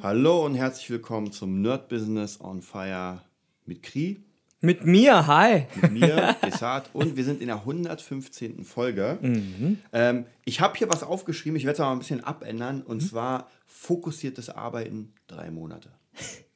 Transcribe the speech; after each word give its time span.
Hallo 0.00 0.44
und 0.46 0.54
herzlich 0.54 0.88
willkommen 0.90 1.32
zum 1.32 1.60
Nerd 1.60 1.88
Business 1.88 2.40
on 2.40 2.62
Fire 2.62 3.20
mit 3.66 3.82
Kri. 3.82 4.22
Mit 4.60 4.84
mir, 4.86 5.26
hi. 5.26 5.66
Mit 5.80 5.92
mir, 5.92 6.36
Desart. 6.44 6.90
und 6.92 7.16
wir 7.16 7.24
sind 7.24 7.40
in 7.40 7.48
der 7.48 7.56
115. 7.56 8.64
Folge. 8.64 9.18
Mhm. 9.20 9.78
Ähm, 9.92 10.26
ich 10.44 10.60
habe 10.60 10.78
hier 10.78 10.88
was 10.88 11.02
aufgeschrieben, 11.02 11.56
ich 11.56 11.64
werde 11.64 11.74
es 11.74 11.78
mal 11.80 11.92
ein 11.92 11.98
bisschen 11.98 12.22
abändern, 12.24 12.76
Mhm. 12.78 12.82
und 12.82 13.00
zwar 13.00 13.48
fokussiertes 13.66 14.48
Arbeiten 14.50 15.12
drei 15.26 15.50
Monate. 15.50 15.90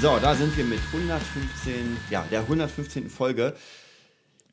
So, 0.00 0.18
da 0.20 0.34
sind 0.34 0.56
wir 0.56 0.64
mit 0.64 0.78
115, 0.92 1.96
ja, 2.10 2.24
der 2.30 2.40
115. 2.40 3.10
Folge. 3.10 3.54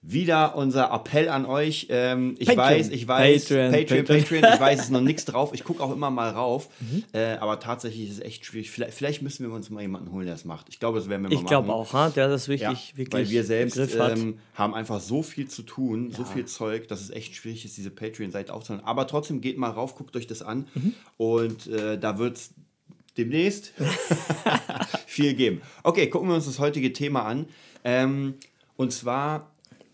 Wieder 0.03 0.55
unser 0.55 0.91
Appell 0.93 1.27
an 1.27 1.45
euch. 1.45 1.87
Ähm, 1.89 2.35
ich 2.37 2.47
Patreon. 2.47 2.65
weiß, 2.65 2.89
ich 2.89 3.07
weiß, 3.07 3.43
Patreon, 3.49 3.71
Patreon, 3.71 4.05
Patreon. 4.05 4.21
Patreon, 4.23 4.53
ich 4.53 4.59
weiß, 4.59 4.79
es 4.79 4.85
ist 4.85 4.91
noch 4.91 5.01
nichts 5.11 5.25
drauf. 5.25 5.51
Ich 5.53 5.63
gucke 5.63 5.81
auch 5.83 5.91
immer 5.91 6.09
mal 6.11 6.29
rauf. 6.29 6.69
Mhm. 6.79 7.03
Äh, 7.13 7.35
aber 7.37 7.59
tatsächlich 7.59 8.09
ist 8.09 8.13
es 8.17 8.19
echt 8.21 8.45
schwierig. 8.45 8.69
Vielleicht, 8.71 8.93
vielleicht 8.93 9.21
müssen 9.21 9.45
wir 9.47 9.53
uns 9.53 9.69
mal 9.69 9.81
jemanden 9.81 10.11
holen, 10.11 10.25
der 10.25 10.35
das 10.35 10.45
macht. 10.45 10.67
Ich 10.69 10.79
glaube, 10.79 10.99
das 10.99 11.09
werden 11.09 11.23
wir 11.23 11.29
mal 11.29 11.35
Ich 11.35 11.45
glaube 11.45 11.67
machen. 11.67 11.77
auch, 11.77 11.93
ha? 11.93 12.09
der 12.09 12.27
das 12.29 12.47
Ja, 12.47 12.51
wirklich, 12.53 12.95
wirklich 12.97 13.13
weil 13.25 13.29
wir 13.29 13.43
selbst 13.43 13.75
im 13.77 13.87
Griff 13.87 13.99
hat. 13.99 14.17
ähm, 14.17 14.39
haben 14.53 14.75
einfach 14.75 14.99
so 15.01 15.23
viel 15.23 15.47
zu 15.47 15.63
tun, 15.63 16.11
so 16.15 16.23
viel 16.25 16.45
Zeug, 16.45 16.87
dass 16.89 17.01
es 17.01 17.09
echt 17.09 17.35
schwierig 17.35 17.65
ist, 17.65 17.75
diese 17.75 17.89
Patreon-Seite 17.89 18.53
aufzunehmen. 18.53 18.85
Aber 18.85 19.07
trotzdem 19.07 19.41
geht 19.41 19.57
mal 19.57 19.71
rauf, 19.71 19.95
guckt 19.95 20.15
euch 20.15 20.27
das 20.27 20.41
an 20.41 20.67
Mhm. 20.73 20.93
und 21.17 21.67
äh, 21.67 21.97
da 21.97 22.17
wird 22.17 22.37
es 22.37 22.51
demnächst 23.17 23.73
viel 25.07 25.33
geben. 25.33 25.61
Okay, 25.83 26.07
gucken 26.07 26.29
wir 26.29 26.35
uns 26.35 26.45
das 26.45 26.59
heutige 26.59 26.93
Thema 26.93 27.23
an. 27.23 27.47
Ähm, 27.83 28.35
und 28.75 28.93
zwar 28.93 29.51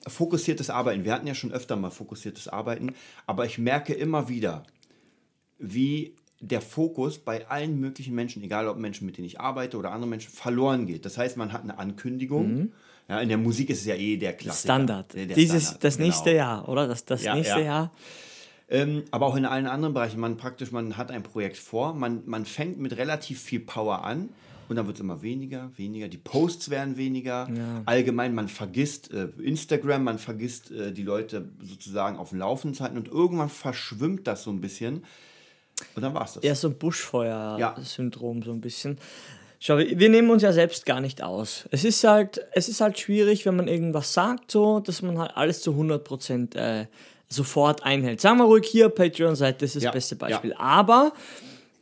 fokussiertes 0.08 0.70
Arbeiten. 0.70 1.06
Wir 1.06 1.14
hatten 1.14 1.28
ja 1.28 1.36
schon 1.36 1.52
öfter 1.52 1.76
mal 1.76 1.90
fokussiertes 1.90 2.48
Arbeiten, 2.48 2.94
aber 3.26 3.46
ich 3.46 3.58
merke 3.58 3.94
immer 3.94 4.28
wieder, 4.28 4.64
wie 5.58 6.16
der 6.42 6.60
Fokus 6.60 7.20
bei 7.20 7.48
allen 7.48 7.80
möglichen 7.80 8.14
Menschen, 8.14 8.44
egal 8.44 8.68
ob 8.68 8.78
Menschen, 8.78 9.06
mit 9.06 9.18
denen 9.18 9.28
ich 9.28 9.40
arbeite 9.40 9.78
oder 9.78 9.92
andere 9.92 10.10
Menschen, 10.10 10.32
verloren 10.32 10.86
geht. 10.86 11.06
Das 11.06 11.18
heißt, 11.18 11.38
man 11.38 11.54
hat 11.54 11.64
eine 11.64 11.78
Ankündigung. 11.80 12.74
Ja, 13.08 13.20
in 13.20 13.30
der 13.30 13.38
Musik 13.38 13.70
ist 13.70 13.80
es 13.80 13.86
ja 13.86 13.96
eh 13.96 14.18
der 14.18 14.34
Klassiker. 14.34 14.74
Standard. 14.74 15.14
Der 15.14 15.26
Dieses, 15.28 15.64
Standard, 15.64 15.84
das 15.84 15.98
genau. 15.98 16.08
nächste 16.08 16.32
Jahr, 16.32 16.68
oder? 16.70 16.88
Das, 16.88 17.06
das 17.06 17.24
Ja, 17.24 17.36
nächste 17.36 17.60
ja. 17.60 17.66
Jahr. 17.66 17.92
Ähm, 18.70 19.04
aber 19.12 19.28
auch 19.28 19.36
in 19.36 19.46
allen 19.46 19.68
anderen 19.68 19.94
Bereichen. 19.94 20.20
Man 20.20 20.38
praktisch, 20.38 20.72
man 20.72 20.98
hat 20.98 21.12
ein 21.12 21.24
Projekt 21.24 21.58
vor, 21.58 21.94
man, 21.94 22.24
man 22.26 22.46
fängt 22.46 22.80
mit 22.80 22.98
relativ 22.98 23.42
viel 23.42 23.60
Power 23.60 24.04
an 24.04 24.30
und 24.70 24.78
dann 24.78 24.88
wird 24.88 24.98
es 24.98 25.02
immer 25.02 25.22
weniger, 25.22 25.72
weniger. 25.76 26.08
Die 26.08 26.18
Posts 26.18 26.70
werden 26.70 26.98
weniger. 26.98 27.48
Allgemein, 27.86 28.34
man 28.34 28.48
vergisst 28.48 29.12
äh, 29.12 29.28
Instagram, 29.42 30.06
man 30.06 30.18
vergisst 30.18 30.72
äh, 30.72 30.92
die 30.94 31.04
Leute 31.04 31.50
sozusagen 31.62 32.18
auf 32.18 32.30
dem 32.30 32.40
Laufenden 32.40 32.76
zu 32.76 32.84
halten 32.84 32.98
und 32.98 33.10
irgendwann 33.10 33.50
verschwimmt 33.50 34.26
das 34.28 34.44
so 34.44 34.52
ein 34.52 34.62
bisschen. 34.62 35.04
Und 35.96 36.02
dann 36.02 36.14
war 36.14 36.24
es 36.24 36.34
das. 36.34 36.44
Ja, 36.44 36.56
so 36.56 36.70
ein 36.70 36.72
Ja. 36.72 36.78
Buschfeuer-Syndrom, 36.80 38.44
so 38.44 38.52
ein 38.52 38.62
bisschen. 38.62 38.98
Schau, 39.60 39.78
wir 39.78 39.98
wir 40.00 40.10
nehmen 40.10 40.30
uns 40.30 40.42
ja 40.44 40.52
selbst 40.54 40.86
gar 40.86 41.00
nicht 41.02 41.22
aus. 41.22 41.68
Es 41.72 41.84
ist 41.84 42.04
halt, 42.04 42.42
es 42.54 42.68
ist 42.70 42.82
halt 42.82 43.00
schwierig, 43.00 43.46
wenn 43.46 43.56
man 43.56 43.68
irgendwas 43.68 44.14
sagt, 44.14 44.52
so, 44.52 44.80
dass 44.80 45.02
man 45.02 45.18
halt 45.20 45.36
alles 45.36 45.62
zu 45.62 45.72
100% 45.72 46.56
äh, 46.56 46.88
sofort 47.34 47.84
einhält. 47.84 48.22
Sagen 48.22 48.38
wir 48.38 48.46
ruhig 48.46 48.66
hier, 48.68 48.90
Patreon-Seite 48.90 49.66
ist 49.66 49.76
das 49.76 49.84
Ja, 49.84 49.92
beste 49.92 50.16
ja. 50.16 50.20
Beispiel. 50.20 50.54
Aber 50.54 51.14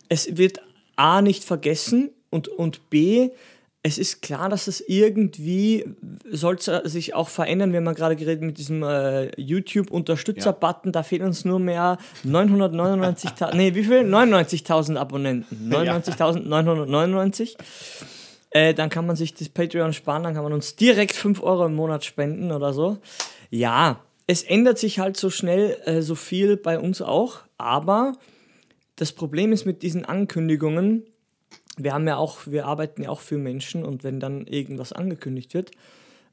es 0.09 0.37
wird 0.37 0.59
A 0.95 1.21
nicht 1.21 1.43
vergessen 1.43 2.11
und, 2.29 2.47
und 2.47 2.89
B, 2.89 3.29
es 3.83 3.97
ist 3.97 4.21
klar, 4.21 4.47
dass 4.47 4.67
es 4.67 4.79
irgendwie 4.87 5.85
soll 6.29 6.59
sich 6.59 7.15
auch 7.15 7.29
verändern. 7.29 7.71
Wir 7.71 7.77
haben 7.77 7.85
ja 7.87 7.93
gerade 7.93 8.15
geredet 8.15 8.43
mit 8.43 8.59
diesem 8.59 8.83
äh, 8.83 9.31
YouTube-Unterstützer-Button. 9.41 10.91
Da 10.91 11.01
fehlen 11.01 11.23
uns 11.23 11.45
nur 11.45 11.59
mehr 11.59 11.97
999.000, 12.23 13.55
nee, 13.55 13.73
wie 13.73 13.83
viel? 13.83 14.01
99.000 14.01 14.97
Abonnenten. 14.97 15.73
99.999. 15.73 17.55
Äh, 18.51 18.75
dann 18.75 18.89
kann 18.89 19.07
man 19.07 19.15
sich 19.15 19.33
das 19.33 19.49
Patreon 19.49 19.93
sparen, 19.93 20.23
dann 20.23 20.33
kann 20.35 20.43
man 20.43 20.53
uns 20.53 20.75
direkt 20.75 21.15
5 21.15 21.41
Euro 21.41 21.65
im 21.65 21.73
Monat 21.73 22.05
spenden 22.05 22.51
oder 22.51 22.73
so. 22.73 22.97
Ja, 23.49 24.01
es 24.31 24.43
ändert 24.43 24.77
sich 24.77 24.97
halt 24.97 25.17
so 25.17 25.29
schnell 25.29 25.77
äh, 25.83 26.01
so 26.01 26.15
viel 26.15 26.55
bei 26.55 26.79
uns 26.79 27.01
auch, 27.01 27.39
aber 27.57 28.13
das 28.95 29.11
Problem 29.11 29.51
ist 29.51 29.65
mit 29.65 29.83
diesen 29.83 30.05
Ankündigungen, 30.05 31.03
wir 31.75 31.93
haben 31.93 32.07
ja 32.07 32.15
auch, 32.15 32.47
wir 32.47 32.65
arbeiten 32.65 33.03
ja 33.03 33.09
auch 33.09 33.19
für 33.19 33.37
Menschen 33.37 33.83
und 33.83 34.05
wenn 34.05 34.21
dann 34.21 34.47
irgendwas 34.47 34.93
angekündigt 34.93 35.53
wird 35.53 35.71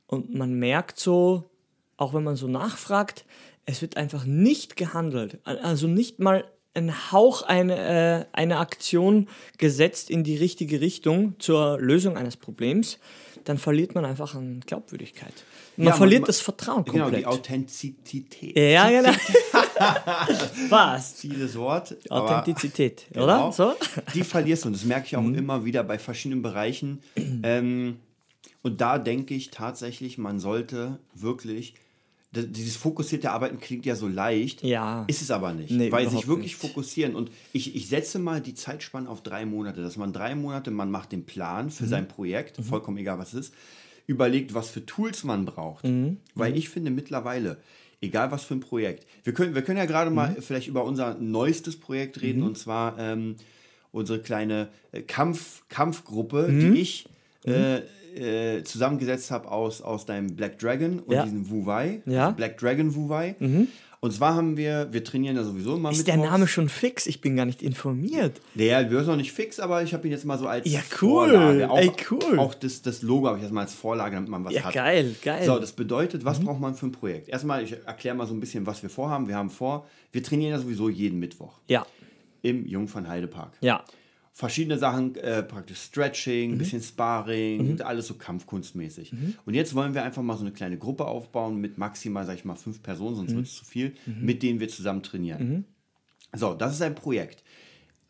und 0.07 0.33
man 0.33 0.55
merkt 0.55 1.01
so, 1.01 1.51
auch 1.97 2.15
wenn 2.15 2.23
man 2.23 2.37
so 2.37 2.47
nachfragt, 2.47 3.25
es 3.67 3.83
wird 3.83 3.97
einfach 3.97 4.25
nicht 4.25 4.77
gehandelt. 4.77 5.41
Also 5.43 5.89
nicht 5.89 6.21
mal 6.21 6.45
ein 6.75 7.11
Hauch 7.11 7.43
eine, 7.43 7.79
äh, 7.79 8.25
eine 8.31 8.59
Aktion 8.59 9.29
gesetzt 9.59 10.09
in 10.09 10.23
die 10.23 10.37
richtige 10.37 10.81
Richtung 10.81 11.35
zur 11.41 11.81
Lösung 11.81 12.17
eines 12.17 12.37
Problems, 12.37 13.01
dann 13.49 13.57
verliert 13.59 13.95
man 13.95 14.05
einfach 14.05 14.35
an 14.35 14.61
Glaubwürdigkeit. 14.67 15.33
Man 15.77 15.87
Ja, 15.89 15.93
verliert 15.95 16.23
man- 16.23 16.27
das 16.27 16.41
Vertrauen 16.41 16.85
Genau, 16.85 17.05
komplett. 17.05 17.23
die 17.23 17.27
Authentizität. 17.27 18.57
ja, 18.57 18.91
genau. 18.91 19.11
Was? 20.69 21.13
Vieles 21.21 21.57
Wort. 21.57 21.97
aber- 22.11 22.39
Authentizität, 22.41 23.07
Genau. 23.13 23.25
oder? 23.25 23.53
So? 23.53 23.75
Die 24.15 24.23
verlierst 24.23 24.65
du. 24.65 24.69
Und 24.69 24.75
das 24.75 24.85
merke 24.85 25.07
ich 25.07 25.17
auch 25.17 25.23
Mhm. 25.23 25.35
immer 25.35 25.65
wieder 25.65 25.83
bei 25.85 25.99
verschiedenen 25.99 26.43
Bereichen. 26.43 27.01
ähm, 27.43 27.97
und 28.63 28.81
da 28.81 28.99
denke 28.99 29.35
ich 29.35 29.51
tatsächlich, 29.51 30.19
man 30.19 30.39
sollte 30.41 30.99
wirklich. 31.15 31.75
Dieses 32.31 32.77
fokussierte 32.77 33.31
Arbeiten 33.31 33.59
klingt 33.59 33.87
ja 33.87 33.97
so 33.97 34.07
leicht, 34.07 34.63
Ja. 34.63 35.05
ist 35.09 35.23
es 35.23 35.31
aber 35.31 35.55
nicht. 35.55 35.71
Nee, 35.71 35.91
weil 35.91 36.11
sich 36.11 36.27
wirklich 36.29 36.53
nicht. 36.53 36.57
fokussieren. 36.57 37.15
Und 37.15 37.31
ich, 37.55 37.75
ich 37.75 37.89
setze 37.89 38.19
mal 38.19 38.43
die 38.43 38.53
Zeitspanne 38.55 39.09
auf 39.09 39.23
drei 39.23 39.47
Monate, 39.47 39.81
dass 39.83 39.97
man 39.97 40.13
drei 40.13 40.35
Monate, 40.35 40.71
man 40.71 40.91
macht 40.91 41.13
den 41.13 41.25
Plan 41.25 41.71
für 41.71 41.87
sein 41.87 42.07
Projekt, 42.07 42.59
vollkommen 42.63 42.99
egal 42.99 43.19
was 43.19 43.33
es 43.33 43.47
ist, 43.49 43.55
überlegt, 44.07 44.53
was 44.53 44.69
für 44.69 44.85
Tools 44.85 45.25
man 45.25 45.47
braucht. 45.47 45.87
Weil 46.35 46.57
ich 46.57 46.69
finde 46.69 46.91
mittlerweile, 46.91 47.57
egal 48.03 48.31
was 48.31 48.45
für 48.45 48.55
ein 48.55 48.61
Projekt, 48.61 49.07
wir 49.25 49.33
können, 49.33 49.55
wir 49.55 49.63
können 49.63 49.79
ja 49.79 49.87
gerade 49.87 50.11
mal 50.11 50.37
vielleicht 50.41 50.69
über 50.69 50.85
unser 50.85 51.15
neuestes 51.15 51.81
Projekt 51.81 52.21
reden, 52.21 52.43
und 52.43 52.59
zwar 52.59 52.99
ähm, 52.99 53.37
unsere 53.91 54.21
kleine 54.21 54.69
äh, 54.93 55.01
Kampf, 55.01 55.63
Kampfgruppe, 55.71 56.49
die 56.53 56.79
ich 56.79 57.07
äh, 57.45 57.81
äh, 58.19 58.63
zusammengesetzt 58.65 59.31
habe 59.31 59.51
aus, 59.51 59.81
aus 59.83 60.05
deinem 60.07 60.35
Black 60.37 60.59
Dragon 60.59 60.99
und 61.01 61.15
Ja. 61.15 61.25
diesem 61.25 61.49
Wu 61.51 61.65
Wei. 61.67 62.03
Ja. 62.07 62.27
also 62.27 62.37
Black 62.37 62.59
Dragon 62.59 62.95
Wu 62.95 63.09
Wei. 63.09 63.37
Und 64.01 64.13
zwar 64.13 64.37
haben 64.37 64.57
wir, 64.57 64.87
wir 64.93 65.03
trainieren 65.03 65.35
ja 65.35 65.43
sowieso 65.43 65.75
immer 65.75 65.91
Ist 65.91 65.99
mit. 65.99 66.07
der 66.07 66.19
Name 66.19 66.47
schon 66.47 66.69
fix? 66.69 67.07
Ich 67.09 67.21
bin 67.21 67.35
gar 67.35 67.47
nicht 67.47 67.63
informiert. 67.63 68.41
Der, 68.55 68.89
wir 68.93 68.99
sind 68.99 69.09
noch 69.09 69.17
nicht 69.17 69.33
fix, 69.33 69.59
aber 69.59 69.83
ich 69.83 69.93
habe 69.93 70.07
ihn 70.07 70.13
jetzt 70.13 70.25
mal 70.25 70.39
so 70.39 70.47
als 70.47 70.71
Ja, 70.71 70.79
cool. 71.03 71.31
Vorlage. 71.31 71.69
Auch, 71.69 71.79
Ey, 71.79 71.91
cool. 72.13 72.39
Auch 72.39 72.55
das, 72.55 72.81
das 72.83 73.03
Logo 73.03 73.27
habe 73.27 73.39
ich 73.39 73.43
jetzt 73.43 73.53
mal 73.53 73.63
als 73.63 73.75
Vorlage, 73.75 74.15
damit 74.15 74.29
man 74.29 74.45
was 74.45 74.53
Ja, 74.55 74.63
hat. 74.63 74.73
geil, 74.75 75.17
geil. 75.25 75.45
So, 75.45 75.59
das 75.59 75.73
bedeutet, 75.73 76.23
Mhm. 76.23 76.27
was 76.27 76.39
braucht 76.39 76.61
man 76.61 76.77
für 76.77 76.87
ein 76.87 76.93
Projekt? 76.93 77.29
Erstmal, 77.29 77.65
ich 77.65 77.73
erkläre 77.87 78.15
mal 78.15 78.27
so 78.29 78.35
ein 78.35 78.41
bisschen, 78.41 78.65
was 78.67 78.83
wir 78.85 78.91
vorhaben. 78.91 79.27
Wir 79.27 79.35
haben 79.35 79.51
vor, 79.51 79.85
wir 80.13 80.23
trainieren 80.23 80.53
ja 80.53 80.59
sowieso 80.61 80.89
jeden 80.89 81.19
Mittwoch 81.19 81.59
ja, 81.67 81.85
im 82.43 82.67
Jungfernheidepark. 82.67 83.55
ja. 83.63 83.83
Verschiedene 84.39 84.79
Sachen, 84.79 85.17
äh, 85.17 85.43
praktisch 85.43 85.79
Stretching, 85.81 86.53
Mhm. 86.53 86.59
bisschen 86.59 86.81
Sparring, 86.81 87.81
alles 87.81 88.07
so 88.07 88.15
kampfkunstmäßig. 88.15 89.13
Und 89.45 89.55
jetzt 89.55 89.75
wollen 89.75 89.95
wir 89.95 90.05
einfach 90.05 90.23
mal 90.23 90.37
so 90.37 90.43
eine 90.43 90.53
kleine 90.53 90.79
Gruppe 90.79 91.07
aufbauen 91.07 91.57
mit 91.61 91.77
maximal, 91.77 92.25
sag 92.25 92.37
ich 92.37 92.45
mal, 92.45 92.55
fünf 92.55 92.81
Personen, 92.81 93.17
sonst 93.17 93.33
Mhm. 93.33 93.37
wird 93.39 93.47
es 93.47 93.55
zu 93.57 93.65
viel, 93.65 93.95
mit 94.07 94.45
denen 94.45 94.61
wir 94.61 94.69
zusammen 94.69 95.03
trainieren. 95.03 95.65
So, 96.37 96.55
das 96.55 96.73
ist 96.75 96.83
ein 96.83 96.95
Projekt. 96.95 97.43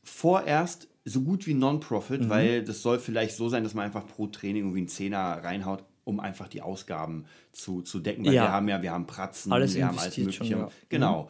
Vorerst 0.04 0.88
so 1.06 1.22
gut 1.22 1.46
wie 1.46 1.54
Non-Profit, 1.54 2.22
Mhm. 2.24 2.28
weil 2.28 2.62
das 2.62 2.82
soll 2.82 2.98
vielleicht 2.98 3.34
so 3.36 3.48
sein, 3.48 3.64
dass 3.64 3.72
man 3.72 3.86
einfach 3.86 4.06
pro 4.06 4.26
Training 4.26 4.64
irgendwie 4.64 4.80
einen 4.80 4.88
Zehner 4.88 5.42
reinhaut, 5.42 5.82
um 6.04 6.20
einfach 6.20 6.48
die 6.48 6.60
Ausgaben 6.60 7.24
zu, 7.52 7.80
zu 7.80 8.00
decken. 8.00 8.26
Weil 8.26 8.34
Ja. 8.34 8.42
wir 8.44 8.52
haben 8.52 8.68
ja, 8.68 8.82
wir 8.82 8.92
haben 8.92 9.06
Pratzen, 9.06 9.50
Alles 9.50 9.74
wir 9.74 9.86
haben 9.86 9.98
alles 9.98 10.18
investiert 10.18 10.34
schon, 10.46 10.58
Mögliche. 10.58 10.70
ja. 10.92 10.98
Mhm. 11.22 11.28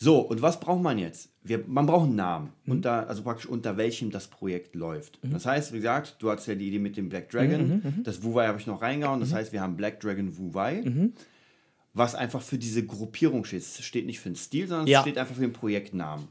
So, 0.00 0.20
und 0.20 0.40
was 0.42 0.60
braucht 0.60 0.80
man 0.82 0.96
jetzt? 0.96 1.30
Wir, 1.42 1.64
man 1.66 1.86
braucht 1.86 2.04
einen 2.06 2.14
Namen, 2.16 2.52
Mhm. 2.64 2.72
unter, 2.72 3.08
also 3.08 3.22
praktisch 3.22 3.46
unter 3.46 3.76
welchem 3.76 4.10
das 4.10 4.28
Projekt 4.28 4.74
läuft. 4.76 5.18
Das 5.22 5.44
heißt, 5.44 5.72
wie 5.72 5.78
gesagt, 5.78 6.16
du 6.20 6.30
hattest 6.30 6.46
ja 6.46 6.54
die 6.54 6.68
Idee 6.68 6.78
mit 6.78 6.96
dem 6.96 7.08
Black 7.08 7.30
Dragon, 7.30 7.66
Mhm, 7.82 8.02
das 8.04 8.22
Wu 8.22 8.34
Wei 8.34 8.46
habe 8.46 8.60
ich 8.60 8.66
noch 8.68 8.80
reingehauen, 8.80 9.18
das 9.20 9.32
heißt, 9.32 9.52
wir 9.52 9.60
haben 9.60 9.76
Black 9.76 9.98
Dragon 10.00 10.38
Wu 10.38 10.54
Wei, 10.54 10.82
Mhm. 10.84 11.14
was 11.94 12.14
einfach 12.14 12.42
für 12.42 12.58
diese 12.58 12.86
Gruppierung 12.86 13.44
steht. 13.44 13.60
Es 13.62 13.82
steht 13.82 14.06
nicht 14.06 14.20
für 14.20 14.28
den 14.30 14.36
Stil, 14.36 14.68
sondern 14.68 14.86
Ja. 14.86 14.98
es 15.00 15.02
steht 15.02 15.18
einfach 15.18 15.34
für 15.34 15.40
den 15.40 15.52
Projektnamen. 15.52 16.28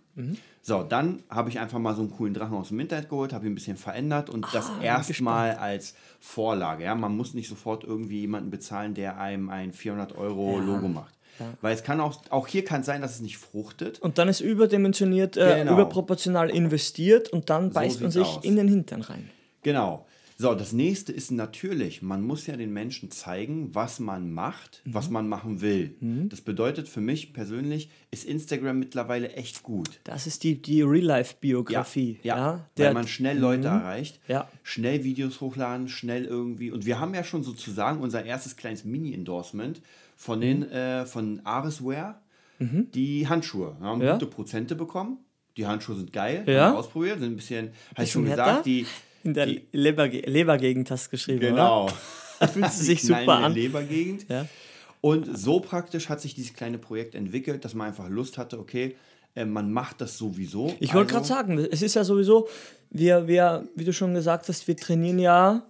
So, 0.62 0.84
dann 0.84 1.24
habe 1.30 1.50
ich 1.50 1.60
einfach 1.60 1.80
mal 1.80 1.94
so 1.94 2.02
einen 2.04 2.12
coolen 2.12 2.34
Drachen 2.34 2.56
aus 2.56 2.70
dem 2.70 2.80
Internet 2.80 3.10
geholt, 3.10 3.34
habe 3.34 3.46
ihn 3.46 3.52
ein 3.52 3.56
bisschen 3.56 3.76
verändert 3.78 4.30
und 4.30 4.46
das 4.54 4.72
erstmal 4.82 5.56
als 5.56 5.94
Vorlage. 6.22 6.86
Ja, 6.86 6.96
man 6.96 7.18
muss 7.18 7.34
nicht 7.34 7.50
sofort 7.50 7.84
irgendwie 7.84 8.22
jemanden 8.22 8.50
bezahlen, 8.50 8.94
der 8.94 9.20
einem 9.20 9.50
ein 9.50 9.74
400 9.74 10.16
Euro 10.16 10.58
Ja. 10.58 10.64
Logo 10.64 10.88
macht. 10.88 11.17
Weil 11.62 11.74
es 11.76 11.84
kann 11.84 12.00
auch, 12.00 12.22
auch 12.30 12.48
hier 12.48 12.64
kann 12.66 12.84
sein, 12.84 13.02
dass 13.02 13.16
es 13.16 13.22
nicht 13.22 13.38
fruchtet. 13.38 14.00
Und 14.00 14.18
dann 14.18 14.28
ist 14.30 14.42
überdimensioniert, 14.42 15.38
äh, 15.38 15.58
Genau. 15.60 15.74
überproportional 15.74 16.50
investiert 16.50 17.30
und 17.30 17.50
dann 17.50 17.72
beißt 17.72 18.02
man 18.02 18.12
sieht's 18.12 18.28
sich 18.28 18.38
aus. 18.38 18.44
in 18.46 18.56
den 18.56 18.68
Hintern 18.68 19.02
rein. 19.02 19.30
Genau. 19.64 20.06
So, 20.40 20.54
das 20.54 20.72
nächste 20.72 21.12
ist 21.12 21.32
natürlich, 21.32 22.04
man 22.04 22.22
muss 22.22 22.46
ja 22.46 22.56
den 22.56 22.72
Menschen 22.72 23.10
zeigen, 23.10 23.74
was 23.74 24.00
man 24.00 24.32
macht, 24.32 24.84
Mhm. 24.86 24.94
was 24.94 25.10
man 25.10 25.28
machen 25.28 25.62
will. 25.62 25.96
Das 26.30 26.42
bedeutet 26.42 26.88
für 26.88 27.02
mich 27.02 27.34
persönlich, 27.34 27.90
ist 28.12 28.24
Instagram 28.24 28.78
mittlerweile 28.78 29.32
echt 29.34 29.64
gut. 29.64 30.00
Das 30.04 30.28
ist 30.28 30.44
die, 30.44 30.62
die 30.62 30.84
Real-Life-Biografie. 30.84 32.20
ja, 32.22 32.38
Ja, 32.38 32.52
weil 32.54 32.62
der, 32.78 32.94
man 32.94 33.08
schnell 33.08 33.40
Leute 33.40 33.68
erreicht, 33.68 34.20
Ja. 34.28 34.48
schnell 34.62 35.04
Videos 35.04 35.42
hochladen, 35.42 35.88
schnell 35.88 36.26
irgendwie. 36.26 36.70
Und 36.70 36.86
wir 36.86 37.00
haben 37.00 37.16
ja 37.16 37.24
schon 37.24 37.44
sozusagen 37.44 38.00
unser 38.00 38.24
erstes 38.24 38.56
kleines 38.56 38.86
Mini-Endorsement 38.86 39.82
von 40.18 40.42
den 40.42 40.60
Mhm. 40.60 40.72
äh, 40.72 41.06
von 41.06 41.40
Areswear, 41.46 42.22
die 42.60 43.28
Handschuhe. 43.28 43.76
Wir 43.80 43.88
haben 43.88 44.02
Ja. 44.02 44.14
gute 44.14 44.26
Prozente 44.26 44.76
bekommen. 44.76 45.20
Die 45.56 45.66
Handschuhe 45.68 45.96
sind 45.96 46.12
geil, 46.12 46.44
Ja. 46.48 46.66
haben 46.66 46.74
wir 46.74 46.80
ausprobiert, 46.80 47.20
sind 47.20 47.32
ein 47.34 47.36
bisschen, 47.36 47.70
habe 47.94 48.04
ich 48.04 48.12
schon 48.12 48.24
gesagt, 48.26 48.48
härter? 48.48 48.64
die, 48.64 48.86
in 49.24 49.34
der 49.34 49.46
die 49.46 49.62
Lebergegend 49.72 50.90
hast 50.92 51.08
du 51.08 51.12
geschrieben, 51.12 51.40
genau. 51.40 51.88
Fühlt 52.54 52.72
sie 52.72 52.84
sich 52.84 53.02
super 53.04 53.20
in 53.22 53.26
der 53.28 53.36
an. 53.38 53.54
Lebergegend. 53.54 54.26
Ja. 54.30 54.46
Und 55.02 55.38
so 55.38 55.60
praktisch 55.60 56.10
hat 56.10 56.20
sich 56.22 56.34
dieses 56.36 56.54
kleine 56.56 56.78
Projekt 56.80 57.16
entwickelt, 57.16 57.64
dass 57.64 57.74
man 57.76 57.88
einfach 57.88 58.10
Lust 58.10 58.38
hatte, 58.40 58.60
okay, 58.60 58.96
äh, 59.36 59.46
man 59.46 59.72
macht 59.72 60.02
das 60.02 60.18
sowieso. 60.18 60.74
Ich 60.80 60.94
wollte 60.94 61.16
Also- 61.16 61.34
gerade 61.34 61.48
sagen, 61.48 61.68
es 61.72 61.82
ist 61.84 61.94
ja 61.96 62.04
sowieso, 62.04 62.48
wir, 62.90 63.28
wir, 63.28 63.68
wie 63.76 63.86
du 63.86 63.94
schon 63.94 64.14
gesagt 64.16 64.48
hast, 64.50 64.68
wir 64.68 64.76
trainieren 64.76 65.20
ja 65.20 65.64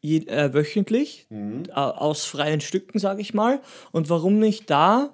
je, 0.00 0.26
äh, 0.26 0.52
wöchentlich 0.54 1.26
Mhm. 1.30 1.70
aus 1.72 2.24
freien 2.24 2.60
Stücken, 2.60 2.98
sage 2.98 3.20
ich 3.20 3.34
mal. 3.34 3.60
Und 3.92 4.08
warum 4.10 4.38
nicht 4.38 4.68
da 4.70 5.10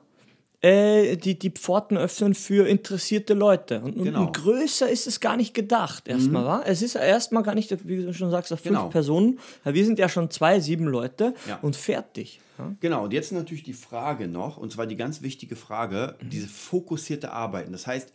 äh, 0.63 1.17
die, 1.17 1.39
die 1.39 1.51
Pforten 1.51 1.97
öffnen 1.99 2.35
für 2.35 2.67
interessierte 2.67 3.35
Leute? 3.35 3.81
Und, 3.83 4.03
Genau. 4.03 4.21
Mhm. 4.23 4.27
und 4.29 4.37
größer 4.37 4.89
ist 4.89 5.07
es 5.07 5.21
gar 5.21 5.37
nicht 5.37 5.53
gedacht, 5.55 6.09
erstmal, 6.09 6.45
wa? 6.47 6.63
Es 6.65 6.81
ist 6.83 6.95
ja 6.95 7.03
erstmal 7.03 7.43
gar 7.43 7.55
nicht, 7.55 7.87
wie 7.87 8.03
du 8.05 8.15
schon 8.15 8.31
sagst, 8.31 8.53
auf 8.53 8.61
fünf 8.61 8.77
Genau. 8.79 8.89
Personen. 8.89 9.39
Ja, 9.65 9.75
wir 9.75 9.85
sind 9.85 9.99
ja 9.99 10.09
schon 10.09 10.31
zwei, 10.31 10.59
sieben 10.61 10.87
Leute 10.87 11.35
Ja. 11.47 11.59
und 11.63 11.77
fertig. 11.77 12.41
Ja? 12.59 12.75
Genau, 12.81 13.05
und 13.05 13.13
jetzt 13.13 13.33
natürlich 13.33 13.65
die 13.65 13.75
Frage 13.75 14.29
noch, 14.29 14.57
und 14.57 14.73
zwar 14.73 14.87
die 14.87 14.97
ganz 14.97 15.21
wichtige 15.21 15.57
Frage, 15.57 16.17
Mhm. 16.23 16.31
diese 16.31 16.49
fokussierte 16.49 17.33
Arbeiten. 17.33 17.71
Das 17.73 17.87
heißt, 17.87 18.11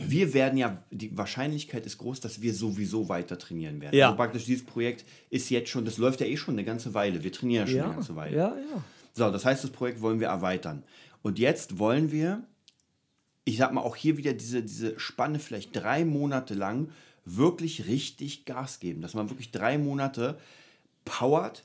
wir 0.00 0.32
werden 0.32 0.56
ja, 0.56 0.82
die 0.90 1.16
Wahrscheinlichkeit 1.18 1.84
ist 1.84 1.98
groß, 1.98 2.20
dass 2.20 2.40
wir 2.40 2.54
sowieso 2.54 3.08
weiter 3.08 3.38
trainieren 3.38 3.80
werden. 3.80 3.96
Ja. 3.96 4.06
Also 4.06 4.16
praktisch 4.16 4.44
dieses 4.44 4.64
Projekt 4.64 5.04
ist 5.30 5.50
jetzt 5.50 5.70
schon, 5.70 5.84
das 5.84 5.98
läuft 5.98 6.20
ja 6.20 6.26
eh 6.26 6.36
schon 6.36 6.54
eine 6.54 6.64
ganze 6.64 6.94
Weile. 6.94 7.24
Wir 7.24 7.32
trainieren 7.32 7.62
ja 7.62 7.66
schon 7.66 7.76
Ja, 7.76 7.84
eine 7.84 7.94
ganze 7.94 8.16
Weile. 8.16 8.36
ja, 8.36 8.48
ja. 8.56 8.84
So, 9.12 9.30
das 9.30 9.44
heißt, 9.44 9.64
das 9.64 9.70
Projekt 9.72 10.00
wollen 10.00 10.20
wir 10.20 10.28
erweitern. 10.28 10.84
Und 11.22 11.40
jetzt 11.40 11.78
wollen 11.80 12.12
wir, 12.12 12.44
ich 13.44 13.56
sag 13.56 13.72
mal, 13.72 13.80
auch 13.80 13.96
hier 13.96 14.16
wieder 14.16 14.32
diese, 14.32 14.62
diese 14.62 14.98
Spanne 15.00 15.40
vielleicht 15.40 15.74
drei 15.74 16.04
Monate 16.04 16.54
lang 16.54 16.90
wirklich 17.24 17.86
richtig 17.86 18.44
Gas 18.44 18.78
geben. 18.78 19.00
Dass 19.02 19.14
man 19.14 19.28
wirklich 19.28 19.50
drei 19.50 19.76
Monate 19.78 20.38
powert, 21.04 21.64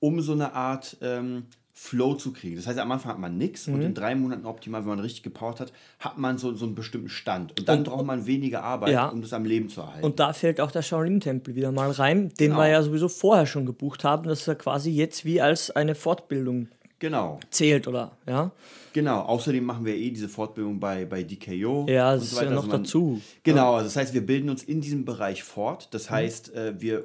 um 0.00 0.22
so 0.22 0.32
eine 0.32 0.54
Art 0.54 0.96
ähm, 1.02 1.44
Flow 1.76 2.14
zu 2.14 2.32
kriegen. 2.32 2.54
Das 2.54 2.68
heißt, 2.68 2.78
am 2.78 2.92
Anfang 2.92 3.10
hat 3.12 3.18
man 3.18 3.36
nichts 3.36 3.66
und 3.66 3.74
Mhm. 3.78 3.82
in 3.82 3.94
drei 3.94 4.14
Monaten 4.14 4.46
optimal, 4.46 4.82
wenn 4.82 4.90
man 4.90 5.00
richtig 5.00 5.24
gepowert 5.24 5.58
hat, 5.58 5.72
hat 5.98 6.16
man 6.18 6.38
so, 6.38 6.54
so 6.54 6.64
einen 6.66 6.76
bestimmten 6.76 7.08
Stand. 7.08 7.58
Und 7.58 7.68
dann 7.68 7.78
Und- 7.78 7.84
braucht 7.88 8.06
man 8.06 8.26
weniger 8.26 8.62
Arbeit, 8.62 8.92
Ja. 8.92 9.08
um 9.08 9.20
das 9.20 9.32
am 9.32 9.44
Leben 9.44 9.68
zu 9.68 9.80
erhalten. 9.80 10.04
Und 10.04 10.20
da 10.20 10.32
fällt 10.32 10.60
auch 10.60 10.70
der 10.70 10.82
Shaolin-Tempel 10.82 11.56
wieder 11.56 11.72
mal 11.72 11.90
rein, 11.90 12.28
den 12.38 12.50
Genau. 12.50 12.58
wir 12.60 12.68
ja 12.68 12.80
sowieso 12.82 13.08
vorher 13.08 13.46
schon 13.46 13.66
gebucht 13.66 14.04
haben, 14.04 14.28
dass 14.28 14.46
er 14.46 14.54
quasi 14.54 14.90
jetzt 14.92 15.24
wie 15.24 15.40
als 15.40 15.72
eine 15.72 15.96
Fortbildung 15.96 16.68
genau. 17.00 17.40
zählt, 17.50 17.88
oder? 17.88 18.16
Ja, 18.28 18.52
Genau, 18.92 19.22
außerdem 19.22 19.64
machen 19.64 19.84
wir 19.84 19.96
eh 19.96 20.10
diese 20.10 20.28
Fortbildung 20.28 20.78
bei, 20.78 21.04
bei 21.04 21.24
DKO. 21.24 21.86
ja 21.88 22.12
und 22.12 22.20
das 22.20 22.30
so 22.30 22.36
ist 22.36 22.42
ja 22.42 22.42
weiter. 22.42 22.50
noch 22.54 22.62
Also 22.62 22.68
man- 22.72 22.82
dazu. 22.84 23.20
Genau, 23.42 23.74
also 23.74 23.86
das 23.86 23.96
heißt, 23.96 24.14
wir 24.14 24.24
bilden 24.24 24.48
uns 24.48 24.62
in 24.62 24.80
diesem 24.80 25.04
Bereich 25.04 25.42
fort. 25.42 25.86
Mhm. 25.86 25.88
Das 25.90 26.08
heißt, 26.10 26.54
äh, 26.54 26.80
wir 26.80 27.02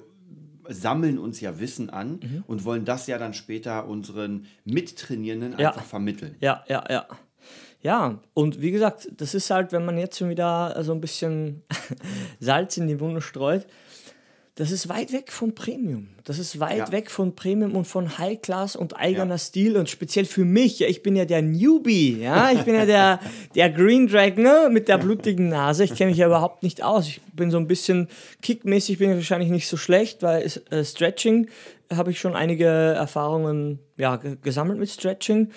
sammeln 0.69 1.17
uns 1.19 1.41
ja 1.41 1.59
Wissen 1.59 1.89
an 1.89 2.19
Mhm. 2.21 2.43
und 2.47 2.63
wollen 2.65 2.85
das 2.85 3.07
ja 3.07 3.17
dann 3.17 3.33
später 3.33 3.87
unseren 3.87 4.45
Mittrainierenden 4.65 5.57
Ja. 5.59 5.69
einfach 5.69 5.83
vermitteln. 5.85 6.35
Ja, 6.39 6.63
ja, 6.67 6.83
ja. 6.89 7.05
Ja, 7.81 8.19
und 8.33 8.61
wie 8.61 8.71
gesagt, 8.71 9.07
das 9.15 9.33
ist 9.33 9.49
halt, 9.49 9.71
wenn 9.71 9.85
man 9.85 9.97
jetzt 9.97 10.17
schon 10.17 10.29
wieder 10.29 10.75
so 10.83 10.91
ein 10.91 10.99
bisschen 10.99 11.63
Salz 12.39 12.75
in 12.77 12.87
die 12.87 12.99
Wunde 12.99 13.21
streut, 13.21 13.65
das 14.59 14.71
ist 14.71 14.89
weit 14.89 15.13
weg 15.13 15.31
von 15.31 15.55
Premium. 15.55 16.09
Das 16.25 16.37
ist 16.37 16.59
weit 16.59 16.77
Ja. 16.77 16.91
weg 16.91 17.09
von 17.09 17.33
Premium 17.35 17.75
und 17.75 17.85
von 17.85 18.17
High 18.17 18.41
Class 18.41 18.75
und 18.75 18.95
eigener 18.97 19.35
Ja. 19.35 19.37
Stil 19.37 19.77
und 19.77 19.87
speziell 19.89 20.25
für 20.25 20.43
mich. 20.43 20.79
Ja, 20.79 20.87
ich 20.87 21.01
bin 21.01 21.15
ja 21.15 21.23
der 21.25 21.41
Newbie, 21.41 22.19
ja, 22.21 22.51
ich 22.51 22.61
bin 22.63 22.75
ja 22.75 22.85
der, 22.85 23.19
der 23.55 23.69
Green 23.69 24.07
Dragon 24.07 24.43
ne, 24.43 24.69
mit 24.71 24.87
der 24.89 24.97
blutigen 24.97 25.47
Nase. 25.49 25.85
Ich 25.85 25.95
kenne 25.95 26.09
mich 26.11 26.19
ja 26.19 26.27
überhaupt 26.27 26.61
nicht 26.63 26.83
aus. 26.83 27.07
Ich 27.07 27.21
bin 27.33 27.51
so 27.51 27.57
ein 27.57 27.67
bisschen 27.67 28.09
kickmäßig, 28.41 28.97
bin 28.99 29.11
ich 29.11 29.15
wahrscheinlich 29.15 29.49
nicht 29.49 29.67
so 29.69 29.77
schlecht, 29.77 30.21
weil 30.23 30.45
äh, 30.71 30.83
Stretching 30.83 31.47
habe 31.91 32.11
ich 32.11 32.19
schon 32.19 32.35
einige 32.35 32.65
Erfahrungen 32.65 33.79
ja, 33.97 34.17
ge- 34.17 34.37
gesammelt 34.43 34.77
mit 34.77 34.89
Stretching. 34.89 35.49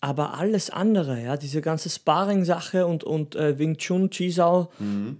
Aber 0.00 0.38
alles 0.38 0.70
andere, 0.70 1.20
ja, 1.22 1.36
diese 1.36 1.60
ganze 1.60 1.90
Sparring-Sache 1.90 2.86
und, 2.86 3.04
und 3.04 3.34
äh, 3.36 3.58
Wing 3.58 3.76
Chun, 3.76 4.08
Chisao 4.10 4.70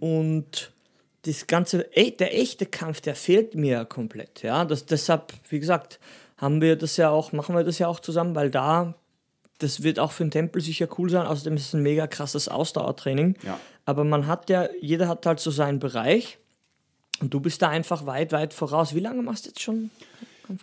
und 0.00 0.72
das 1.22 1.46
ganze, 1.46 1.94
ey, 1.96 2.16
der 2.16 2.38
echte 2.38 2.66
Kampf, 2.66 3.00
der 3.00 3.14
fehlt 3.14 3.54
mir 3.54 3.84
komplett, 3.84 4.42
ja. 4.42 4.64
Das, 4.64 4.86
deshalb, 4.86 5.32
wie 5.48 5.60
gesagt, 5.60 6.00
haben 6.38 6.60
wir 6.62 6.76
das 6.76 6.96
ja 6.96 7.10
auch, 7.10 7.32
machen 7.32 7.54
wir 7.54 7.64
das 7.64 7.78
ja 7.78 7.88
auch 7.88 8.00
zusammen, 8.00 8.34
weil 8.34 8.50
da, 8.50 8.94
das 9.58 9.82
wird 9.82 9.98
auch 9.98 10.12
für 10.12 10.24
den 10.24 10.30
Tempel 10.30 10.62
sicher 10.62 10.88
cool 10.98 11.10
sein. 11.10 11.26
Außerdem 11.26 11.54
ist 11.56 11.66
es 11.68 11.74
ein 11.74 11.82
mega 11.82 12.06
krasses 12.06 12.48
Ausdauertraining. 12.48 13.36
Ja. 13.42 13.60
Aber 13.84 14.04
man 14.04 14.26
hat 14.26 14.48
ja, 14.48 14.68
jeder 14.80 15.06
hat 15.06 15.26
halt 15.26 15.40
so 15.40 15.50
seinen 15.50 15.78
Bereich 15.78 16.38
und 17.20 17.34
du 17.34 17.40
bist 17.40 17.60
da 17.60 17.68
einfach 17.68 18.06
weit, 18.06 18.32
weit 18.32 18.54
voraus. 18.54 18.94
Wie 18.94 19.00
lange 19.00 19.22
machst 19.22 19.44
du 19.44 19.50
jetzt 19.50 19.60
schon? 19.60 19.90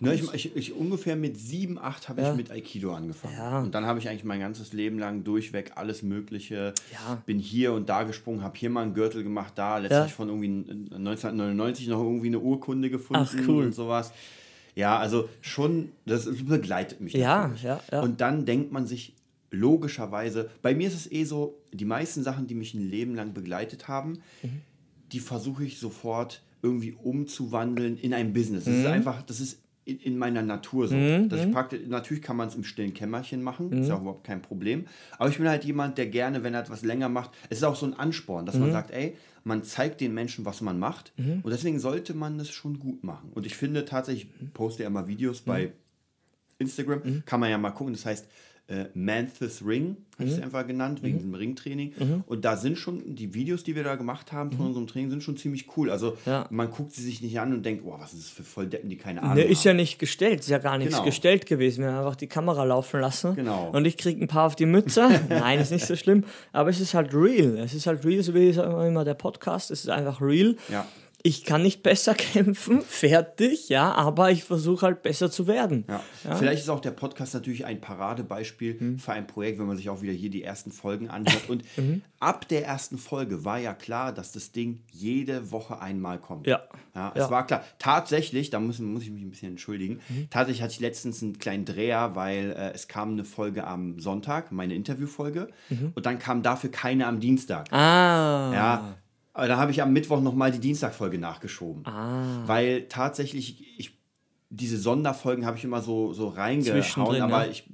Ne, 0.00 0.14
ich, 0.14 0.34
ich, 0.34 0.56
ich, 0.56 0.72
ungefähr 0.74 1.16
mit 1.16 1.36
sieben, 1.38 1.78
acht 1.78 2.08
habe 2.08 2.22
Ja. 2.22 2.30
ich 2.30 2.36
mit 2.36 2.50
Aikido 2.50 2.92
angefangen. 2.94 3.34
Ja. 3.36 3.60
Und 3.60 3.74
dann 3.74 3.86
habe 3.86 3.98
ich 3.98 4.08
eigentlich 4.08 4.24
mein 4.24 4.40
ganzes 4.40 4.72
Leben 4.72 4.98
lang 4.98 5.24
durchweg 5.24 5.72
alles 5.76 6.02
Mögliche. 6.02 6.74
Ja. 6.92 7.22
Bin 7.26 7.38
hier 7.38 7.72
und 7.72 7.88
da 7.88 8.02
gesprungen, 8.04 8.42
habe 8.42 8.58
hier 8.58 8.70
mal 8.70 8.82
einen 8.82 8.94
Gürtel 8.94 9.22
gemacht, 9.22 9.52
da 9.56 9.78
letztlich 9.78 10.12
von 10.12 10.28
irgendwie 10.28 10.48
1999 10.94 11.88
noch 11.88 12.02
irgendwie 12.02 12.28
eine 12.28 12.40
Urkunde 12.40 12.90
gefunden 12.90 13.26
Ach, 13.28 13.48
cool. 13.48 13.64
und 13.66 13.74
sowas. 13.74 14.12
Ja, 14.74 14.98
also 14.98 15.28
schon, 15.40 15.90
das 16.06 16.28
begleitet 16.44 17.00
mich. 17.00 17.12
Ja, 17.14 17.52
ja, 17.62 17.80
ja. 17.90 18.00
Und 18.00 18.20
dann 18.20 18.46
denkt 18.46 18.70
man 18.72 18.86
sich 18.86 19.14
logischerweise, 19.50 20.50
bei 20.62 20.74
mir 20.74 20.88
ist 20.88 20.94
es 20.94 21.10
eh 21.10 21.24
so, 21.24 21.58
die 21.72 21.84
meisten 21.84 22.22
Sachen, 22.22 22.46
die 22.46 22.54
mich 22.54 22.74
ein 22.74 22.88
Leben 22.88 23.14
lang 23.14 23.32
begleitet 23.32 23.88
haben, 23.88 24.18
Mhm. 24.42 24.60
die 25.12 25.20
versuche 25.20 25.64
ich 25.64 25.78
sofort 25.78 26.42
irgendwie 26.62 26.92
umzuwandeln 27.02 27.96
in 27.98 28.12
ein 28.14 28.32
Business. 28.32 28.64
Das 28.64 28.74
ist 28.74 28.80
Mhm. 28.86 28.92
einfach, 28.92 29.22
das 29.22 29.40
ist 29.40 29.58
in, 29.88 29.98
in 30.00 30.18
meiner 30.18 30.42
Natur 30.42 30.86
so. 30.88 30.94
Dass 31.28 31.44
ich 31.44 31.50
praktisch, 31.52 31.80
natürlich 31.86 32.22
kann 32.22 32.36
man 32.36 32.48
es 32.48 32.54
im 32.54 32.64
stillen 32.64 32.92
Kämmerchen 32.94 33.42
machen, 33.42 33.70
Mhm. 33.70 33.78
ist 33.82 33.88
ja 33.88 33.96
auch 33.96 34.00
überhaupt 34.02 34.24
kein 34.24 34.42
Problem. 34.42 34.86
Aber 35.18 35.28
ich 35.30 35.38
bin 35.38 35.48
halt 35.48 35.64
jemand, 35.64 35.96
der 35.98 36.06
gerne, 36.06 36.42
wenn 36.42 36.54
er 36.54 36.60
etwas 36.60 36.82
länger 36.82 37.08
macht, 37.08 37.30
es 37.50 37.58
ist 37.58 37.64
auch 37.64 37.76
so 37.76 37.86
ein 37.86 37.94
Ansporn, 37.94 38.44
dass 38.46 38.54
Mhm. 38.56 38.60
man 38.62 38.72
sagt, 38.72 38.90
ey, 38.90 39.16
man 39.44 39.62
zeigt 39.64 40.00
den 40.00 40.12
Menschen, 40.14 40.44
was 40.44 40.60
man 40.60 40.78
macht. 40.78 41.12
Und 41.16 41.50
deswegen 41.50 41.78
sollte 41.80 42.12
man 42.14 42.38
es 42.38 42.50
schon 42.50 42.78
gut 42.78 43.02
machen. 43.02 43.30
Und 43.34 43.46
ich 43.46 43.54
finde 43.56 43.84
tatsächlich, 43.86 44.28
ich 44.40 44.52
poste 44.52 44.82
ja 44.82 44.88
immer 44.88 45.08
Videos 45.08 45.40
bei 45.40 45.72
Instagram, 46.58 47.00
Mhm. 47.04 47.22
kann 47.24 47.40
man 47.40 47.50
ja 47.50 47.56
mal 47.58 47.70
gucken. 47.70 47.94
Das 47.94 48.04
heißt, 48.04 48.28
äh, 48.68 48.84
Manthus 48.92 49.64
Ring, 49.66 49.96
habe 50.18 50.28
ich 50.28 50.32
Mhm. 50.34 50.38
es 50.38 50.42
einfach 50.44 50.66
genannt, 50.66 51.02
wegen 51.02 51.18
dem 51.20 51.32
Ringtraining. 51.34 52.22
Und 52.26 52.44
da 52.44 52.56
sind 52.58 52.76
schon, 52.76 53.14
die 53.16 53.32
Videos, 53.32 53.64
die 53.64 53.74
wir 53.74 53.82
da 53.82 53.94
gemacht 53.96 54.30
haben 54.30 54.52
von 54.52 54.66
unserem 54.66 54.86
Training, 54.86 55.08
sind 55.08 55.22
schon 55.22 55.38
ziemlich 55.38 55.74
cool. 55.76 55.90
Also 55.90 56.10
Mhm. 56.10 56.16
Ja. 56.26 56.46
man 56.50 56.70
guckt 56.70 56.92
sie 56.92 57.02
sich 57.02 57.22
nicht 57.22 57.40
an 57.40 57.54
und 57.54 57.64
denkt, 57.64 57.82
oh, 57.86 57.94
was 57.98 58.12
ist 58.12 58.24
das 58.24 58.30
für 58.30 58.42
Volldeppen, 58.42 58.90
die 58.90 58.96
keine 58.98 59.22
Ahnung 59.22 59.36
Ne, 59.36 59.42
ist 59.44 59.60
haben. 59.60 59.68
ja 59.68 59.74
nicht 59.74 59.98
gestellt, 59.98 60.40
ist 60.40 60.50
ja 60.50 60.58
gar 60.58 60.76
nichts 60.76 60.94
Genau. 60.94 61.06
gestellt 61.06 61.46
gewesen. 61.46 61.82
Wir 61.82 61.92
haben 61.92 61.98
einfach 62.04 62.16
die 62.16 62.26
Kamera 62.26 62.64
laufen 62.64 63.00
lassen. 63.00 63.34
Genau. 63.36 63.70
Und 63.72 63.86
ich 63.86 63.96
krieg 63.96 64.20
ein 64.20 64.28
paar 64.28 64.44
auf 64.46 64.54
die 64.56 64.66
Mütze. 64.66 65.08
Nein, 65.30 65.60
ist 65.60 65.72
nicht 65.72 65.86
so 65.86 65.96
schlimm. 65.96 66.24
Aber 66.52 66.68
es 66.68 66.78
ist 66.80 66.92
halt 66.92 67.14
real. 67.14 67.56
Es 67.58 67.72
ist 67.72 67.86
halt 67.86 68.04
real, 68.04 68.22
so 68.22 68.34
wie 68.34 68.50
immer 68.50 69.04
der 69.04 69.14
Podcast. 69.14 69.70
Es 69.70 69.80
ist 69.80 69.88
einfach 69.88 70.20
real. 70.20 70.56
Ja. 70.70 70.86
Ich 71.24 71.44
kann 71.44 71.62
nicht 71.62 71.82
besser 71.82 72.14
kämpfen, 72.14 72.80
fertig, 72.80 73.68
ja, 73.68 73.92
aber 73.92 74.30
ich 74.30 74.44
versuche 74.44 74.86
halt 74.86 75.02
besser 75.02 75.30
zu 75.30 75.48
werden. 75.48 75.84
Ja. 75.88 76.00
Vielleicht 76.36 76.62
ist 76.62 76.68
auch 76.68 76.78
der 76.80 76.92
Podcast 76.92 77.34
natürlich 77.34 77.64
ein 77.66 77.80
Paradebeispiel 77.80 78.76
Mhm. 78.78 78.98
für 79.00 79.12
ein 79.12 79.26
Projekt, 79.26 79.58
wenn 79.58 79.66
man 79.66 79.76
sich 79.76 79.90
auch 79.90 80.00
wieder 80.00 80.12
hier 80.12 80.30
die 80.30 80.44
ersten 80.44 80.70
Folgen 80.70 81.10
anhört. 81.10 81.48
Und 81.48 81.64
Mhm. 81.76 82.02
ab 82.20 82.46
der 82.48 82.64
ersten 82.66 82.98
Folge 82.98 83.44
war 83.44 83.58
ja 83.58 83.74
klar, 83.74 84.12
dass 84.12 84.30
das 84.32 84.52
Ding 84.52 84.80
jede 84.92 85.50
Woche 85.50 85.80
einmal 85.80 86.18
kommt. 86.20 86.46
Ja. 86.46 86.60
Ja, 86.94 87.10
es 87.14 87.20
Ja. 87.22 87.26
Mhm. 87.26 87.30
war 87.32 87.46
klar. 87.46 87.64
Tatsächlich, 87.80 88.50
da 88.50 88.60
muss, 88.60 88.78
muss 88.78 89.02
ich 89.02 89.10
mich 89.10 89.22
ein 89.22 89.30
bisschen 89.30 89.50
entschuldigen, 89.50 90.00
tatsächlich 90.30 90.62
hatte 90.62 90.72
ich 90.74 90.80
letztens 90.80 91.20
einen 91.22 91.38
kleinen 91.40 91.64
Dreher, 91.64 92.14
weil 92.14 92.52
äh, 92.56 92.70
es 92.74 92.86
kam 92.86 93.10
eine 93.12 93.24
Folge 93.24 93.66
am 93.66 93.98
Sonntag, 93.98 94.52
meine 94.52 94.74
Interviewfolge, 94.74 95.48
Mhm. 95.68 95.92
und 95.96 96.06
dann 96.06 96.18
kam 96.20 96.42
dafür 96.44 96.70
keine 96.70 97.06
am 97.08 97.18
Dienstag. 97.18 97.72
Ah. 97.72 98.52
Ja, 98.54 98.94
da 99.46 99.56
habe 99.58 99.70
ich 99.70 99.82
am 99.82 99.92
Mittwoch 99.92 100.20
nochmal 100.20 100.50
die 100.50 100.58
Dienstagfolge 100.58 101.18
nachgeschoben. 101.18 101.86
Ah. 101.86 102.42
Weil 102.46 102.88
tatsächlich, 102.88 103.62
ich, 103.78 103.96
diese 104.50 104.78
Sonderfolgen 104.78 105.46
habe 105.46 105.56
ich 105.56 105.64
immer 105.64 105.82
so, 105.82 106.12
so 106.12 106.28
reingehauen, 106.28 107.22
aber 107.22 107.44
ja. 107.44 107.50
ich 107.50 107.64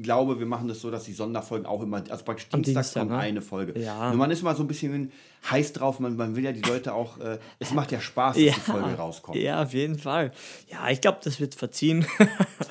glaube, 0.00 0.38
wir 0.38 0.46
machen 0.46 0.68
das 0.68 0.80
so, 0.80 0.90
dass 0.90 1.04
die 1.04 1.12
Sonderfolgen 1.12 1.66
auch 1.66 1.82
immer, 1.82 2.02
also 2.10 2.24
praktisch 2.24 2.48
Dienstag, 2.48 2.82
Dienstag, 2.82 3.00
kommt 3.02 3.12
ne? 3.12 3.18
eine 3.18 3.42
Folge. 3.42 3.78
Ja. 3.78 4.10
Und 4.10 4.16
man 4.16 4.30
ist 4.30 4.42
mal 4.42 4.56
so 4.56 4.62
ein 4.64 4.66
bisschen 4.66 5.12
heiß 5.50 5.74
drauf, 5.74 6.00
man, 6.00 6.16
man 6.16 6.34
will 6.34 6.44
ja 6.44 6.52
die 6.52 6.62
Leute 6.62 6.94
auch, 6.94 7.18
äh, 7.18 7.38
es 7.58 7.72
macht 7.72 7.92
ja 7.92 8.00
Spaß, 8.00 8.36
dass 8.36 8.44
Ja, 8.44 8.52
die 8.54 8.60
Folge 8.60 8.94
rauskommt. 8.94 9.36
ja, 9.38 9.62
auf 9.62 9.72
jeden 9.74 9.98
Fall. 9.98 10.32
Ja, 10.70 10.88
ich 10.90 11.00
glaube, 11.00 11.18
das 11.22 11.40
wird 11.40 11.54
verziehen. 11.54 12.06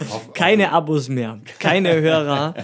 Auf- 0.09 0.33
Keine 0.33 0.71
Abos 0.71 1.09
mehr, 1.09 1.39
keine 1.59 1.99
Hörer. 2.01 2.53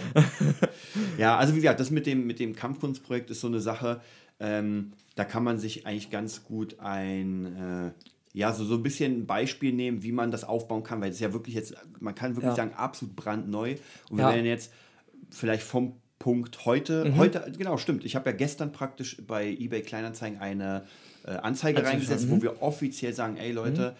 Ja, 1.18 1.38
also 1.38 1.54
wie 1.54 1.62
gesagt, 1.62 1.80
das 1.80 1.90
mit 1.92 2.06
dem, 2.06 2.28
mit 2.28 2.40
dem 2.40 2.56
Kampfkunstprojekt 2.56 3.30
ist 3.30 3.42
so 3.42 3.48
eine 3.48 3.60
Sache, 3.60 4.02
ähm, 4.40 4.94
da 5.16 5.24
kann 5.26 5.44
man 5.44 5.58
sich 5.58 5.86
eigentlich 5.88 6.10
ganz 6.10 6.44
gut 6.44 6.80
ein, 6.80 7.46
äh, 7.56 7.92
ja, 8.34 8.54
so, 8.54 8.66
so 8.66 8.76
ein 8.76 8.84
bisschen 8.84 9.22
ein 9.22 9.26
Beispiel 9.26 9.74
nehmen, 9.74 10.04
wie 10.04 10.12
man 10.12 10.30
das 10.32 10.44
aufbauen 10.44 10.84
kann, 10.84 11.02
weil 11.02 11.10
es 11.10 11.16
ist 11.16 11.22
ja 11.22 11.34
wirklich 11.34 11.56
jetzt, 11.56 11.76
man 12.00 12.14
kann 12.14 12.36
wirklich 12.36 12.52
Ja. 12.52 12.56
sagen, 12.56 12.74
absolut 12.76 13.16
brandneu. 13.16 13.76
Und 14.10 14.18
wir 14.18 14.26
Ja. 14.26 14.32
werden 14.34 14.46
jetzt 14.46 14.72
vielleicht 15.32 15.64
vom 15.64 15.94
Punkt 16.20 16.66
heute, 16.66 17.06
Mhm. 17.06 17.18
heute, 17.18 17.52
genau, 17.58 17.78
stimmt. 17.78 18.04
Ich 18.06 18.16
habe 18.16 18.30
ja 18.30 18.36
gestern 18.36 18.72
praktisch 18.72 19.18
bei 19.26 19.48
eBay 19.48 19.82
Kleinanzeigen 19.82 20.40
eine 20.40 20.86
äh, 21.26 21.32
Anzeige 21.32 21.80
Also 21.80 21.90
reingesetzt, 21.92 22.30
wo 22.30 22.42
wir 22.42 22.62
offiziell 22.62 23.14
sagen, 23.14 23.38
ey 23.38 23.52
Leute, 23.52 23.96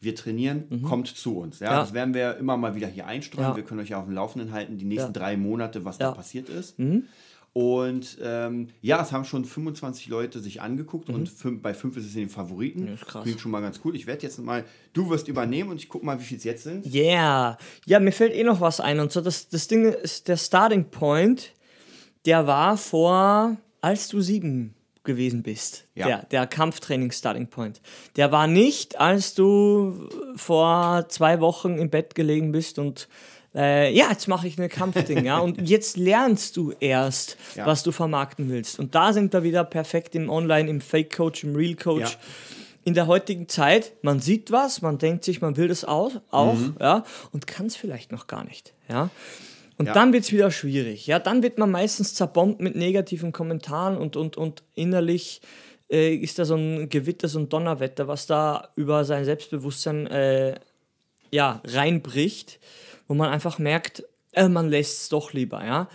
wir 0.00 0.14
trainieren, 0.14 0.82
kommt 0.82 1.06
zu 1.08 1.38
uns. 1.38 1.60
Ja, 1.60 1.72
Ja. 1.72 1.80
Das 1.80 1.94
werden 1.94 2.12
wir 2.12 2.36
immer 2.36 2.56
mal 2.58 2.74
wieder 2.74 2.88
hier 2.88 3.06
einstreuen. 3.06 3.48
Ja. 3.50 3.56
Wir 3.56 3.62
können 3.64 3.80
euch 3.80 3.88
ja 3.90 3.98
auf 3.98 4.04
dem 4.04 4.12
Laufenden 4.14 4.52
halten, 4.52 4.76
die 4.76 4.84
nächsten 4.84 5.08
Ja. 5.08 5.12
drei 5.12 5.36
Monate, 5.36 5.84
was 5.84 5.96
da 5.98 6.10
passiert 6.12 6.48
ist. 6.50 6.76
Und 7.54 8.18
ähm, 8.20 8.70
ja, 8.82 9.00
es 9.00 9.12
haben 9.12 9.24
schon 9.24 9.44
25 9.44 10.08
Leute 10.08 10.40
sich 10.40 10.60
angeguckt 10.60 11.08
und 11.08 11.28
fünf, 11.28 11.62
bei 11.62 11.72
fünf 11.72 11.96
ist 11.96 12.06
es 12.06 12.14
in 12.14 12.22
den 12.22 12.28
Favoriten. 12.28 12.80
Mhm. 12.80 12.86
Ja, 12.88 12.94
ist 12.94 13.06
krass. 13.06 13.22
Klingt 13.22 13.40
schon 13.40 13.52
mal 13.52 13.60
ganz 13.60 13.80
cool. 13.84 13.94
Ich 13.94 14.08
werde 14.08 14.24
jetzt 14.24 14.40
mal, 14.40 14.64
du 14.92 15.08
wirst 15.08 15.28
übernehmen 15.28 15.70
und 15.70 15.76
ich 15.76 15.88
gucke 15.88 16.04
mal, 16.04 16.18
wie 16.18 16.24
viel 16.24 16.36
es 16.36 16.42
jetzt 16.42 16.64
sind. 16.64 16.84
Yeah. 16.92 17.56
Ja, 17.86 18.00
mir 18.00 18.10
fällt 18.10 18.34
eh 18.34 18.42
noch 18.42 18.60
was 18.60 18.80
ein. 18.80 18.98
Und 18.98 19.12
zwar, 19.12 19.22
das, 19.22 19.48
das 19.48 19.68
Ding 19.68 19.84
ist, 19.84 20.26
der 20.26 20.36
Starting 20.36 20.90
Point, 20.90 21.52
der 22.26 22.48
war 22.48 22.76
vor, 22.76 23.56
als 23.80 24.08
du 24.08 24.20
sieben 24.20 24.74
gewesen 25.04 25.44
bist. 25.44 25.86
Ja. 25.94 26.06
Der, 26.06 26.22
der 26.24 26.46
Kampftraining-Starting 26.48 27.46
Point. 27.46 27.80
Der 28.16 28.32
war 28.32 28.48
nicht, 28.48 28.98
als 28.98 29.34
du 29.34 30.08
vor 30.34 31.06
zwei 31.08 31.40
Wochen 31.40 31.78
im 31.78 31.88
Bett 31.88 32.16
gelegen 32.16 32.50
bist 32.50 32.80
und 32.80 33.06
äh, 33.54 33.92
ja, 33.94 34.10
jetzt 34.10 34.26
mache 34.28 34.46
ich 34.48 34.58
eine 34.58 34.68
Kampfding, 34.68 35.24
ja. 35.24 35.38
Und 35.38 35.68
jetzt 35.68 35.96
lernst 35.96 36.56
du 36.56 36.72
erst, 36.80 37.36
Ja. 37.54 37.66
was 37.66 37.82
du 37.82 37.92
vermarkten 37.92 38.50
willst. 38.50 38.78
Und 38.78 38.94
da 38.94 39.12
sind 39.12 39.32
wir 39.32 39.42
wieder 39.42 39.64
perfekt 39.64 40.14
im 40.14 40.28
Online, 40.28 40.68
im 40.68 40.80
Fake-Coach, 40.80 41.44
im 41.44 41.54
Real-Coach 41.54 42.00
Ja. 42.12 42.18
in 42.84 42.94
der 42.94 43.06
heutigen 43.06 43.48
Zeit, 43.48 43.92
man 44.02 44.20
sieht 44.20 44.50
was, 44.50 44.82
man 44.82 44.98
denkt 44.98 45.24
sich, 45.24 45.40
man 45.40 45.56
will 45.56 45.68
das 45.68 45.84
auch, 45.84 46.12
auch 46.30 46.58
ja, 46.80 47.04
und 47.32 47.46
kann 47.46 47.66
es 47.66 47.76
vielleicht 47.76 48.12
noch 48.12 48.26
gar 48.26 48.44
nicht, 48.44 48.74
ja. 48.88 49.08
Und 49.76 49.86
Ja. 49.86 49.92
dann 49.92 50.12
wird 50.12 50.22
es 50.24 50.32
wieder 50.32 50.50
schwierig, 50.50 51.06
ja. 51.06 51.18
Dann 51.18 51.42
wird 51.42 51.58
man 51.58 51.70
meistens 51.70 52.14
zerbombt 52.14 52.60
mit 52.60 52.76
negativen 52.76 53.32
Kommentaren 53.32 53.96
und, 53.96 54.16
und, 54.16 54.36
und 54.36 54.62
innerlich 54.74 55.40
äh, 55.90 56.14
ist 56.14 56.38
da 56.38 56.44
so 56.44 56.54
ein 56.56 56.88
Gewitter, 56.88 57.26
so 57.28 57.38
ein 57.40 57.48
Donnerwetter, 57.48 58.06
was 58.08 58.26
da 58.26 58.68
über 58.76 59.04
sein 59.04 59.24
Selbstbewusstsein 59.24 60.06
äh, 60.06 60.54
ja, 61.34 61.60
reinbricht, 61.64 62.60
wo 63.08 63.14
man 63.14 63.28
einfach 63.28 63.58
merkt, 63.58 64.04
äh, 64.32 64.48
man 64.48 64.68
lässt 64.68 65.02
es 65.02 65.08
doch 65.08 65.32
lieber, 65.32 65.64
ja. 65.64 65.88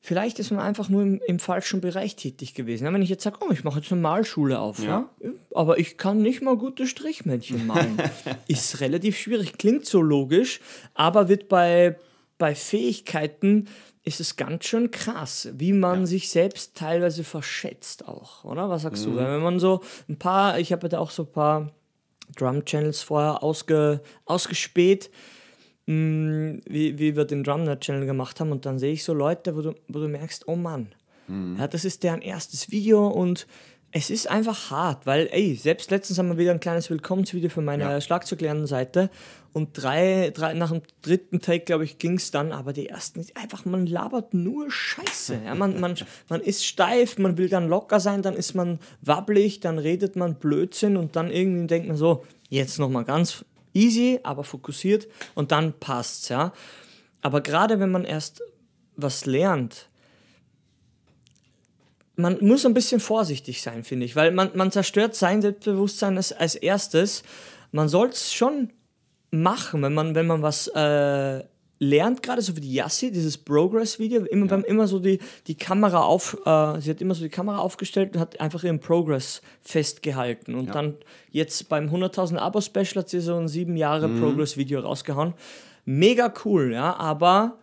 Vielleicht 0.00 0.38
ist 0.38 0.50
man 0.50 0.60
einfach 0.60 0.88
nur 0.88 1.02
im, 1.02 1.20
im 1.26 1.38
falschen 1.38 1.82
Bereich 1.82 2.16
tätig 2.16 2.54
gewesen. 2.54 2.86
Ja, 2.86 2.92
wenn 2.94 3.02
ich 3.02 3.10
jetzt 3.10 3.24
sage, 3.24 3.40
oh, 3.42 3.52
ich 3.52 3.62
mache 3.62 3.80
jetzt 3.80 3.92
eine 3.92 4.00
Malschule 4.00 4.58
auf, 4.58 4.82
ja. 4.82 5.10
aber 5.54 5.78
ich 5.78 5.98
kann 5.98 6.22
nicht 6.22 6.40
mal 6.40 6.56
gute 6.56 6.86
Strichmännchen 6.86 7.66
malen, 7.66 7.98
ist 8.48 8.80
relativ 8.80 9.18
schwierig. 9.18 9.58
Klingt 9.58 9.84
so 9.84 10.00
logisch, 10.00 10.60
aber 10.94 11.28
wird 11.28 11.48
bei, 11.50 11.98
bei 12.38 12.54
Fähigkeiten 12.54 13.68
ist 14.02 14.20
es 14.20 14.36
ganz 14.36 14.64
schön 14.64 14.90
krass, 14.90 15.50
wie 15.52 15.74
man 15.74 16.06
sich 16.06 16.30
selbst 16.30 16.74
teilweise 16.74 17.22
verschätzt 17.22 18.08
auch, 18.08 18.44
oder? 18.44 18.70
Was 18.70 18.82
sagst 18.82 19.04
du? 19.04 19.14
Weil 19.14 19.34
Wenn 19.34 19.42
man 19.42 19.60
so 19.60 19.82
ein 20.08 20.18
paar, 20.18 20.58
ich 20.58 20.72
habe 20.72 20.84
ja 20.84 20.88
da 20.88 20.98
auch 21.00 21.10
so 21.10 21.24
ein 21.24 21.32
paar 21.32 21.72
Drum-Channels 22.36 23.02
vorher 23.02 23.42
ausge, 23.42 24.00
ausgespäht, 24.24 25.10
mh, 25.86 26.60
wie, 26.66 26.98
wie 26.98 27.16
wir 27.16 27.24
den 27.24 27.44
Drum 27.44 27.64
Nerd 27.64 27.82
Channel 27.82 28.06
gemacht 28.06 28.40
haben 28.40 28.52
und 28.52 28.66
dann 28.66 28.78
sehe 28.78 28.92
ich 28.92 29.04
so 29.04 29.12
Leute, 29.14 29.56
wo 29.56 29.62
du, 29.62 29.74
wo 29.88 29.98
du 29.98 30.08
merkst, 30.08 30.48
oh 30.48 30.56
Mann, 30.56 30.94
ja, 31.58 31.68
das 31.68 31.84
ist 31.84 32.04
deren 32.04 32.22
erstes 32.22 32.70
Video 32.70 33.06
und 33.06 33.46
es 33.90 34.10
ist 34.10 34.28
einfach 34.28 34.70
hart, 34.70 35.06
weil, 35.06 35.28
ey, 35.32 35.54
selbst 35.54 35.90
letztens 35.90 36.18
haben 36.18 36.28
wir 36.28 36.36
wieder 36.36 36.50
ein 36.50 36.60
kleines 36.60 36.90
Willkommensvideo 36.90 37.48
für 37.48 37.62
meine 37.62 37.84
Ja. 37.84 38.00
Schlagzeuglernenseite 38.00 39.08
und 39.54 39.70
drei, 39.72 40.30
drei, 40.34 40.52
nach 40.52 40.70
dem 40.70 40.82
dritten 41.00 41.40
Take, 41.40 41.64
glaube 41.64 41.84
ich, 41.84 41.98
ging 41.98 42.16
es 42.16 42.30
dann, 42.30 42.52
aber 42.52 42.74
die 42.74 42.88
ersten, 42.88 43.24
einfach, 43.34 43.64
man 43.64 43.86
labert 43.86 44.34
nur 44.34 44.70
Scheiße. 44.70 45.40
Ja, 45.44 45.54
man, 45.54 45.80
man, 45.80 45.94
man 46.28 46.40
ist 46.42 46.66
steif, 46.66 47.18
man 47.18 47.38
will 47.38 47.48
dann 47.48 47.68
locker 47.68 47.98
sein, 47.98 48.20
dann 48.20 48.34
ist 48.34 48.54
man 48.54 48.78
wabbelig, 49.00 49.60
dann 49.60 49.78
redet 49.78 50.16
man 50.16 50.34
Blödsinn 50.34 50.98
und 50.98 51.16
dann 51.16 51.30
irgendwie 51.30 51.66
denkt 51.66 51.88
man 51.88 51.96
so, 51.96 52.24
jetzt 52.50 52.78
nochmal 52.78 53.04
ganz 53.04 53.44
easy, 53.72 54.20
aber 54.22 54.44
fokussiert 54.44 55.08
und 55.34 55.50
dann 55.50 55.72
passt's, 55.72 56.28
ja. 56.28 56.52
Aber 57.22 57.40
gerade 57.40 57.80
wenn 57.80 57.90
man 57.90 58.04
erst 58.04 58.42
was 58.96 59.24
lernt, 59.24 59.87
man 62.18 62.36
muss 62.40 62.66
ein 62.66 62.74
bisschen 62.74 63.00
vorsichtig 63.00 63.62
sein, 63.62 63.84
finde 63.84 64.04
ich, 64.04 64.16
weil 64.16 64.32
man, 64.32 64.50
man 64.54 64.72
zerstört 64.72 65.14
sein 65.14 65.40
Selbstbewusstsein 65.40 66.16
als, 66.16 66.32
als 66.32 66.56
erstes. 66.56 67.22
Man 67.70 67.88
soll 67.88 68.08
es 68.08 68.32
schon 68.32 68.70
machen, 69.30 69.82
wenn 69.82 69.94
man, 69.94 70.16
wenn 70.16 70.26
man 70.26 70.42
was 70.42 70.66
äh, 70.68 71.44
lernt, 71.78 72.24
gerade 72.24 72.42
so 72.42 72.56
wie 72.56 72.60
die 72.60 72.74
Yassi, 72.74 73.12
dieses 73.12 73.38
Progress-Video, 73.38 74.24
immer, 74.24 74.46
beim, 74.46 74.64
immer 74.64 74.88
so 74.88 74.98
die, 74.98 75.20
die 75.46 75.54
Kamera 75.54 76.00
auf, 76.00 76.36
äh, 76.44 76.80
sie 76.80 76.90
hat 76.90 77.00
immer 77.00 77.14
so 77.14 77.22
die 77.22 77.28
Kamera 77.28 77.58
aufgestellt 77.58 78.16
und 78.16 78.20
hat 78.20 78.40
einfach 78.40 78.64
ihren 78.64 78.80
Progress 78.80 79.40
festgehalten. 79.60 80.56
Und 80.56 80.74
dann 80.74 80.96
jetzt 81.30 81.68
beim 81.68 81.86
100.000 81.86 82.36
Abo-Special 82.36 83.02
hat 83.02 83.10
sie 83.10 83.20
so 83.20 83.36
ein 83.36 83.46
sieben 83.46 83.76
Jahre 83.76 84.08
Progress-Video 84.08 84.80
rausgehauen. 84.80 85.34
Mega 85.84 86.34
cool, 86.44 86.72
ja, 86.72 86.96
aber 86.96 87.58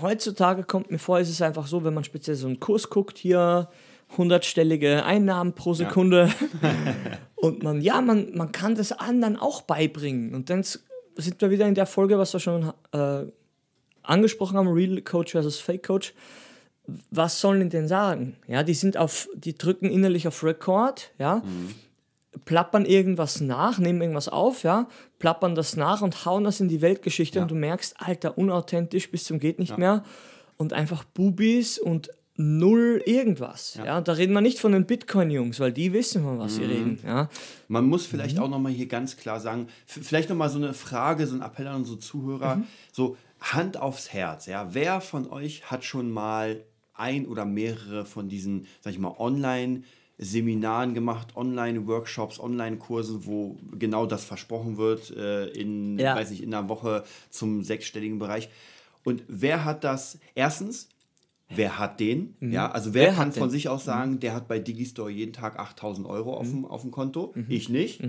heutzutage 0.00 0.62
kommt 0.62 0.92
mir 0.92 1.00
vor, 1.00 1.18
ist 1.18 1.28
es 1.28 1.42
einfach 1.42 1.66
so, 1.66 1.82
wenn 1.82 1.92
man 1.92 2.04
speziell 2.04 2.36
so 2.36 2.46
einen 2.46 2.60
Kurs 2.60 2.88
guckt, 2.88 3.18
hier 3.18 3.68
hundertstellige 4.16 5.04
Einnahmen 5.04 5.54
pro 5.54 5.74
Sekunde. 5.74 6.30
Und 7.34 7.62
man, 7.62 7.80
ja, 7.80 8.00
man, 8.00 8.34
man 8.34 8.52
kann 8.52 8.74
das 8.74 8.92
anderen 8.92 9.36
auch 9.36 9.62
beibringen. 9.62 10.34
Und 10.34 10.50
dann 10.50 10.62
sind 10.62 11.40
wir 11.40 11.50
wieder 11.50 11.66
in 11.66 11.74
der 11.74 11.86
Folge, 11.86 12.18
was 12.18 12.32
wir 12.32 12.40
schon 12.40 12.72
äh, 12.92 13.24
angesprochen 14.02 14.56
haben, 14.56 14.68
Real 14.68 15.00
Coach 15.02 15.32
versus 15.32 15.58
Fake 15.58 15.86
Coach. 15.86 16.14
Was 17.10 17.40
sollen 17.40 17.60
die 17.60 17.68
denn 17.68 17.88
sagen? 17.88 18.36
Ja, 18.46 18.62
die 18.62 18.74
sind 18.74 18.96
auf, 18.96 19.28
die 19.34 19.58
drücken 19.58 19.90
innerlich 19.90 20.28
auf 20.28 20.44
Record, 20.44 21.10
ja, 21.18 21.42
plappern 22.44 22.84
irgendwas 22.84 23.40
nach, 23.40 23.78
nehmen 23.78 24.00
irgendwas 24.00 24.28
auf, 24.28 24.62
ja, 24.62 24.88
plappern 25.18 25.54
das 25.54 25.76
nach 25.76 26.02
und 26.02 26.24
hauen 26.24 26.44
das 26.44 26.60
in 26.60 26.68
die 26.68 26.82
Weltgeschichte 26.82 27.40
und 27.40 27.50
du 27.50 27.54
merkst, 27.54 27.96
Alter, 27.98 28.38
unauthentisch 28.38 29.10
bis 29.10 29.24
zum 29.24 29.40
geht 29.40 29.58
nicht 29.58 29.78
mehr. 29.78 30.04
Und 30.58 30.72
einfach 30.72 31.04
Bubis 31.04 31.78
und 31.78 32.10
null 32.36 33.02
irgendwas. 33.06 33.78
Ja, 33.82 33.98
und 33.98 34.08
da 34.08 34.12
reden 34.12 34.32
wir 34.32 34.40
nicht 34.40 34.58
von 34.58 34.72
den 34.72 34.86
Bitcoin-Jungs, 34.86 35.58
weil 35.60 35.72
die 35.72 35.92
wissen, 35.92 36.22
von 36.22 36.38
was 36.38 36.56
sie 36.56 36.64
reden. 36.64 36.98
Ja, 37.04 37.28
Man 37.68 37.86
muss 37.86 38.06
vielleicht 38.06 38.36
Mhm. 38.36 38.42
auch 38.42 38.48
nochmal 38.48 38.72
hier 38.72 38.86
ganz 38.86 39.16
klar 39.16 39.40
sagen, 39.40 39.68
vielleicht 39.86 40.28
nochmal 40.28 40.50
so 40.50 40.58
eine 40.58 40.74
Frage, 40.74 41.26
so 41.26 41.34
ein 41.34 41.42
Appell 41.42 41.66
an 41.66 41.76
unsere 41.76 41.98
Zuhörer, 41.98 42.56
Mhm. 42.56 42.64
so 42.92 43.16
Hand 43.40 43.76
aufs 43.78 44.12
Herz, 44.12 44.46
ja, 44.46 44.68
wer 44.74 45.00
von 45.00 45.30
euch 45.30 45.70
hat 45.70 45.84
schon 45.84 46.10
mal 46.10 46.62
ein 46.94 47.26
oder 47.26 47.44
mehrere 47.44 48.06
von 48.06 48.28
diesen, 48.28 48.66
sag 48.80 48.92
ich 48.92 48.98
mal, 48.98 49.14
online 49.18 49.82
Seminaren 50.18 50.94
gemacht, 50.94 51.36
Online-Workshops, 51.36 52.40
Online-Kursen, 52.40 53.26
wo 53.26 53.58
genau 53.78 54.06
das 54.06 54.24
versprochen 54.24 54.78
wird, 54.78 55.10
äh, 55.14 55.48
in, 55.48 55.98
Ja. 55.98 56.14
weiß 56.16 56.30
ich, 56.30 56.42
in 56.42 56.54
einer 56.54 56.70
Woche 56.70 57.04
zum 57.28 57.62
sechsstelligen 57.62 58.18
Bereich. 58.18 58.48
Und 59.04 59.22
wer 59.28 59.64
hat 59.66 59.84
das? 59.84 60.18
Erstens, 60.34 60.88
wer 61.48 61.78
hat 61.78 62.00
den? 62.00 62.36
Ja, 62.40 62.70
also 62.70 62.92
wer, 62.94 63.02
Mhm. 63.02 63.06
Wer 63.06 63.14
kann 63.16 63.32
von 63.32 63.42
den? 63.48 63.50
sich 63.50 63.68
aus 63.68 63.84
sagen, 63.84 64.20
der 64.20 64.34
hat 64.34 64.48
bei 64.48 64.58
Digistore 64.58 65.10
jeden 65.10 65.32
Tag 65.32 65.58
8000 65.58 66.06
Euro 66.06 66.34
auf, 66.36 66.48
dem, 66.48 66.64
auf 66.64 66.82
dem 66.82 66.90
Konto? 66.90 67.34
Ich 67.48 67.68
nicht. 67.68 68.02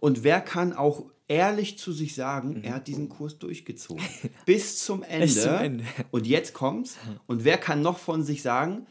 Und 0.00 0.24
wer 0.24 0.40
kann 0.40 0.72
auch 0.72 1.06
ehrlich 1.28 1.78
zu 1.78 1.92
sich 1.92 2.14
sagen, 2.14 2.62
er 2.62 2.74
hat 2.74 2.86
diesen 2.86 3.08
Kurs 3.08 3.38
durchgezogen. 3.38 4.04
Bis 4.46 4.84
zum 4.84 5.02
Ende. 5.02 5.26
Bis 5.26 5.42
zum 5.42 5.54
Ende. 5.54 5.84
Und 6.10 6.26
jetzt 6.26 6.54
kommt's. 6.54 6.96
Und 7.26 7.44
wer 7.44 7.58
kann 7.58 7.82
noch 7.82 7.98
von 7.98 8.22
sich 8.22 8.42
sagen, 8.42 8.86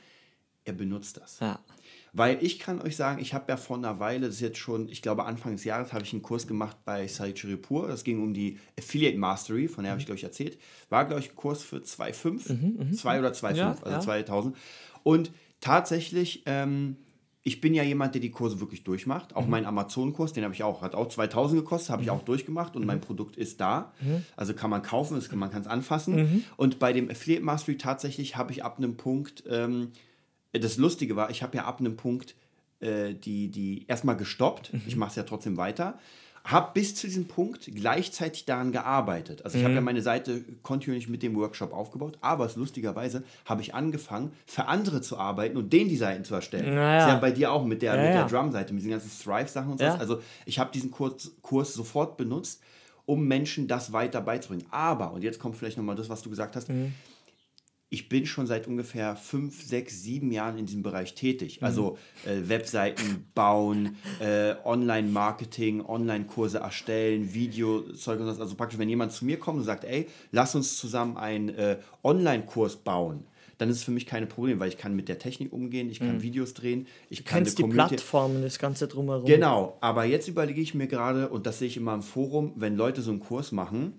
er 0.65 0.74
benutzt 0.74 1.18
das? 1.18 1.39
ja. 1.39 1.60
Weil 2.17 2.38
ich 2.41 2.60
kann 2.60 2.81
euch 2.81 2.95
sagen, 2.95 3.19
ich 3.22 3.34
habe 3.34 3.45
ja 3.50 3.57
vor 3.57 3.75
einer 3.77 4.00
Weile, 4.00 4.27
das 4.27 4.36
ist 4.36 4.41
jetzt 4.41 4.57
schon, 4.57 4.88
ich 4.88 5.01
glaube 5.01 5.25
Anfang 5.25 5.51
des 5.51 5.65
Jahres, 5.65 5.91
habe 5.91 6.03
ich 6.05 6.13
einen 6.13 6.22
Kurs 6.22 6.48
gemacht 6.48 6.77
bei 6.86 7.07
Saichiri 7.07 7.57
Pur. 7.57 7.88
Das 7.89 8.05
ging 8.05 8.24
um 8.24 8.34
die 8.34 8.57
Affiliate 8.79 9.17
Mastery, 9.17 9.67
von 9.67 9.84
der 9.84 9.91
habe 9.91 10.00
ich, 10.00 10.05
glaube 10.05 10.17
ich, 10.17 10.24
erzählt. 10.24 10.57
War, 10.89 11.03
glaube 11.05 11.22
ich, 11.22 11.31
ein 11.31 11.36
Kurs 11.36 11.62
für 11.62 11.77
2,5, 11.77 12.93
2 12.95 13.19
oder 13.19 13.31
2,5, 13.34 13.55
Ja, 13.57 13.69
also 13.81 13.89
ja. 13.91 14.00
2000. 14.00 14.55
Und 15.03 15.31
tatsächlich, 15.60 16.43
ähm, 16.45 16.95
ich 17.43 17.62
bin 17.62 17.74
ja 17.75 17.84
jemand, 17.84 18.15
der 18.15 18.22
die 18.22 18.31
Kurse 18.31 18.60
wirklich 18.60 18.84
durchmacht. 18.84 19.36
Auch 19.36 19.43
Mhm. 19.45 19.51
mein 19.51 19.65
Amazon-Kurs, 19.65 20.34
den 20.34 20.43
habe 20.45 20.53
ich 20.53 20.63
auch, 20.63 20.81
hat 20.81 20.95
auch 20.95 21.10
2000 21.10 21.62
gekostet, 21.62 21.91
habe 21.91 22.01
ich 22.01 22.10
auch 22.10 22.24
durchgemacht 22.24 22.75
und 22.75 22.84
Mhm. 22.84 22.88
mein 22.88 23.01
Produkt 23.01 23.36
ist 23.38 23.60
da. 23.62 23.93
Also 24.36 24.53
kann 24.53 24.69
man 24.69 24.81
kaufen, 24.81 25.17
es 25.17 25.29
kann, 25.29 25.38
man 25.38 25.51
kann 25.51 25.62
es 25.62 25.67
anfassen. 25.67 26.15
Mhm. 26.15 26.43
Und 26.57 26.79
bei 26.79 26.91
dem 26.93 27.10
Affiliate 27.10 27.43
Mastery 27.45 27.77
tatsächlich 27.77 28.36
habe 28.38 28.51
ich 28.51 28.63
ab 28.63 28.77
einem 28.77 28.95
Punkt, 28.98 29.43
ähm, 29.50 29.91
das 30.59 30.77
Lustige 30.77 31.15
war, 31.15 31.29
ich 31.29 31.43
habe 31.43 31.57
ja 31.57 31.65
ab 31.65 31.79
einem 31.79 31.95
Punkt 31.97 32.35
äh, 32.81 33.13
die, 33.13 33.50
die 33.50 33.85
erstmal 33.88 34.17
gestoppt. 34.17 34.74
Mhm. 34.74 34.81
Ich 34.88 34.95
mache 34.95 35.09
es 35.12 35.15
ja 35.15 35.24
trotzdem 35.24 35.57
weiter. 35.57 35.97
Habe 36.43 36.71
bis 36.75 36.93
zu 36.93 37.07
diesem 37.07 37.27
Punkt 37.27 37.71
gleichzeitig 37.74 38.45
daran 38.45 38.71
gearbeitet. 38.71 39.43
Also 39.43 39.57
ich 39.57 39.63
habe 39.63 39.74
ja 39.74 39.81
Mhm. 39.81 39.85
meine 39.85 40.01
Seite 40.03 40.43
kontinuierlich 40.62 41.09
mit 41.09 41.24
dem 41.24 41.35
Workshop 41.35 41.74
aufgebaut, 41.74 42.19
aber 42.21 42.45
es 42.45 42.55
lustigerweise 42.55 43.24
habe 43.45 43.63
ich 43.63 43.74
angefangen, 43.74 44.31
für 44.45 44.67
andere 44.67 45.01
zu 45.01 45.17
arbeiten 45.17 45.57
und 45.57 45.74
denen 45.74 45.89
die 45.89 45.97
Seiten 45.97 46.24
zu 46.24 46.35
erstellen. 46.35 46.75
Naja. 46.75 46.97
Das 47.00 47.07
ist 47.07 47.13
ja 47.13 47.19
bei 47.19 47.31
dir 47.31 47.51
auch 47.51 47.65
mit 47.65 47.81
der, 47.81 47.95
Ja, 47.95 48.01
mit 48.01 48.09
der 48.09 48.21
ja. 48.21 48.27
Drum-Seite, 48.27 48.74
mit 48.74 48.81
diesen 48.83 48.91
ganzen 48.91 49.09
Thrive-Sachen 49.24 49.71
und 49.71 49.79
so. 49.79 49.85
Ja. 49.85 49.95
Also 49.95 50.21
ich 50.45 50.59
habe 50.59 50.69
diesen 50.71 50.91
Kurs, 50.91 51.31
Kurs 51.41 51.74
sofort 51.74 52.15
benutzt, 52.15 52.62
um 53.07 53.25
Menschen 53.27 53.67
das 53.67 53.91
weiter 53.91 54.21
beizubringen. 54.21 54.65
Aber, 54.69 55.13
und 55.13 55.24
jetzt 55.24 55.39
kommt 55.39 55.55
vielleicht 55.55 55.77
nochmal 55.77 55.95
das, 55.95 56.09
was 56.09 56.21
du 56.21 56.29
gesagt 56.29 56.55
hast, 56.55 56.69
Mhm. 56.69 56.93
Ich 57.95 58.09
bin 58.09 58.25
schon 58.25 58.45
seit 58.45 58.67
ungefähr 58.67 59.15
fünf, 59.15 59.63
sechs, 59.63 60.03
sieben 60.03 60.29
Jahren 60.29 60.57
in 60.57 60.65
diesem 60.65 60.83
Bereich 60.83 61.15
tätig. 61.15 61.61
Mhm. 61.61 61.65
Also 61.65 61.97
äh, 62.25 62.49
Webseiten 62.49 63.25
bauen, 63.33 63.95
äh, 64.19 64.55
Online-Marketing, 64.65 65.79
Online-Kurse 65.79 66.57
erstellen, 66.57 67.33
Videozeug 67.33 68.19
und 68.19 68.27
das. 68.27 68.41
Also 68.41 68.55
praktisch, 68.55 68.77
wenn 68.79 68.89
jemand 68.89 69.13
zu 69.13 69.23
mir 69.23 69.39
kommt 69.39 69.59
und 69.59 69.63
sagt, 69.63 69.85
ey, 69.85 70.07
lass 70.33 70.55
uns 70.55 70.77
zusammen 70.77 71.15
einen 71.15 71.49
äh, 71.49 71.77
Online-Kurs 72.03 72.75
bauen, 72.75 73.23
dann 73.57 73.69
ist 73.69 73.77
es 73.77 73.83
für 73.85 73.91
mich 73.91 74.05
kein 74.05 74.27
Problem, 74.27 74.59
weil 74.59 74.67
ich 74.67 74.77
kann 74.77 74.93
mit 74.93 75.07
der 75.07 75.17
Technik 75.17 75.53
umgehen, 75.53 75.89
ich 75.89 76.01
kann 76.01 76.21
Videos 76.21 76.53
drehen, 76.53 76.87
ich 77.09 77.23
kann 77.23 77.43
Mhm. 77.43 77.45
Kennst 77.45 77.59
die 77.59 77.63
Plattformen, 77.63 78.41
das 78.41 78.59
Ganze 78.59 78.89
drumherum. 78.89 79.25
Genau, 79.25 79.77
aber 79.79 80.03
jetzt 80.03 80.27
überlege 80.27 80.59
ich 80.59 80.73
mir 80.73 80.87
gerade, 80.87 81.29
und 81.29 81.45
das 81.45 81.59
sehe 81.59 81.69
ich 81.69 81.77
immer 81.77 81.93
im 81.93 82.01
Forum, 82.01 82.51
wenn 82.57 82.75
Leute 82.75 83.01
so 83.01 83.11
einen 83.11 83.21
Kurs 83.21 83.53
machen 83.53 83.93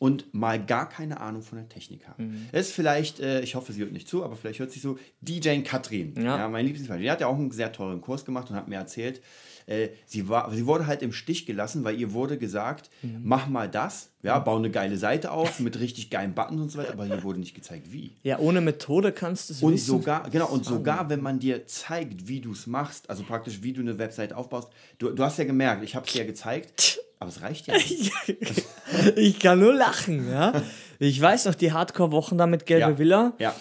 und 0.00 0.32
mal 0.32 0.58
gar 0.64 0.88
keine 0.88 1.20
Ahnung 1.20 1.42
von 1.42 1.58
der 1.58 1.68
Technik 1.68 2.08
haben. 2.08 2.48
Das 2.52 2.68
ist 2.68 2.72
vielleicht, 2.72 3.20
äh, 3.20 3.42
ich 3.42 3.54
hoffe, 3.54 3.72
sie 3.74 3.82
hört 3.82 3.92
nicht 3.92 4.08
zu, 4.08 4.24
aber 4.24 4.34
vielleicht 4.34 4.58
hört 4.58 4.72
sich 4.72 4.80
so, 4.80 4.98
DJ 5.20 5.60
Katrin, 5.60 6.14
ja. 6.16 6.38
Ja. 6.38 6.48
mein 6.48 6.64
Lieblingsfall, 6.64 6.98
die 6.98 7.10
hat 7.10 7.20
ja 7.20 7.26
auch 7.26 7.36
einen 7.36 7.50
sehr 7.50 7.70
teuren 7.70 8.00
Kurs 8.00 8.24
gemacht 8.24 8.48
und 8.50 8.56
hat 8.56 8.66
mir 8.66 8.76
erzählt, 8.76 9.20
äh, 9.66 9.90
sie, 10.06 10.26
war, 10.30 10.50
sie 10.54 10.66
wurde 10.66 10.86
halt 10.86 11.02
im 11.02 11.12
Stich 11.12 11.44
gelassen, 11.44 11.84
weil 11.84 12.00
ihr 12.00 12.14
wurde 12.14 12.38
gesagt, 12.38 12.88
mach 13.22 13.46
mal 13.46 13.68
das, 13.68 14.10
ja, 14.22 14.38
bau 14.38 14.56
eine 14.56 14.70
geile 14.70 14.96
Seite 14.96 15.32
auf 15.32 15.60
mit 15.60 15.78
richtig 15.78 16.08
geilen 16.08 16.34
Buttons 16.34 16.60
und 16.62 16.70
so 16.70 16.78
weiter, 16.78 16.94
aber 16.94 17.04
hier 17.04 17.22
wurde 17.22 17.38
nicht 17.38 17.54
gezeigt, 17.54 17.92
wie. 17.92 18.12
Ja, 18.22 18.38
ohne 18.38 18.62
Methode 18.62 19.12
kannst 19.12 19.50
du 19.50 19.52
es 19.52 19.62
Und 19.62 19.74
wissen. 19.74 19.86
sogar, 19.86 20.30
genau, 20.30 20.48
und 20.48 20.64
sogar 20.64 21.10
wenn 21.10 21.20
man 21.20 21.38
dir 21.40 21.66
zeigt, 21.66 22.26
wie 22.26 22.40
du 22.40 22.52
es 22.52 22.66
machst, 22.66 23.10
also 23.10 23.22
praktisch 23.22 23.62
wie 23.62 23.74
du 23.74 23.82
eine 23.82 23.98
Website 23.98 24.32
aufbaust, 24.32 24.70
du, 24.98 25.10
du 25.10 25.22
hast 25.22 25.36
ja 25.38 25.44
gemerkt, 25.44 25.84
ich 25.84 25.94
habe 25.94 26.06
es 26.06 26.12
dir 26.14 26.20
ja 26.20 26.24
gezeigt, 26.26 26.98
aber 27.20 27.28
es 27.28 27.40
reicht 27.42 27.66
ja 27.68 27.74
nicht. 27.74 28.10
ich 29.16 29.38
kann 29.38 29.60
nur 29.60 29.72
lachen, 29.74 30.28
ja. 30.30 30.52
Ich 30.98 31.20
weiß 31.20 31.44
noch, 31.44 31.54
die 31.54 31.72
Hardcore-Wochen 31.72 32.36
da 32.36 32.46
mit 32.46 32.66
Gelbe 32.66 32.90
Ja. 32.90 32.98
Villa. 32.98 33.32
Ja, 33.38 33.54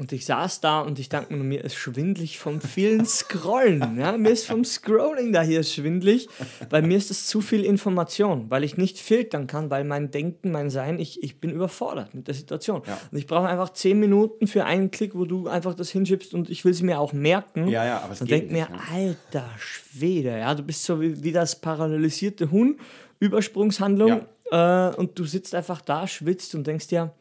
Und 0.00 0.12
ich 0.12 0.26
saß 0.26 0.60
da 0.60 0.80
und 0.82 1.00
ich 1.00 1.08
dachte 1.08 1.34
mir, 1.34 1.42
mir 1.42 1.64
ist 1.64 1.74
schwindlig 1.74 2.38
vom 2.38 2.60
vielen 2.60 3.04
Scrollen. 3.04 3.98
Ja? 3.98 4.16
Mir 4.16 4.30
ist 4.30 4.46
vom 4.46 4.64
Scrolling 4.64 5.32
da 5.32 5.42
hier 5.42 5.64
schwindlig, 5.64 6.28
weil 6.70 6.82
mir 6.82 6.96
ist 6.96 7.10
es 7.10 7.26
zu 7.26 7.40
viel 7.40 7.64
Information, 7.64 8.48
weil 8.48 8.62
ich 8.62 8.76
nicht 8.76 9.00
filtern 9.00 9.48
kann, 9.48 9.70
weil 9.70 9.82
mein 9.82 10.12
Denken, 10.12 10.52
mein 10.52 10.70
Sein, 10.70 11.00
ich, 11.00 11.20
ich 11.24 11.40
bin 11.40 11.50
überfordert 11.50 12.14
mit 12.14 12.28
der 12.28 12.34
Situation. 12.34 12.82
Ja. 12.86 12.96
Und 13.10 13.18
ich 13.18 13.26
brauche 13.26 13.48
einfach 13.48 13.70
zehn 13.70 13.98
Minuten 13.98 14.46
für 14.46 14.64
einen 14.66 14.92
Klick, 14.92 15.16
wo 15.16 15.24
du 15.24 15.48
einfach 15.48 15.74
das 15.74 15.90
hinschiebst 15.90 16.32
und 16.32 16.48
ich 16.48 16.64
will 16.64 16.74
sie 16.74 16.84
mir 16.84 17.00
auch 17.00 17.12
merken. 17.12 17.66
Ja, 17.66 17.84
ja, 17.84 17.98
aber 17.98 18.12
es 18.12 18.20
Und 18.20 18.28
geht 18.28 18.42
denk 18.42 18.52
mir, 18.52 18.68
nicht, 18.70 18.92
alter 18.92 19.50
Schwede, 19.58 20.38
ja, 20.38 20.54
du 20.54 20.62
bist 20.62 20.84
so 20.84 21.00
wie, 21.00 21.24
wie 21.24 21.32
das 21.32 21.60
paralysierte 21.60 22.52
Huhn, 22.52 22.78
Übersprungshandlung 23.18 24.20
äh, 24.52 24.88
und 24.94 25.18
du 25.18 25.24
sitzt 25.24 25.56
einfach 25.56 25.80
da, 25.80 26.06
schwitzt 26.06 26.54
und 26.54 26.68
denkst 26.68 26.86
dir, 26.86 27.12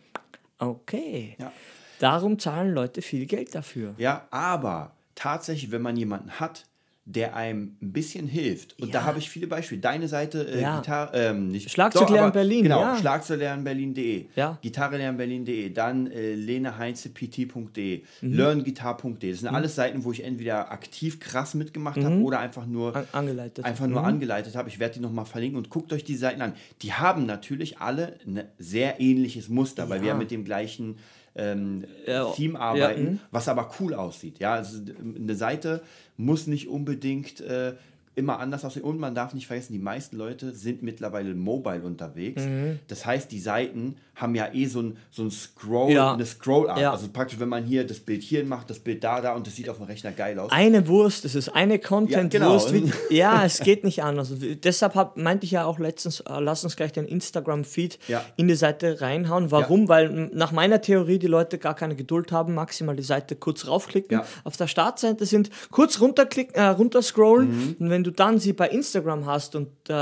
okay. 0.60 1.36
ja. 1.40 1.52
Darum 2.00 2.38
zahlen 2.40 2.74
Leute 2.74 3.02
viel 3.02 3.26
Geld 3.26 3.54
dafür. 3.56 3.94
Ja, 3.98 4.28
aber 4.32 4.92
tatsächlich, 5.16 5.72
wenn 5.72 5.82
man 5.82 5.98
jemanden 5.98 6.32
hat, 6.32 6.66
der 7.10 7.38
einem 7.38 7.78
ein 7.82 7.94
bisschen 7.94 8.28
hilft. 8.28 8.78
Und 8.82 8.94
da 8.94 9.00
Ja. 9.00 9.06
habe 9.06 9.18
ich 9.20 9.30
viele 9.30 9.48
Beispiele. 9.48 9.80
Deine 9.80 10.10
Seite, 10.10 10.46
äh, 10.46 10.62
Ja. 10.62 10.82
Gitarre, 10.82 11.12
ähm, 11.18 11.48
nicht 11.48 11.72
Schlagzeug 11.72 12.10
lernen 12.10 12.34
Berlin, 12.34 12.64
Genau, 12.64 12.82
ja. 12.82 12.98
Schlagzeuglernen-berlin.de, 12.98 14.26
Ja. 14.36 14.58
Gitarre 14.62 14.98
lernen 14.98 15.18
Berlin.de, 15.18 15.70
dann 15.70 16.12
äh, 16.12 16.34
leneheinzept.de, 16.36 18.02
Mhm. 18.22 18.34
learngitar.de. 18.34 19.32
Das 19.32 19.40
sind 19.40 19.50
alles 19.50 19.76
Seiten, 19.76 20.04
wo 20.04 20.12
ich 20.12 20.24
entweder 20.24 20.72
aktiv 20.72 21.20
krass 21.20 21.54
mitgemacht 21.54 22.04
habe 22.04 22.16
oder 22.18 22.40
einfach 22.40 22.66
nur 22.66 22.90
Mhm. 22.92 22.96
An 22.98 23.08
angeleitet. 23.14 23.66
einfach 23.66 23.88
nur 23.88 24.02
Mhm. 24.02 24.08
angeleitet 24.08 24.56
habe. 24.56 24.70
Ich 24.70 24.80
werde 24.80 24.96
die 24.96 25.00
nochmal 25.00 25.26
verlinken 25.26 25.58
und 25.58 25.70
guckt 25.70 25.94
euch 25.94 26.04
die 26.04 26.16
Seiten 26.18 26.42
an. 26.42 26.54
Die 26.82 26.94
haben 26.94 27.26
natürlich 27.26 27.80
alle 27.80 28.16
ein 28.26 28.44
sehr 28.58 29.00
ähnliches 29.00 29.50
Muster, 29.50 29.90
weil 29.90 30.02
wir 30.02 30.14
mit 30.16 30.32
dem 30.32 30.44
gleichen 30.44 30.98
ähm, 31.38 31.86
Ja, 32.06 32.32
Theme 32.32 32.56
ja, 32.56 32.60
arbeiten, 32.60 33.04
mhm. 33.04 33.20
was 33.32 33.48
aber 33.48 33.72
cool 33.80 33.94
aussieht. 33.94 34.40
Ja, 34.40 34.54
also 34.54 34.80
eine 35.02 35.36
Seite 35.36 35.82
muss 36.18 36.48
nicht 36.48 36.68
unbedingt 36.68 37.42
äh, 37.42 37.74
immer 38.18 38.40
anders 38.40 38.66
aussehen. 38.66 38.84
Und 38.84 39.00
man 39.00 39.16
darf 39.16 39.34
nicht 39.34 39.48
vergessen, 39.48 39.74
die 39.74 39.80
meisten 39.80 40.18
Leute 40.18 40.54
sind 40.56 40.84
mittlerweile 40.84 41.34
mobile 41.36 41.82
unterwegs. 41.84 42.44
Mhm. 42.44 42.80
Das 42.88 43.06
heißt, 43.06 43.32
die 43.32 43.40
Seiten 43.40 43.96
haben 44.16 44.34
ja 44.34 44.52
eh 44.52 44.66
so 44.66 44.82
ein, 44.82 44.98
so 45.12 45.22
ein 45.24 45.30
Scroll, 45.32 45.92
Ja. 45.92 46.14
eine 46.14 46.26
Scroll-Art. 46.26 46.80
Ja. 46.80 46.92
Also 46.92 47.08
praktisch, 47.14 47.40
wenn 47.40 47.50
man 47.50 47.64
hier 47.64 47.86
das 47.86 48.00
Bild 48.00 48.24
hier 48.24 48.44
macht, 48.46 48.70
das 48.72 48.80
Bild 48.80 49.04
da, 49.04 49.22
da 49.22 49.36
und 49.36 49.46
das 49.46 49.56
sieht 49.56 49.70
auf 49.70 49.78
dem 49.78 49.86
Rechner 49.86 50.12
geil 50.12 50.40
aus. 50.40 50.52
eine 50.52 50.88
Wurst, 50.88 51.24
es 51.26 51.36
ist 51.36 51.50
eine 51.50 51.78
Content-Wurst. 51.78 52.72
Ja, 52.72 52.80
genau. 52.80 52.92
ja, 53.12 53.46
es 53.46 53.60
geht 53.60 53.84
nicht 53.84 54.04
anders. 54.04 54.34
Deshalb 54.64 54.96
hab, 54.96 55.18
meinte 55.18 55.46
ich 55.46 55.52
ja 55.52 55.66
auch 55.66 55.78
letztens, 55.78 56.22
äh, 56.22 56.40
lass 56.40 56.64
uns 56.64 56.76
gleich 56.76 56.92
den 56.92 57.06
Instagram-Feed 57.06 58.00
in 58.38 58.48
die 58.48 58.56
Seite 58.56 59.02
reinhauen. 59.02 59.52
Warum? 59.52 59.88
Weil 59.88 60.32
nach 60.34 60.52
meiner 60.52 60.82
Theorie 60.82 61.20
die 61.20 61.28
Leute 61.28 61.60
gar 61.60 61.76
keine 61.76 61.96
Geduld 61.96 62.32
haben, 62.32 62.56
maximal 62.56 62.96
die 62.96 63.04
Seite 63.04 63.36
kurz 63.36 63.68
raufklicken, 63.68 64.22
auf 64.44 64.58
der 64.58 64.68
Startseite 64.68 65.26
sind, 65.28 65.52
kurz 65.70 66.00
runterklicken, 66.02 66.56
äh, 66.56 66.64
runterscrollen 66.70 67.48
Mhm. 67.50 67.76
und 67.80 67.90
wenn 67.92 68.04
du 68.08 68.12
dann 68.12 68.40
sie 68.40 68.54
bei 68.54 68.70
Instagram 68.70 69.26
hast 69.26 69.56
und 69.56 69.70
äh, 69.90 69.94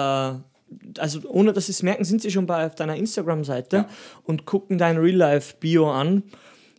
also 0.97 1.19
ohne 1.27 1.53
dass 1.53 1.67
sie 1.67 1.71
es 1.73 1.83
merken, 1.83 2.03
sind 2.05 2.21
sie 2.21 2.31
schon 2.31 2.45
bei 2.45 2.65
auf 2.65 2.75
deiner 2.75 2.95
Instagram-Seite 2.95 3.75
Ja. 3.77 3.89
und 4.23 4.45
gucken 4.45 4.77
dein 4.77 4.97
Real-Life-Bio 4.97 5.89
an. 5.91 6.23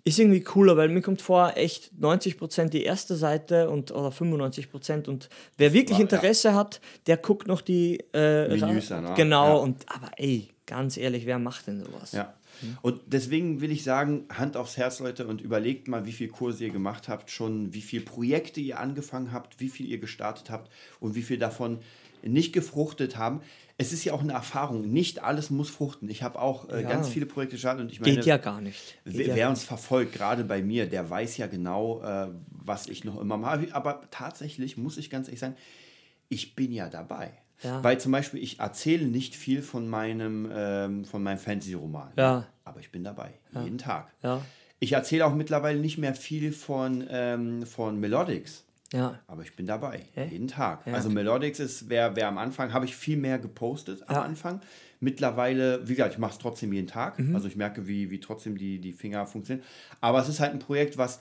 Ist 0.05 0.19
irgendwie 0.21 0.41
cooler, 0.41 0.77
weil 0.77 0.89
mir 0.89 1.03
kommt 1.03 1.21
vor, 1.21 1.53
echt 1.57 1.91
90% 2.01 2.69
die 2.69 2.85
erste 2.85 3.17
Seite 3.17 3.69
und 3.71 3.91
oder 3.91 4.11
95% 4.11 5.09
und 5.09 5.29
wer 5.57 5.73
wirklich 5.73 5.99
Ja, 5.99 6.03
Interesse 6.05 6.55
hat, 6.55 6.81
der 7.09 7.17
guckt 7.17 7.49
noch 7.49 7.61
die 7.61 7.99
äh, 8.15 8.49
Menüs 8.57 8.93
an, 8.93 9.05
ja. 9.05 9.15
Genau, 9.15 9.47
Ja. 9.49 9.55
und 9.63 9.85
aber 9.93 10.11
ey, 10.17 10.49
ganz 10.65 10.97
ehrlich, 10.97 11.27
wer 11.27 11.39
macht 11.41 11.67
denn 11.67 11.81
sowas? 11.85 12.13
Ja. 12.13 12.35
Und 12.83 13.01
deswegen 13.07 13.61
will 13.61 13.71
ich 13.71 13.85
sagen, 13.85 14.25
Hand 14.33 14.57
aufs 14.57 14.77
Herz, 14.77 15.01
Leute, 15.01 15.27
und 15.27 15.41
überlegt 15.41 15.89
mal, 15.89 16.07
wie 16.07 16.13
viel 16.13 16.29
Kurse 16.29 16.65
ihr 16.65 16.71
gemacht 16.73 17.09
habt, 17.09 17.31
schon 17.31 17.73
wie 17.73 17.81
viele 17.83 18.05
Projekte 18.05 18.61
ihr 18.61 18.79
angefangen 18.81 19.33
habt, 19.33 19.61
wie 19.61 19.69
viel 19.69 19.87
ihr 19.87 19.99
gestartet 19.99 20.51
habt 20.51 20.71
und 21.01 21.15
wie 21.15 21.23
viel 21.23 21.39
davon 21.39 21.79
nicht 22.23 22.53
gefruchtet 22.53 23.17
haben. 23.17 23.41
Es 23.79 23.93
ist 23.93 24.05
ja 24.05 24.15
auch 24.15 24.23
eine 24.23 24.33
Erfahrung. 24.33 24.91
Nicht 24.91 25.23
alles 25.23 25.51
muss 25.51 25.69
fruchten. 25.69 26.09
Ich 26.09 26.23
habe 26.23 26.41
auch 26.41 26.69
äh, 26.71 26.83
Ja. 26.83 26.89
ganz 26.89 27.09
viele 27.09 27.27
Projekte 27.27 27.57
gestartet 27.57 27.83
und 27.85 27.93
ich 27.93 28.01
meine, 28.01 28.15
Geht 28.15 28.25
ja 28.25 28.39
gar 28.39 28.61
nicht. 28.61 28.97
Geht 29.05 29.19
Wer, 29.19 29.37
ja 29.37 29.49
uns 29.51 29.65
verfolgt, 29.65 30.15
gerade 30.15 30.45
bei 30.45 30.63
mir, 30.63 30.87
der 30.87 31.09
weiß 31.09 31.37
ja 31.37 31.47
genau, 31.47 32.03
äh, 32.03 32.29
was 32.49 32.89
ich 32.89 33.05
noch 33.05 33.21
immer 33.21 33.37
mache. 33.37 33.69
Aber 33.73 34.03
tatsächlich 34.11 34.77
muss 34.77 34.97
ich 34.97 35.11
ganz 35.11 35.29
ehrlich 35.29 35.41
sagen, 35.41 35.57
ich 36.29 36.57
bin 36.57 36.73
ja 36.73 36.89
dabei. 36.89 37.33
Ja. 37.63 37.83
Weil 37.83 37.99
zum 37.99 38.13
Beispiel, 38.13 38.43
ich 38.43 38.61
erzähle 38.61 39.07
nicht 39.07 39.35
viel 39.35 39.63
von 39.63 39.89
meinem, 39.89 40.49
ähm, 40.53 41.05
von 41.05 41.23
meinem 41.23 41.39
Fantasy-Roman. 41.39 42.13
Ja. 42.17 42.47
Aber 42.65 42.81
ich 42.81 42.91
bin 42.93 43.03
dabei. 43.05 43.31
Jeden 43.63 43.79
Tag. 43.79 44.13
Ja, 44.23 44.43
Ich 44.79 44.93
erzähle 44.93 45.25
auch 45.25 45.35
mittlerweile 45.35 45.81
nicht 45.81 45.97
mehr 45.99 46.15
viel 46.15 46.53
von, 46.53 47.07
ähm, 47.11 47.65
von 47.65 47.99
Melodics. 47.99 48.65
ja. 48.93 49.19
Aber 49.27 49.43
ich 49.43 49.57
bin 49.57 49.67
dabei, 49.67 50.05
Ja. 50.15 50.25
jeden 50.25 50.49
Tag. 50.49 50.87
Ja. 50.87 50.93
Also 50.95 51.09
Melodics 51.11 51.59
ist, 51.61 51.89
wer, 51.89 52.15
wer 52.15 52.29
am 52.29 52.37
Anfang, 52.39 52.73
habe 52.75 52.85
ich 52.85 52.95
viel 52.95 53.17
mehr 53.17 53.39
gepostet 53.39 54.03
am 54.07 54.15
Ja. 54.17 54.23
Anfang. 54.23 54.61
Mittlerweile, 55.01 55.87
wie 55.89 55.95
gesagt, 55.95 56.13
ich 56.15 56.19
mache 56.19 56.33
es 56.33 56.39
trotzdem 56.39 56.73
jeden 56.73 56.87
Tag. 56.89 57.19
Mhm. 57.19 57.35
Also 57.35 57.49
ich 57.49 57.57
merke, 57.57 57.87
wie, 57.87 58.11
wie 58.11 58.21
trotzdem 58.21 58.59
die, 58.59 58.79
die 58.81 58.93
Finger 58.93 59.27
funktionieren. 59.27 59.65
Aber 60.01 60.21
es 60.21 60.29
ist 60.29 60.41
halt 60.41 60.53
ein 60.53 60.59
Projekt, 60.59 60.99
was, 60.99 61.19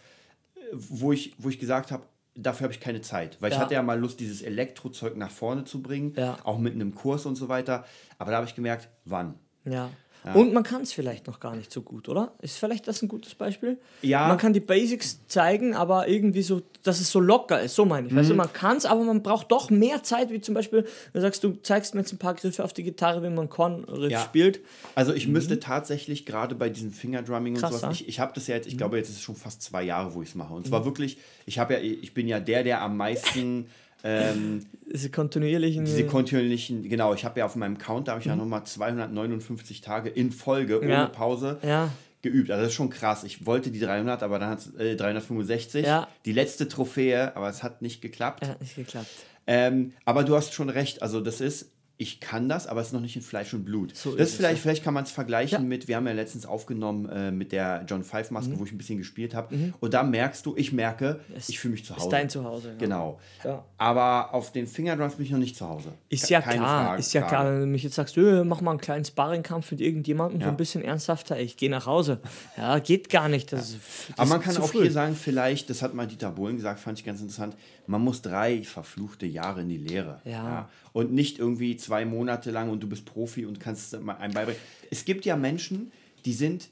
äh, 0.56 0.60
wo 0.74 1.12
ich, 1.13 1.34
wo 1.38 1.50
ich 1.50 1.60
gesagt 1.60 1.91
habe, 1.91 2.04
dafür 2.36 2.65
habe 2.65 2.74
ich 2.74 2.80
keine 2.80 3.02
Zeit. 3.02 3.38
Weil 3.41 3.50
ich 3.52 3.58
Ja. 3.58 3.62
hatte 3.63 3.74
ja 3.74 3.82
mal 3.82 4.00
Lust, 4.00 4.19
dieses 4.19 4.41
Elektrozeug 4.41 5.15
nach 5.17 5.32
vorne 5.32 5.63
zu 5.65 5.82
bringen, 5.82 6.13
Ja. 6.17 6.38
auch 6.43 6.58
mit 6.60 6.74
einem 6.74 6.93
Kurs 6.93 7.26
und 7.26 7.36
so 7.36 7.50
weiter. 7.50 7.86
Aber 8.17 8.32
da 8.32 8.38
habe 8.38 8.45
ich 8.48 8.56
gemerkt, 8.56 8.89
wann? 9.06 9.36
Ja. 9.63 9.89
Und 10.33 10.53
man 10.53 10.63
kann 10.63 10.81
es 10.81 10.91
vielleicht 10.91 11.27
noch 11.27 11.39
gar 11.39 11.55
nicht 11.55 11.71
so 11.71 11.81
gut, 11.81 12.09
oder? 12.09 12.33
Ist 12.41 12.57
vielleicht 12.57 12.88
das 12.88 13.01
ein 13.01 13.07
gutes 13.07 13.35
Beispiel? 13.35 13.77
Ja. 14.01 14.27
Man 14.27 14.38
kann 14.38 14.53
die 14.53 14.59
Basics 14.59 15.19
zeigen, 15.27 15.75
aber 15.75 16.07
irgendwie 16.07 16.41
so, 16.41 16.61
dass 16.83 16.99
es 16.99 17.11
so 17.11 17.19
locker 17.19 17.61
ist, 17.61 17.75
so 17.75 17.85
meine 17.85 18.07
ich. 18.07 18.13
Mhm. 18.13 18.27
Du, 18.27 18.33
man 18.33 18.51
kann 18.51 18.77
es, 18.77 18.85
aber 18.85 19.03
man 19.03 19.21
braucht 19.21 19.51
doch 19.51 19.69
mehr 19.69 20.01
Zeit, 20.03 20.31
wie 20.31 20.41
zum 20.41 20.55
Beispiel, 20.55 20.85
du 21.13 21.21
sagst, 21.21 21.43
du 21.43 21.53
zeigst 21.61 21.93
mir 21.93 22.01
jetzt 22.01 22.11
ein 22.13 22.17
paar 22.17 22.33
Griffe 22.33 22.63
auf 22.63 22.73
die 22.73 22.83
Gitarre, 22.83 23.21
wie 23.23 23.29
man 23.29 23.49
Kornriff 23.49 24.11
Ja. 24.11 24.21
spielt. 24.21 24.61
Also 24.95 25.13
ich 25.13 25.27
müsste 25.27 25.59
tatsächlich 25.59 26.25
gerade 26.25 26.55
bei 26.55 26.69
diesem 26.69 26.91
Fingerdrumming 26.91 27.53
und 27.53 27.59
Mhm. 27.59 27.61
Krass, 27.61 27.69
sowas, 27.69 27.81
ja? 27.83 27.88
Mhm. 27.89 27.93
ich, 27.93 28.07
ich 28.07 28.19
habe 28.19 28.31
das 28.33 28.47
ja 28.47 28.55
jetzt, 28.55 28.67
ich 28.67 28.77
glaube 28.77 28.97
jetzt 28.97 29.09
ist 29.09 29.15
es 29.17 29.21
schon 29.21 29.35
fast 29.35 29.61
zwei 29.61 29.83
Jahre, 29.83 30.13
wo 30.15 30.21
ich 30.21 30.29
es 30.29 30.35
mache. 30.35 30.53
Und 30.53 30.65
zwar 30.67 30.85
wirklich, 30.85 31.17
ich 31.45 31.59
habe 31.59 31.73
ja, 31.75 31.79
ich 31.79 32.13
bin 32.13 32.27
ja 32.27 32.39
der, 32.39 32.63
der 32.63 32.81
am 32.81 32.97
meisten 32.97 33.67
ähm, 34.05 34.65
Diese 34.93 35.09
kontinuierlichen. 35.09 35.85
diese 35.85 36.05
kontinuierlichen, 36.05 36.87
genau, 36.87 37.13
ich 37.13 37.25
habe 37.25 37.39
ja 37.39 37.45
auf 37.45 37.55
meinem 37.55 37.77
Count, 37.77 38.07
da 38.07 38.13
habe 38.13 38.21
ich 38.21 38.27
ja 38.27 38.35
nochmal 38.35 38.63
259 38.65 39.81
Tage 39.81 40.09
in 40.09 40.31
Folge 40.31 40.77
ohne 40.77 40.85
Mhm. 40.85 40.91
Ja. 40.91 41.05
Pause 41.07 41.57
ja, 41.63 41.89
geübt. 42.21 42.49
Also 42.51 42.61
das 42.63 42.71
ist 42.71 42.75
schon 42.75 42.89
krass. 42.89 43.23
Ich 43.23 43.45
wollte 43.45 43.71
die 43.71 43.79
300, 43.79 44.23
aber 44.23 44.39
dann 44.39 44.49
hat 44.49 44.59
es 44.59 44.73
äh, 44.75 44.95
365. 44.95 45.85
Ja. 45.85 46.07
Die 46.25 46.33
letzte 46.33 46.67
Trophäe, 46.67 47.35
aber 47.35 47.49
es 47.49 47.63
hat 47.63 47.81
nicht 47.81 48.01
geklappt. 48.01 48.47
hat 48.47 48.61
nicht 48.61 48.75
geklappt. 48.75 49.07
Ähm, 49.47 49.93
aber 50.05 50.23
du 50.23 50.35
hast 50.35 50.53
schon 50.53 50.69
recht. 50.69 51.01
Also 51.03 51.21
das 51.21 51.41
ist, 51.41 51.71
ich 51.97 52.19
kann 52.19 52.49
das, 52.49 52.67
aber 52.67 52.81
es 52.81 52.88
ist 52.88 52.93
noch 52.93 52.99
nicht 52.99 53.15
in 53.15 53.21
Fleisch 53.21 53.53
und 53.53 53.63
Blut. 53.63 53.95
So 53.95 54.12
das 54.12 54.19
ist 54.19 54.25
ist 54.25 54.29
es, 54.31 54.36
vielleicht, 54.38 54.62
vielleicht 54.62 54.84
kann 54.84 54.93
man 54.93 55.05
es 55.05 55.12
vergleichen 55.12 55.62
Ja. 55.62 55.67
mit, 55.67 55.88
wir 55.88 55.95
haben 55.95 56.05
ja 56.08 56.13
letztens 56.13 56.45
aufgenommen 56.45 57.08
äh, 57.10 57.31
mit 57.31 57.51
der 57.53 57.86
John 57.88 58.03
Five 58.03 58.31
Maske, 58.31 58.51
Mhm. 58.51 58.60
wo 58.60 58.65
ich 58.65 58.71
ein 58.73 58.77
bisschen 58.77 58.97
gespielt 58.97 59.34
habe. 59.34 59.73
Und 59.79 59.93
da 59.93 60.03
merkst 60.03 60.45
du, 60.45 60.55
ich 60.58 60.73
merke, 60.73 61.21
Es 61.36 61.47
ich 61.47 61.60
fühle 61.60 61.73
mich 61.73 61.86
zu 61.86 61.95
Hause. 61.95 62.05
Ist 62.05 62.12
dein 62.12 62.29
Zuhause. 62.29 62.69
Ja. 62.69 62.73
Genau. 62.77 63.19
Ja. 63.45 63.63
Aber 63.77 64.34
auf 64.34 64.51
den 64.51 64.67
Fingerdrums 64.67 65.15
bin 65.15 65.25
ich 65.25 65.31
noch 65.31 65.39
nicht 65.39 65.55
zu 65.55 65.67
Hause. 65.69 65.93
Ist 66.10 66.29
ja 66.29 66.41
keine 66.41 66.58
klar, 66.60 66.86
Frage- 66.88 66.99
ist 66.99 67.13
ja 67.13 67.21
klar, 67.21 67.45
wenn 67.53 67.60
du 67.62 67.65
mich 67.67 67.84
jetzt 67.84 67.95
sagst, 67.95 68.17
"Ö, 68.17 68.43
mach 68.43 68.60
mal 68.62 68.71
einen 68.71 68.81
kleinen 68.81 69.05
Sparringkampf 69.05 69.71
mit 69.71 69.79
irgendjemandem, 69.81 70.41
so 70.41 70.47
ein 70.47 70.58
bisschen 70.58 70.84
ernsthafter, 70.84 71.39
ich 71.39 71.55
gehe 71.55 71.69
nach 71.69 71.86
Hause. 71.86 72.19
Ja, 72.58 72.77
geht 72.79 73.10
gar 73.10 73.29
nicht. 73.29 73.53
Das, 73.53 73.71
das 74.10 74.19
Aber 74.19 74.29
man 74.29 74.39
ist 74.41 74.45
kann 74.45 74.58
auch 74.58 74.67
früh. 74.67 74.81
hier 74.84 74.91
sagen, 74.91 75.15
vielleicht, 75.15 75.69
das 75.69 75.81
hat 75.81 75.93
mal 75.93 76.08
Dieter 76.08 76.31
Bohlen 76.31 76.58
gesagt, 76.58 76.79
fand 76.81 76.99
ich 76.99 77.05
ganz 77.05 77.21
interessant, 77.21 77.55
man 77.88 78.01
muss 78.01 78.21
drei 78.21 78.63
verfluchte 78.63 79.25
Jahre 79.27 79.62
in 79.62 79.69
die 79.69 79.77
Lehre. 79.77 80.19
Ja. 80.25 80.67
Und 80.91 81.12
nicht 81.13 81.39
irgendwie 81.39 81.75
zwei 81.86 82.06
Monate 82.06 82.52
lang 82.52 82.69
und 82.69 82.82
du 82.84 82.88
bist 82.89 83.06
Profi 83.06 83.45
und 83.45 83.60
kannst 83.60 84.00
mal 84.02 84.15
einem 84.17 84.34
beibringen. 84.34 84.62
Es 84.91 85.06
gibt 85.06 85.26
ja 85.26 85.36
Menschen, 85.36 85.91
die 86.26 86.34
sind 86.34 86.69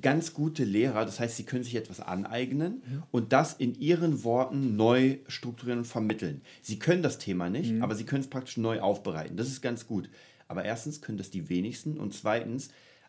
ganz 0.00 0.34
gute 0.34 0.64
Lehrer, 0.64 1.04
das 1.06 1.20
heißt, 1.20 1.36
sie 1.36 1.44
können 1.44 1.64
sich 1.64 1.74
etwas 1.74 2.00
aneignen 2.00 2.82
Mhm. 2.86 3.02
und 3.12 3.32
das 3.32 3.54
in 3.54 3.74
ihren 3.80 4.24
Worten 4.24 4.76
neu 4.76 5.18
strukturieren 5.26 5.80
und 5.80 5.84
vermitteln. 5.86 6.42
Sie 6.60 6.78
können 6.78 7.02
das 7.02 7.18
Thema 7.18 7.48
nicht, 7.48 7.72
Mhm. 7.72 7.82
aber 7.82 7.94
sie 7.94 8.04
können 8.04 8.20
es 8.22 8.28
praktisch 8.28 8.56
neu 8.58 8.80
aufbereiten. 8.80 9.36
Das 9.38 9.46
ist 9.48 9.62
ganz 9.62 9.86
gut. 9.86 10.10
Aber 10.48 10.64
erstens 10.64 11.00
können 11.00 11.16
das 11.18 11.30
die 11.30 11.48
wenigsten 11.48 11.98
und 11.98 12.12
zweitens, 12.14 12.68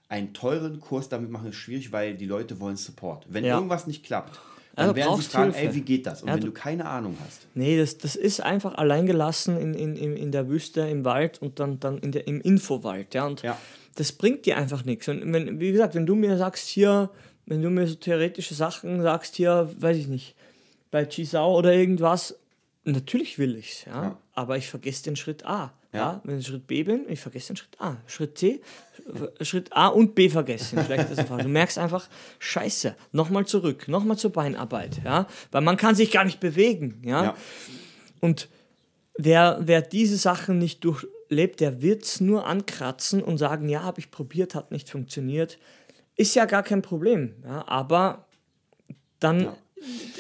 einen 0.10 0.34
teuren 0.34 0.80
Kurs 0.80 1.10
damit 1.10 1.30
machen 1.30 1.50
ist 1.50 1.58
schwierig, 1.58 1.92
weil 1.92 2.16
die 2.16 2.26
Leute 2.26 2.62
wollen 2.62 2.78
Support. 2.78 3.26
Wenn 3.30 3.44
Ja. 3.44 3.56
irgendwas 3.56 3.86
nicht 3.88 4.06
klappt, 4.06 4.40
dann 4.86 4.90
du 4.90 4.96
werden 4.96 5.16
sie 5.18 5.24
fragen, 5.24 5.54
Hilfe. 5.54 5.68
ey, 5.70 5.76
wie 5.76 5.82
geht 5.82 6.06
das? 6.06 6.22
Und 6.22 6.28
Ja, 6.30 6.34
wenn 6.36 6.42
du- 6.42 6.48
du 6.48 6.54
keine 6.54 6.86
Ahnung 6.86 7.18
hast. 7.26 7.48
Nee, 7.56 7.78
das, 7.78 7.98
das 7.98 8.16
ist 8.16 8.40
einfach 8.42 8.76
alleingelassen 8.76 9.58
in, 9.60 9.74
in, 9.74 9.96
in, 9.96 10.16
in 10.16 10.32
der 10.32 10.48
Wüste, 10.50 10.82
im 10.82 11.04
Wald 11.06 11.42
und 11.42 11.60
dann, 11.60 11.80
dann 11.80 11.98
in 11.98 12.12
der, 12.12 12.28
im 12.28 12.40
Infowald. 12.42 13.13
Ja? 13.13 13.26
Und 13.26 13.42
Ja. 13.42 13.58
das 13.96 14.12
bringt 14.12 14.46
dir 14.46 14.58
einfach 14.58 14.86
nichts. 14.86 15.08
Und 15.08 15.22
wenn, 15.34 15.60
wie 15.60 15.72
gesagt, 15.72 15.96
wenn 15.96 16.06
du 16.06 16.16
mir 16.16 16.38
sagst, 16.38 16.68
hier, 16.70 17.10
wenn 17.46 17.62
du 17.62 17.70
mir 17.70 17.88
so 17.88 17.96
theoretische 17.96 18.54
Sachen 18.56 19.02
sagst, 19.02 19.36
hier, 19.36 19.70
weiß 19.80 19.98
ich 19.98 20.08
nicht, 20.08 20.36
bei 20.92 21.06
Chisau 21.06 21.58
oder 21.58 21.74
irgendwas, 21.74 22.38
natürlich 22.84 23.38
will 23.40 23.56
ich's, 23.58 23.86
ja. 23.86 24.04
Ja. 24.04 24.18
Aber 24.34 24.58
ich 24.58 24.68
vergesse 24.70 25.04
den 25.04 25.16
Schritt 25.16 25.46
A. 25.46 25.74
Ja. 25.93 26.21
Wenn 26.23 26.39
ich 26.39 26.47
Schritt 26.47 26.67
B 26.67 26.84
bin, 26.84 27.06
ich 27.08 27.19
vergesse 27.19 27.54
den 27.54 27.58
Schritt 27.58 27.80
A. 27.80 27.97
Schritt 28.08 28.38
C, 28.38 28.62
Schritt 29.41 29.71
A 29.73 29.88
und 29.88 30.15
B 30.15 30.30
vergessen. 30.30 30.78
Du 30.78 31.47
merkst 31.47 31.78
einfach, 31.78 32.10
scheiße, 32.39 32.95
nochmal 33.13 33.45
zurück, 33.45 33.88
nochmal 33.88 34.17
zur 34.17 34.32
Beinarbeit, 34.32 35.02
ja. 35.04 35.28
Weil 35.52 35.62
man 35.62 35.78
kann 35.78 35.95
sich 35.95 36.12
gar 36.12 36.26
nicht 36.26 36.39
bewegen, 36.39 37.02
ja. 37.06 37.23
Ja. 37.23 37.36
Und 38.19 38.50
wer, 39.17 39.60
wer 39.62 39.82
diese 39.82 40.17
Sachen 40.17 40.58
nicht 40.58 40.84
durchlebt, 40.84 41.60
der 41.62 41.82
wird 41.82 42.04
es 42.04 42.19
nur 42.19 42.45
ankratzen 42.45 43.23
und 43.23 43.38
sagen, 43.38 43.69
ja, 43.69 43.84
habe 43.84 44.00
ich 44.00 44.12
probiert, 44.12 44.56
hat 44.56 44.71
nicht 44.71 44.89
funktioniert. 44.89 45.58
Ist 46.15 46.36
ja 46.36 46.45
gar 46.45 46.63
kein 46.63 46.82
Problem. 46.82 47.36
Ja, 47.45 47.67
aber 47.67 48.26
dann 49.19 49.41
Ja. 49.41 49.58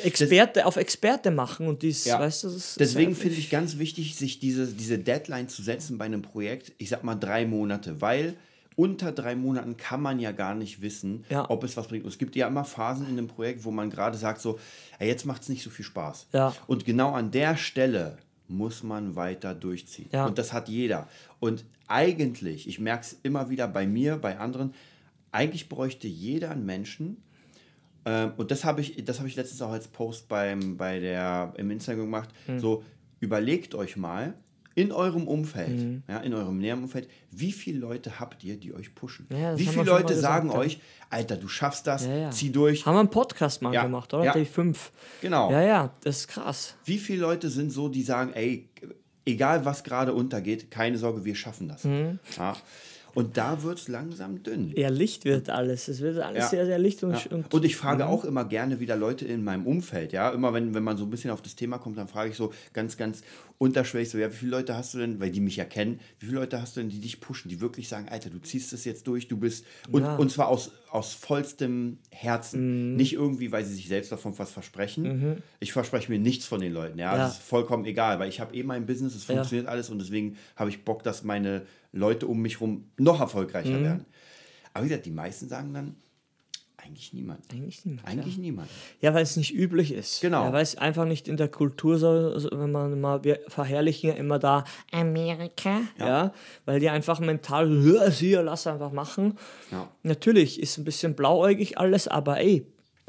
Experte 0.03 0.65
auf 0.65 0.75
Experte 0.77 1.31
machen 1.31 1.67
und 1.67 1.81
dies, 1.81 2.05
Ja. 2.05 2.19
weißt 2.19 2.43
du, 2.43 2.49
das 2.49 2.75
Deswegen 2.75 3.15
finde 3.15 3.35
ich 3.37 3.49
ganz 3.49 3.77
wichtig, 3.77 4.15
sich 4.15 4.39
diese, 4.39 4.67
diese 4.67 4.99
Deadline 4.99 5.49
zu 5.49 5.61
setzen 5.63 5.97
bei 5.97 6.05
einem 6.05 6.21
Projekt, 6.21 6.73
ich 6.77 6.89
sag 6.89 7.03
mal 7.03 7.15
drei 7.15 7.45
Monate, 7.45 7.99
weil 8.01 8.35
unter 8.75 9.11
drei 9.11 9.35
Monaten 9.35 9.75
kann 9.75 10.01
man 10.01 10.19
ja 10.19 10.31
gar 10.31 10.53
nicht 10.53 10.81
wissen, 10.81 11.25
Ja. 11.29 11.49
ob 11.49 11.63
es 11.63 11.75
was 11.77 11.87
bringt. 11.87 12.03
Und 12.05 12.11
es 12.11 12.19
gibt 12.19 12.35
ja 12.35 12.47
immer 12.47 12.63
Phasen 12.63 13.05
in 13.07 13.13
einem 13.17 13.27
Projekt, 13.27 13.63
wo 13.65 13.71
man 13.71 13.89
gerade 13.89 14.17
sagt, 14.17 14.39
so, 14.39 14.59
ja, 14.99 15.07
jetzt 15.07 15.25
macht 15.25 15.41
es 15.41 15.49
nicht 15.49 15.63
so 15.63 15.71
viel 15.71 15.83
Spaß. 15.85 16.27
Ja. 16.33 16.55
Und 16.67 16.85
genau 16.85 17.13
an 17.13 17.31
der 17.31 17.57
Stelle 17.57 18.17
muss 18.47 18.83
man 18.83 19.15
weiter 19.15 19.55
durchziehen. 19.55 20.07
Ja. 20.11 20.27
Und 20.27 20.37
das 20.37 20.53
hat 20.53 20.69
jeder. 20.69 21.09
Und 21.39 21.65
eigentlich, 21.87 22.67
ich 22.67 22.79
merke 22.79 23.01
es 23.03 23.17
immer 23.23 23.49
wieder 23.49 23.67
bei 23.67 23.87
mir, 23.87 24.17
bei 24.17 24.37
anderen, 24.37 24.73
eigentlich 25.31 25.69
bräuchte 25.69 26.07
jeder 26.07 26.51
einen 26.51 26.65
Menschen, 26.65 27.17
ähm, 28.07 28.31
und 28.37 28.51
das 28.51 28.63
habe 28.63 28.79
ich, 28.81 29.03
das 29.03 29.17
habe 29.19 29.27
ich 29.27 29.35
letztens 29.35 29.61
auch 29.61 29.71
als 29.71 29.87
Post 29.87 30.27
beim, 30.29 30.77
bei 30.77 30.99
der, 30.99 31.53
im 31.57 31.69
Instagram 31.71 32.05
gemacht. 32.05 32.29
Hm. 32.45 32.59
So, 32.59 32.83
überlegt 33.19 33.75
euch 33.75 33.97
mal 33.97 34.33
in 34.75 34.91
eurem 34.91 35.27
Umfeld, 35.27 35.79
Hm. 35.79 36.03
ja, 36.07 36.19
in 36.19 36.33
eurem 36.35 36.57
näheren 36.59 36.83
Umfeld, 36.83 37.09
wie 37.31 37.51
viele 37.51 37.79
Leute 37.79 38.19
habt 38.19 38.43
ihr, 38.43 38.57
die 38.57 38.73
euch 38.73 38.93
pushen? 38.95 39.25
Ja, 39.31 39.57
wie 39.57 39.65
viele 39.65 39.83
Leute 39.85 40.13
mal 40.13 40.19
sagen 40.21 40.47
gesagt, 40.49 40.63
ja. 40.63 40.67
euch, 40.67 40.79
Alter, 41.09 41.35
du 41.35 41.47
schaffst 41.47 41.87
das, 41.87 42.05
Ja, 42.05 42.29
zieh 42.31 42.51
durch. 42.51 42.85
Haben 42.85 42.95
wir 42.95 42.99
einen 43.01 43.09
Podcast 43.09 43.61
mal 43.61 43.73
Ja, 43.73 43.83
gemacht, 43.83 44.13
oder? 44.13 44.23
ja. 44.25 44.33
Die 44.33 44.45
fünf. 44.45 44.91
Genau. 45.21 45.51
Ja, 45.51 45.61
ja, 45.61 45.93
das 46.03 46.17
ist 46.19 46.27
krass. 46.27 46.75
Wie 46.85 46.99
viele 46.99 47.21
Leute 47.21 47.49
sind 47.49 47.71
so, 47.71 47.89
die 47.89 48.03
sagen, 48.03 48.31
ey, 48.33 48.69
egal 49.25 49.65
was 49.65 49.83
gerade 49.83 50.13
untergeht, 50.13 50.69
keine 50.71 50.97
Sorge, 50.97 51.25
wir 51.25 51.35
schaffen 51.35 51.67
das. 51.67 51.83
Mhm. 51.83 52.19
Und 53.13 53.37
da 53.37 53.63
wird 53.63 53.79
es 53.79 53.87
langsam 53.87 54.43
dünn. 54.43 54.73
Ja, 54.75 54.89
Licht 54.89 55.25
wird 55.25 55.49
alles. 55.49 55.87
Es 55.87 56.01
wird 56.01 56.19
alles 56.19 56.43
Ja. 56.45 56.49
sehr, 56.49 56.65
sehr 56.67 56.77
licht 56.77 57.03
und, 57.03 57.11
Ja. 57.13 57.31
und, 57.31 57.51
Und 57.53 57.65
ich 57.65 57.75
frage 57.75 58.03
Mhm. 58.03 58.09
auch 58.09 58.25
immer 58.25 58.45
gerne 58.45 58.79
wieder 58.79 58.95
Leute 58.95 59.25
in 59.25 59.43
meinem 59.43 59.65
Umfeld, 59.65 60.13
ja. 60.13 60.29
Immer 60.29 60.53
wenn, 60.53 60.73
wenn 60.75 60.83
man 60.83 60.97
so 60.97 61.03
ein 61.05 61.09
bisschen 61.09 61.31
auf 61.31 61.41
das 61.41 61.55
Thema 61.55 61.77
kommt, 61.79 61.97
dann 61.97 62.07
frage 62.07 62.29
ich 62.29 62.37
so 62.37 62.51
ganz, 62.73 62.95
ganz 62.97 63.21
unterschwellig 63.59 64.09
so, 64.09 64.17
ja, 64.19 64.31
wie 64.31 64.35
viele 64.35 64.51
Leute 64.51 64.75
hast 64.75 64.93
du 64.93 64.99
denn, 64.99 65.19
weil 65.19 65.31
die 65.31 65.39
mich 65.41 65.55
ja 65.55 65.65
kennen, 65.65 65.99
wie 66.19 66.27
viele 66.27 66.39
Leute 66.39 66.61
hast 66.61 66.75
du 66.77 66.81
denn, 66.81 66.89
die 66.89 66.99
dich 66.99 67.19
pushen, 67.19 67.49
die 67.49 67.59
wirklich 67.59 67.89
sagen, 67.89 68.07
Alter, 68.07 68.29
du 68.29 68.37
ziehst 68.39 68.71
das 68.71 68.85
jetzt 68.85 69.07
durch, 69.07 69.27
du 69.27 69.37
bist, 69.37 69.65
und, 69.91 70.03
Ja. 70.03 70.15
und 70.15 70.31
zwar 70.31 70.47
aus, 70.49 70.71
aus 70.91 71.13
vollstem 71.13 71.97
Herzen. 72.11 72.91
Mhm. 72.91 72.95
Nicht 72.97 73.13
irgendwie, 73.13 73.51
weil 73.51 73.65
sie 73.65 73.73
sich 73.73 73.87
selbst 73.87 74.11
davon 74.11 74.37
was 74.37 74.51
versprechen. 74.51 75.41
Ich 75.59 75.73
verspreche 75.73 76.11
mir 76.11 76.19
nichts 76.19 76.45
von 76.45 76.61
den 76.61 76.71
Leuten, 76.71 76.99
ja. 76.99 77.11
Ja. 77.15 77.17
Das 77.17 77.37
ist 77.39 77.43
vollkommen 77.43 77.85
egal, 77.85 78.19
weil 78.19 78.29
ich 78.29 78.39
habe 78.39 78.55
eh 78.55 78.61
mein 78.63 78.85
Business, 78.85 79.15
es 79.15 79.23
funktioniert 79.23 79.67
alles 79.67 79.89
und 79.89 79.99
deswegen 79.99 80.37
habe 80.55 80.69
ich 80.69 80.83
Bock, 80.85 81.01
dass 81.03 81.23
meine 81.23 81.65
Leute 81.91 82.27
um 82.27 82.41
mich 82.41 82.61
rum 82.61 82.85
noch 82.97 83.19
erfolgreicher 83.19 83.71
Mhm. 83.79 83.83
werden. 83.83 84.05
Aber 84.73 84.85
wie 84.85 84.89
gesagt, 84.89 85.07
die 85.07 85.11
meisten 85.11 85.47
sagen 85.49 85.73
dann, 85.73 85.95
eigentlich 86.77 87.11
niemand. 87.13 87.41
eigentlich 87.51 87.85
niemand. 87.85 88.07
Eigentlich 88.07 88.35
ja. 88.35 88.41
niemand. 88.41 88.69
Ja, 89.01 89.13
weil 89.13 89.23
es 89.23 89.35
nicht 89.35 89.53
üblich 89.53 89.91
ist. 89.91 90.21
Genau. 90.21 90.45
Ja, 90.45 90.53
weil 90.53 90.61
es 90.63 90.77
einfach 90.77 91.05
nicht 91.05 91.27
in 91.27 91.35
der 91.37 91.47
Kultur 91.49 91.97
so, 91.97 92.37
so 92.39 92.49
wenn 92.53 92.71
man 92.71 92.99
mal, 93.01 93.23
wir 93.23 93.39
verherrlichen 93.47 94.09
ja 94.11 94.15
immer 94.15 94.39
da 94.39 94.63
Amerika, 94.91 95.81
ja, 95.99 96.33
weil 96.65 96.79
die 96.79 96.89
einfach 96.89 97.19
mental, 97.19 97.69
"Hör, 97.69 98.11
sie, 98.11 98.33
lass 98.33 98.67
einfach 98.67 98.91
machen. 98.91 99.37
Ja. 99.71 99.89
Natürlich 100.03 100.61
ist 100.61 100.77
ein 100.77 100.83
bisschen 100.85 101.15
blauäugig 101.15 101.77
alles, 101.77 102.07
aber 102.07 102.39
ey, 102.39 102.65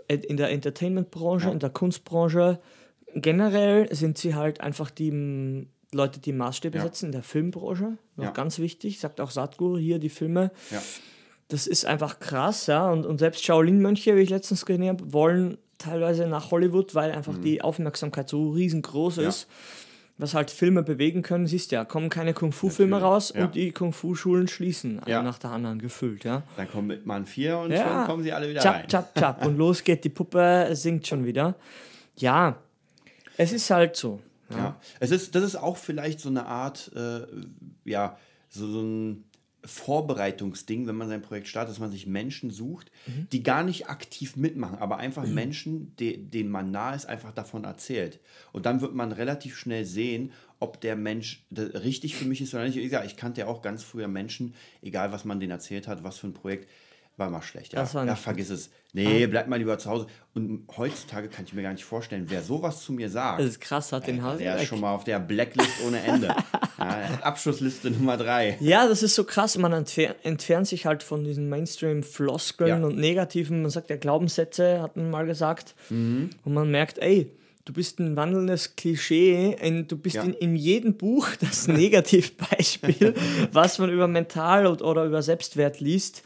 in 0.09 0.37
der 0.39 0.51
Entertainment-Branche, 0.51 1.47
Ja. 1.49 1.53
in 1.53 1.59
der 1.59 1.71
Kunstbranche, 1.71 2.59
generell 3.15 3.95
sind 3.95 4.19
sie 4.19 4.35
halt 4.35 4.61
einfach 4.61 4.91
die 4.91 5.67
Leute, 5.93 6.21
die 6.21 6.33
Maßstäbe 6.33 6.79
Ja. 6.79 6.85
setzen, 6.85 7.07
in 7.07 7.13
der 7.13 7.23
Filmbranche, 7.23 7.99
Ja. 8.17 8.31
ganz 8.31 8.59
wichtig, 8.59 9.01
sagt 9.01 9.21
auch 9.21 9.31
Sadhguru 9.31 9.79
hier, 9.79 9.99
die 9.99 10.09
Filme 10.11 10.51
Ja. 10.71 10.83
Das 11.49 11.67
ist 11.67 11.85
einfach 11.87 12.21
krass, 12.21 12.67
ja. 12.67 12.91
Und, 12.91 13.07
und 13.07 13.19
selbst 13.19 13.45
Shaolin-Mönche, 13.45 14.17
wie 14.17 14.21
ich 14.21 14.31
letztens 14.31 14.67
gesehen 14.67 14.89
habe, 14.89 15.13
wollen 15.13 15.59
teilweise 15.79 16.27
nach 16.27 16.51
Hollywood, 16.51 16.95
weil 16.95 17.13
einfach 17.13 17.39
die 17.39 17.63
Aufmerksamkeit 17.63 18.29
so 18.29 18.51
riesengroß 18.51 19.17
Mhm. 19.17 19.23
Ja. 19.23 19.29
ist, 19.29 19.47
was 20.21 20.35
halt 20.35 20.51
Filme 20.51 20.83
bewegen 20.83 21.23
können. 21.23 21.47
Siehst 21.47 21.71
ja, 21.71 21.85
kommen 21.85 22.09
keine 22.11 22.35
Kung-Fu-Filme 22.35 23.01
raus 23.01 23.33
ja. 23.37 23.45
und 23.45 23.55
die 23.55 23.71
Kung-Fu-Schulen 23.71 24.49
schließen, 24.49 25.01
Ja. 25.07 25.21
eine 25.21 25.29
nach 25.29 25.39
der 25.39 25.51
anderen 25.51 25.79
gefüllt, 25.79 26.25
ja. 26.25 26.43
Dann 26.57 26.69
kommt 26.69 26.89
mit 26.89 27.07
Mann 27.07 27.25
4 27.25 27.57
und 27.59 27.73
schon 27.73 28.05
kommen 28.07 28.23
sie 28.25 28.33
alle 28.33 28.51
wieder 28.51 28.61
Chap, 28.61 28.75
rein. 28.75 28.89
chap, 28.89 29.15
chap. 29.15 29.43
Und 29.47 29.57
los 29.57 29.85
geht, 29.85 30.03
die 30.05 30.09
Puppe 30.09 30.69
singt 30.73 31.07
schon 31.07 31.25
wieder. 31.25 31.55
Ja, 32.17 32.57
es 33.37 33.53
ist 33.53 33.71
halt 33.71 33.95
so. 33.95 34.21
Ja. 34.51 34.75
Es 34.99 35.13
ist, 35.13 35.35
das 35.37 35.45
ist 35.45 35.55
auch 35.57 35.77
vielleicht 35.77 36.19
so 36.21 36.29
eine 36.31 36.47
Art, 36.47 36.91
äh, 36.97 37.21
ja, 37.85 38.19
so, 38.49 38.67
so 38.67 38.81
ein 38.81 39.25
Vorbereitungsding, 39.65 40.87
wenn 40.87 40.97
man 40.97 41.09
sein 41.09 41.23
Projekt 41.23 41.49
startet, 41.49 41.73
dass 41.73 41.81
man 41.81 41.91
sich 41.91 42.07
Menschen 42.07 42.51
sucht, 42.51 42.91
die 43.33 43.43
gar 43.43 43.65
nicht 43.65 43.89
aktiv 43.89 44.37
mitmachen, 44.37 44.79
aber 44.79 44.99
einfach 44.99 45.27
Menschen, 45.27 45.97
de, 45.97 46.17
denen 46.17 46.51
man 46.51 46.71
nah 46.71 46.95
ist, 46.95 47.07
einfach 47.07 47.33
davon 47.33 47.65
erzählt. 47.65 48.21
Und 48.53 48.67
dann 48.67 48.81
wird 48.81 48.95
man 48.95 49.13
relativ 49.13 49.57
schnell 49.57 49.85
sehen, 49.85 50.33
ob 50.61 50.81
der 50.81 50.97
Mensch 50.97 51.45
richtig 51.53 52.17
für 52.17 52.25
mich 52.25 52.41
ist 52.41 52.55
oder 52.55 52.65
nicht. 52.65 52.77
Gesagt, 52.77 53.07
ich 53.07 53.17
kannte 53.17 53.41
ja 53.41 53.47
auch 53.47 53.63
ganz 53.63 53.83
früher 53.83 54.09
Menschen, 54.09 54.55
egal 54.83 55.13
was 55.13 55.25
man 55.25 55.41
denen 55.41 55.53
erzählt 55.53 55.89
hat, 55.89 56.05
was 56.05 56.19
für 56.19 56.29
ein 56.29 56.35
Projekt, 56.35 56.69
war 57.19 57.29
immer 57.29 57.43
schlecht. 57.43 57.73
Ja, 57.73 57.81
Das 57.81 57.95
war 57.95 58.07
ja 58.07 58.15
vergiss 58.17 58.51
es. 58.51 58.71
Nee, 58.95 59.27
bleib 59.27 59.49
mal 59.49 59.57
lieber 59.57 59.79
zu 59.79 59.91
Hause. 59.91 60.07
Und 60.35 60.67
heutzutage 60.77 61.29
kann 61.29 61.45
ich 61.45 61.53
mir 61.53 61.63
gar 61.63 61.73
nicht 61.73 61.85
vorstellen, 61.85 62.25
wer 62.29 62.41
sowas 62.43 62.83
zu 62.83 62.93
mir 62.93 63.11
sagt. 63.11 63.41
Das 63.41 63.47
ist 63.47 63.61
krass, 63.61 63.93
hat 63.93 64.07
den 64.07 64.23
Hals 64.23 64.39
Der 64.39 64.57
ist 64.57 64.67
schon 64.69 64.81
mal 64.81 64.95
auf 64.95 65.05
der 65.05 65.19
Blacklist 65.21 65.71
ohne 65.87 66.01
Ende. 66.01 66.29
ja, 66.79 67.19
Abschlussliste 67.23 67.91
Nummer 67.91 68.17
drei. 68.17 68.57
Ja, 68.61 68.89
das 68.89 69.03
ist 69.03 69.15
so 69.15 69.25
krass. 69.25 69.59
Man 69.59 69.73
entfer 69.75 70.15
entfernt 70.25 70.69
sich 70.69 70.87
halt 70.87 71.03
von 71.03 71.23
diesen 71.25 71.49
Mainstream-Floskeln 71.51 72.69
Ja. 72.83 72.87
und 72.87 72.97
negativen, 72.97 73.61
man 73.63 73.71
sagt 73.71 73.91
ja 73.91 73.97
Glaubenssätze, 73.97 74.81
hat 74.81 74.97
man 74.97 75.11
mal 75.11 75.27
gesagt. 75.27 75.75
Mhm. 75.91 76.31
Und 76.45 76.55
man 76.55 76.71
merkt, 76.71 76.99
ey, 76.99 77.31
du 77.67 77.75
bist 77.75 77.99
ein 78.01 78.17
wandelndes 78.17 78.77
Klischee, 78.77 79.55
ein, 79.61 79.87
du 79.87 79.99
bist 79.99 80.17
Ja. 80.17 80.23
in, 80.23 80.33
in 80.33 80.57
jedem 80.57 80.95
Buch 80.97 81.29
das 81.41 81.69
Negativbeispiel, 81.69 83.15
was 83.53 83.79
man 83.79 83.91
über 83.91 84.09
Mental 84.09 84.67
oder 84.67 85.05
über 85.05 85.23
Selbstwert 85.23 85.81
liest. 85.81 86.23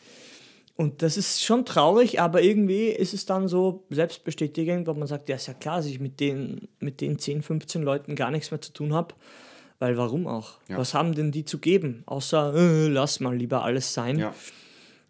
Und 0.74 1.02
das 1.02 1.16
ist 1.16 1.44
schon 1.44 1.64
traurig, 1.64 2.20
aber 2.20 2.42
irgendwie 2.42 2.88
ist 2.88 3.12
es 3.12 3.26
dann 3.26 3.46
so 3.46 3.84
selbstbestätigend, 3.90 4.86
wo 4.86 4.94
man 4.94 5.06
sagt, 5.06 5.28
ja, 5.28 5.36
ist 5.36 5.46
ja 5.46 5.54
klar, 5.54 5.76
dass 5.76 5.86
ich 5.86 6.00
mit 6.00 6.18
den, 6.18 6.68
mit 6.80 7.00
den 7.00 7.18
10, 7.18 7.42
15 7.42 7.82
Leuten 7.82 8.14
gar 8.16 8.30
nichts 8.30 8.50
mehr 8.50 8.60
zu 8.60 8.72
tun 8.72 8.94
habe. 8.94 9.14
Weil 9.78 9.96
warum 9.96 10.26
auch? 10.26 10.52
Ja. 10.68 10.78
Was 10.78 10.94
haben 10.94 11.14
denn 11.14 11.32
die 11.32 11.44
zu 11.44 11.58
geben? 11.58 12.04
Außer, 12.06 12.54
äh, 12.54 12.88
lass 12.88 13.20
mal 13.20 13.36
lieber 13.36 13.64
alles 13.64 13.92
sein. 13.92 14.18
Ja. 14.18 14.34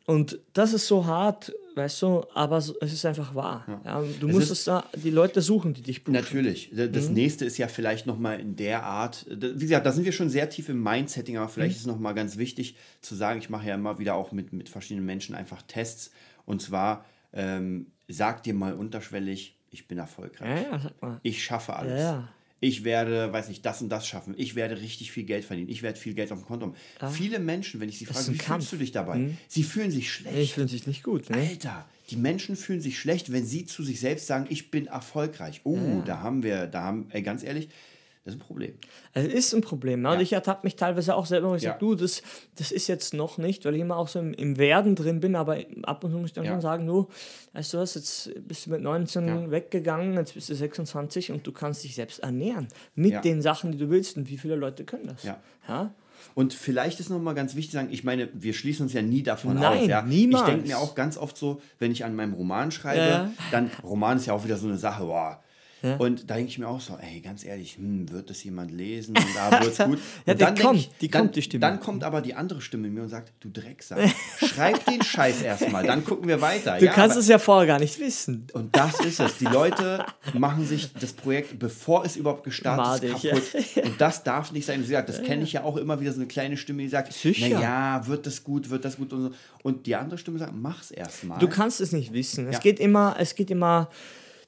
Und 0.07 0.40
das 0.53 0.72
ist 0.72 0.88
so 0.88 1.07
hart, 1.07 1.53
weißt 1.74 2.02
du, 2.02 2.24
aber 2.35 2.58
es 2.58 2.70
ist 2.80 3.04
einfach 3.06 3.35
wahr. 3.35 3.64
Ja. 3.85 4.00
du 4.20 4.28
Es 4.28 4.32
musst 4.35 4.50
ist- 4.50 4.58
es 4.61 4.64
da, 4.64 4.85
die 4.94 5.11
Leute 5.11 5.40
suchen, 5.40 5.74
die 5.74 5.82
dich 5.82 6.04
buchen. 6.04 6.14
Natürlich. 6.14 6.70
Das 6.74 7.08
Mhm. 7.08 7.14
nächste 7.14 7.44
ist 7.44 7.58
ja 7.58 7.68
vielleicht 7.68 8.06
nochmal 8.06 8.40
in 8.40 8.56
der 8.56 8.82
Art, 8.85 9.26
wie 9.28 9.52
gesagt, 9.66 9.87
da 9.87 9.92
sind 9.92 10.04
wir 10.04 10.12
schon 10.12 10.28
sehr 10.30 10.48
tief 10.50 10.68
im 10.68 10.82
Mindsetting, 10.82 11.37
aber 11.37 11.46
Mhm. 11.46 11.50
vielleicht 11.50 11.74
ist 11.76 11.80
es 11.82 11.87
nochmal 11.87 12.14
ganz 12.14 12.37
wichtig 12.37 12.76
zu 13.00 13.14
sagen, 13.14 13.38
ich 13.38 13.48
mache 13.50 13.66
ja 13.68 13.74
immer 13.74 13.98
wieder 13.98 14.14
auch 14.14 14.32
mit, 14.32 14.52
mit 14.52 14.68
verschiedenen 14.68 15.06
Menschen 15.06 15.35
einfach 15.35 15.62
Tests. 15.62 16.11
Und 16.44 16.61
zwar, 16.62 17.04
ähm, 17.32 17.87
sag 18.08 18.42
dir 18.42 18.54
mal 18.54 18.74
unterschwellig, 18.74 19.56
ich 19.70 19.88
bin 19.88 19.96
erfolgreich. 19.98 20.66
Ja, 20.70 20.92
ja. 21.02 21.20
Ich 21.22 21.42
schaffe 21.42 21.74
alles. 21.74 22.00
Ja. 22.00 22.28
Ich 22.62 22.85
werde, 22.85 23.33
weiß 23.33 23.48
nicht, 23.48 23.66
das 23.66 23.83
und 23.83 23.88
das 23.88 24.07
schaffen. 24.07 24.35
Ich 24.38 24.55
werde 24.55 24.81
richtig 24.81 25.11
viel 25.11 25.25
Geld 25.25 25.44
verdienen. 25.44 25.68
Ich 25.68 25.83
werde 25.83 25.98
viel 25.98 26.14
Geld 26.14 26.31
auf 26.31 26.38
dem 26.38 26.46
Konto 26.46 26.72
haben. 27.01 27.12
Viele 27.12 27.40
Menschen, 27.40 27.81
wenn 27.81 27.88
ich 27.88 27.98
sie 27.98 28.07
frage, 28.07 28.33
wie 28.33 28.38
Kampf. 28.38 28.62
Fühlst 28.62 28.72
du 28.72 28.77
dich 28.77 28.92
dabei? 28.92 29.31
Sie 29.48 29.64
fühlen 29.64 29.90
sich 29.90 30.12
schlecht. 30.12 30.38
Ich 30.38 30.55
finde 30.55 30.68
sich 30.70 30.87
nicht 30.87 31.03
gut. 31.03 31.29
Ne? 31.29 31.38
Alter, 31.38 31.88
die 32.11 32.16
Menschen 32.16 32.55
fühlen 32.55 32.81
sich 32.81 33.01
schlecht, 33.01 33.33
wenn 33.33 33.44
sie 33.44 33.66
zu 33.66 33.83
sich 33.83 33.98
selbst 33.98 34.29
sagen, 34.29 34.46
ich 34.48 34.70
bin 34.70 34.87
erfolgreich. 34.87 35.62
Oh, 35.64 36.03
da 36.07 36.20
haben 36.20 36.44
wir, 36.44 36.68
da 36.68 36.83
haben, 36.83 37.07
ey, 37.11 37.22
ganz 37.22 37.42
ehrlich, 37.42 37.68
das 38.24 38.35
ist 38.35 38.40
ein 38.40 38.44
Problem. 38.46 38.74
Es 39.14 39.26
ist 39.26 39.52
ein 39.52 39.62
Problem. 39.62 40.02
Ne? 40.02 40.08
Und 40.11 40.14
Ja. 40.16 40.20
ich 40.20 40.32
ertappe 40.32 40.64
mich 40.64 40.76
teilweise 40.76 41.16
auch 41.16 41.26
selber, 41.26 41.50
wo 41.50 41.54
ich 41.56 41.62
Ja. 41.62 41.70
sage, 41.72 41.80
du, 41.80 41.94
das, 41.96 42.22
das 42.54 42.70
ist 42.70 42.87
jetzt 42.87 43.14
noch 43.14 43.37
nicht, 43.38 43.64
weil 43.64 43.74
ich 43.74 43.80
immer 43.80 43.96
auch 43.96 44.06
so 44.08 44.20
im, 44.20 44.32
im 44.35 44.58
Werden 44.58 44.94
drin 44.94 45.18
bin, 45.20 45.35
aber 45.35 45.58
ab 45.82 46.04
und 46.04 46.12
zu 46.12 46.18
muss 46.18 46.26
ich 46.30 46.32
dann 46.35 46.44
Ja. 46.44 46.52
schon 46.52 46.61
sagen, 46.61 46.87
du, 46.87 47.08
weißt 47.54 47.74
du 47.74 47.78
was, 47.78 47.94
jetzt 47.94 48.30
bist 48.46 48.66
du 48.66 48.70
mit 48.70 48.80
19 48.82 49.26
Ja. 49.26 49.50
weggegangen, 49.50 50.14
jetzt 50.14 50.35
bist 50.35 50.48
du 50.50 50.54
26 50.54 51.32
und 51.32 51.46
du 51.46 51.52
kannst 51.52 51.82
dich 51.85 51.94
selbst 51.94 52.20
ernähren 52.20 52.68
mit 52.94 53.24
den 53.24 53.42
Sachen, 53.42 53.72
die 53.72 53.78
du 53.78 53.90
willst. 53.90 54.16
Und 54.16 54.28
wie 54.28 54.38
viele 54.38 54.54
Leute 54.56 54.85
können 54.85 55.06
das? 55.08 55.24
Ja. 55.24 55.40
ja? 55.68 55.92
Und 56.37 56.54
vielleicht 56.54 57.00
ist 57.00 57.11
nochmal 57.11 57.35
ganz 57.35 57.56
wichtig 57.56 57.72
zu 57.72 57.76
sagen, 57.78 57.88
ich 57.90 58.04
meine, 58.04 58.28
wir 58.32 58.54
schließen 58.54 58.85
uns 58.85 58.92
ja 58.92 59.02
nie 59.02 59.24
davon 59.24 59.56
Nein, 59.56 59.80
aus. 59.82 59.87
Ja? 59.88 60.02
niemals. 60.02 60.44
Ich 60.48 60.54
denke 60.54 60.68
mir 60.68 60.78
auch 60.78 60.94
ganz 60.94 61.16
oft 61.18 61.37
so, 61.37 61.61
wenn 61.80 61.90
ich 61.90 62.04
an 62.04 62.14
meinem 62.14 62.35
Roman 62.35 62.70
schreibe, 62.70 63.00
Ja. 63.08 63.32
dann, 63.50 63.70
Roman 63.82 64.16
ist 64.18 64.26
ja 64.26 64.32
auch 64.32 64.44
wieder 64.44 64.56
so 64.56 64.68
eine 64.68 64.78
Sache, 64.78 65.04
boah. 65.04 65.42
Und 65.99 66.31
da 66.31 66.35
denke 66.37 66.51
ich 66.51 66.59
mir 66.59 66.68
auch 66.68 66.81
so, 66.81 66.97
ey, 66.97 67.21
ganz 67.21 67.45
ehrlich, 67.45 67.77
hm, 67.77 68.11
wird 68.11 68.31
das 68.31 68.42
jemand 68.45 68.71
lesen? 68.71 69.14
Da 69.35 69.61
wird's 69.62 69.79
gut. 69.85 69.99
Ja, 70.27 70.33
und 70.35 70.40
dann 70.40 70.57
kommt, 70.57 70.79
ich, 70.79 70.90
die 71.01 71.09
dann, 71.09 71.23
kommt, 71.23 71.37
die 71.37 71.42
Stimme. 71.42 71.61
Dann 71.61 71.81
kommt 71.81 72.05
aber 72.05 72.21
die 72.23 72.35
andere 72.35 72.61
Stimme 72.61 72.87
in 72.88 72.95
mir 72.95 73.03
und 73.03 73.09
sagt, 73.09 73.33
du 73.40 73.51
Drecksack, 73.51 74.09
schreib 74.38 74.85
den 74.87 75.03
Scheiß 75.03 75.42
erstmal, 75.42 75.85
dann 75.87 76.05
gucken 76.05 76.29
wir 76.29 76.40
weiter. 76.40 76.79
Du 76.79 76.85
ja, 76.85 76.92
kannst 76.92 77.12
aber- 77.16 77.21
es 77.21 77.29
ja 77.29 77.38
vorher 77.38 77.66
gar 77.66 77.79
nicht 77.81 77.99
wissen. 77.99 78.47
und 78.53 78.77
das 78.77 79.01
ist 79.01 79.18
es. 79.21 79.38
Die 79.38 79.45
Leute 79.47 80.05
machen 80.35 80.64
sich 80.66 80.92
das 80.95 81.12
Projekt, 81.12 81.59
bevor 81.59 82.05
es 82.05 82.16
überhaupt 82.16 82.45
gestartet 82.45 83.05
ist, 83.05 83.25
Madig, 83.25 83.31
kaputt. 83.31 83.85
Und 83.85 84.01
das 84.01 84.23
darf 84.23 84.53
nicht 84.53 84.66
sein. 84.66 84.81
Wie 84.81 84.87
gesagt, 84.87 85.09
das 85.09 85.23
kenne 85.23 85.42
ich 85.42 85.53
ja 85.53 85.64
auch 85.64 85.77
immer 85.77 86.01
wieder 86.01 86.12
so 86.12 86.18
eine 86.21 86.27
kleine 86.29 86.57
Stimme, 86.57 86.83
die 86.83 86.88
sagt, 86.88 87.12
Sicher. 87.12 87.49
naja, 87.49 88.07
wird 88.07 88.27
das 88.27 88.45
gut, 88.45 88.71
wird 88.71 88.85
das 88.85 88.97
gut 88.97 89.12
und 89.12 89.23
so. 89.23 89.31
Und 89.62 89.87
die 89.87 89.97
andere 89.97 90.18
Stimme 90.18 90.38
sagt, 90.38 90.53
mach's 90.55 90.90
erstmal. 90.90 91.38
Du 91.38 91.49
kannst 91.49 91.81
es 91.81 91.92
nicht 91.92 92.12
wissen. 92.12 92.49
Es 92.49 92.61
geht 92.61 92.79
immer, 92.81 93.16
es 93.18 93.35
geht 93.35 93.51
immer. 93.51 93.88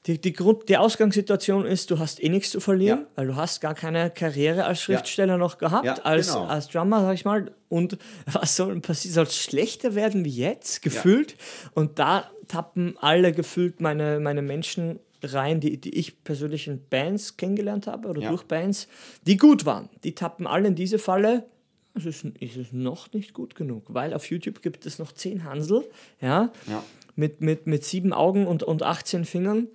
Die, 0.07 0.21
die, 0.21 0.35
Grund, 0.35 0.69
die 0.69 0.77
Ausgangssituation 0.77 1.65
ist, 1.65 1.91
du 1.91 1.99
hast 1.99 2.23
eh 2.23 2.29
nichts 2.29 2.51
zu 2.51 2.61
verlieren, 2.61 3.01
Ja. 3.01 3.07
weil 3.15 3.27
du 3.29 3.37
hast 3.37 3.63
gar 3.63 3.75
keine 3.75 4.11
Karriere 4.11 4.67
als 4.67 4.83
Schriftsteller 4.83 5.39
noch 5.39 5.57
gehabt, 5.57 5.87
Ja, 5.87 5.95
als, 5.95 6.29
genau. 6.29 6.45
als 6.45 6.69
Drummer, 6.69 7.01
sag 7.01 7.15
ich 7.15 7.25
mal. 7.25 7.51
Und 7.71 7.97
was 8.31 8.55
soll 8.57 8.79
passieren? 8.81 9.15
Soll 9.15 9.25
es 9.25 9.37
schlechter 9.39 9.95
werden 9.95 10.25
wie 10.27 10.31
jetzt, 10.31 10.83
gefühlt? 10.83 11.37
Und 11.73 11.99
da 11.99 12.31
tappen 12.49 12.97
alle 13.01 13.33
gefühlt 13.33 13.81
meine, 13.81 14.21
meine 14.21 14.43
Menschen 14.43 14.99
rein, 15.23 15.61
die, 15.61 15.81
die 15.81 15.95
ich 15.97 16.23
persönlich 16.23 16.69
in 16.69 16.83
Bands 16.91 17.39
kennengelernt 17.39 17.87
habe 17.87 18.09
oder 18.09 18.21
Ja. 18.21 18.29
durch 18.29 18.43
Bands, 18.43 18.89
die 19.27 19.39
gut 19.39 19.65
waren. 19.65 19.89
Die 20.05 20.15
tappen 20.15 20.47
alle 20.47 20.69
in 20.69 20.75
diese 20.75 20.99
Falle. 20.99 21.47
Es 21.95 22.05
ist, 22.05 22.25
ist 22.41 22.57
es 22.57 22.73
noch 22.73 23.11
nicht 23.15 23.33
gut 23.33 23.55
genug, 23.55 23.85
weil 23.89 24.13
auf 24.13 24.29
YouTube 24.29 24.61
gibt 24.61 24.85
es 24.85 24.99
noch 24.99 25.13
10 25.13 25.45
Hansel, 25.45 25.83
ja, 26.21 26.51
Ja. 26.69 26.83
mit, 27.17 27.41
mit, 27.41 27.67
mit 27.67 27.85
sieben 27.85 28.13
Augen 28.13 28.47
und, 28.47 28.63
und 28.63 28.83
18 28.83 29.25
Fingern. 29.25 29.69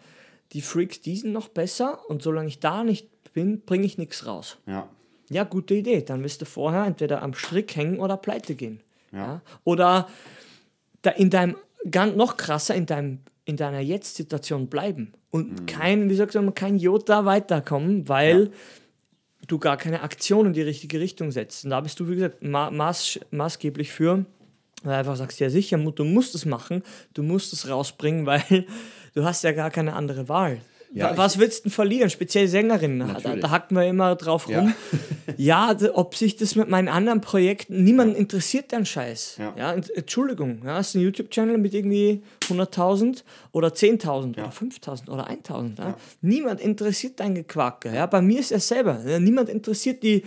Die 0.53 0.61
Freaks, 0.61 1.01
die 1.01 1.15
sind 1.15 1.31
noch 1.31 1.47
besser 1.49 1.99
und 2.09 2.21
solange 2.23 2.47
ich 2.47 2.59
da 2.59 2.83
nicht 2.83 3.07
bin, 3.33 3.61
bringe 3.61 3.85
ich 3.85 3.97
nichts 3.97 4.25
raus. 4.25 4.57
Ja. 4.65 4.87
Ja, 5.29 5.43
gute 5.43 5.75
Idee. 5.75 6.01
Dann 6.01 6.23
wirst 6.23 6.41
du 6.41 6.45
vorher 6.45 6.85
entweder 6.85 7.21
am 7.21 7.33
Strick 7.35 7.75
hängen 7.75 7.99
oder 7.99 8.17
pleite 8.17 8.55
gehen. 8.55 8.81
Ja. 9.11 9.41
Oder 9.63 10.07
da 11.03 11.11
in 11.11 11.29
deinem, 11.29 11.55
ganz 11.89 12.15
noch 12.15 12.35
krasser, 12.35 12.73
in, 12.73 12.87
deinem, 12.87 13.19
in 13.45 13.55
deiner 13.57 13.79
Jetzt-Situation 13.79 14.67
bleiben 14.67 15.13
und 15.29 15.51
Mhm. 15.61 15.65
kein, 15.67 16.09
wie 16.09 16.15
sagt 16.15 16.33
man, 16.33 16.53
kein 16.55 16.77
Jota 16.79 17.25
weiterkommen, 17.25 18.09
weil 18.09 18.51
du 19.47 19.59
gar 19.59 19.77
keine 19.77 20.01
Aktion 20.01 20.47
in 20.47 20.53
die 20.53 20.61
richtige 20.63 20.99
Richtung 20.99 21.31
setzt. 21.31 21.63
Und 21.63 21.69
da 21.71 21.81
bist 21.81 21.99
du, 21.99 22.07
wie 22.09 22.15
gesagt, 22.15 22.41
ma 22.43 22.69
maß, 22.71 23.19
maßgeblich 23.31 23.91
für, 23.91 24.25
weil 24.83 24.93
du 24.93 24.97
einfach 24.99 25.15
sagst, 25.15 25.39
ja 25.39 25.49
sicher, 25.49 25.77
du 25.77 26.03
musst 26.05 26.33
es 26.35 26.45
machen, 26.45 26.83
du 27.13 27.21
musst 27.23 27.53
es 27.53 27.69
rausbringen, 27.69 28.25
weil 28.25 28.65
du 29.19 29.25
hast 29.25 29.43
ja 29.43 29.51
gar 29.51 29.69
keine 29.71 29.93
andere 29.93 30.29
Wahl. 30.29 30.59
Ja, 30.91 31.11
Wa- 31.11 31.17
Was 31.17 31.37
willst 31.37 31.59
du 31.59 31.63
denn 31.63 31.71
verlieren? 31.71 32.09
Speziell 32.09 32.47
Sängerinnen. 32.47 33.15
Da, 33.23 33.35
da 33.35 33.49
hacken 33.51 33.77
wir 33.77 33.85
immer 33.87 34.15
drauf 34.15 34.47
Ja. 34.49 34.59
rum. 34.61 34.73
Ja, 35.37 35.73
d- 35.75 35.89
ob 35.93 36.15
sich 36.15 36.35
das 36.35 36.55
mit 36.55 36.67
meinen 36.69 36.87
anderen 36.89 37.21
Projekten, 37.21 37.83
niemand 37.83 38.17
interessiert 38.17 38.73
deinen 38.73 38.85
Scheiß. 38.87 39.35
Ja. 39.37 39.53
Ja. 39.57 39.73
Ent- 39.73 39.89
Entschuldigung, 39.95 40.63
ja, 40.65 40.73
hast 40.73 40.95
du 40.95 40.97
einen 40.97 41.05
YouTube-Channel 41.05 41.57
mit 41.59 41.73
irgendwie 41.75 42.23
100.000 42.49 43.23
oder 43.51 43.69
10.000 43.69 44.31
oder 44.39 44.49
5.000 44.49 45.09
oder 45.09 45.29
1.000. 45.29 45.77
Ja. 45.77 45.95
Niemand 46.21 46.59
interessiert 46.59 47.19
dein 47.19 47.35
Gequacke. 47.35 47.93
Ja. 47.93 48.07
Bei 48.07 48.21
mir 48.21 48.39
ist 48.39 48.51
es 48.51 48.67
selber. 48.67 48.99
Ja. 49.05 49.19
Niemand 49.19 49.47
interessiert 49.49 50.01
die, 50.03 50.23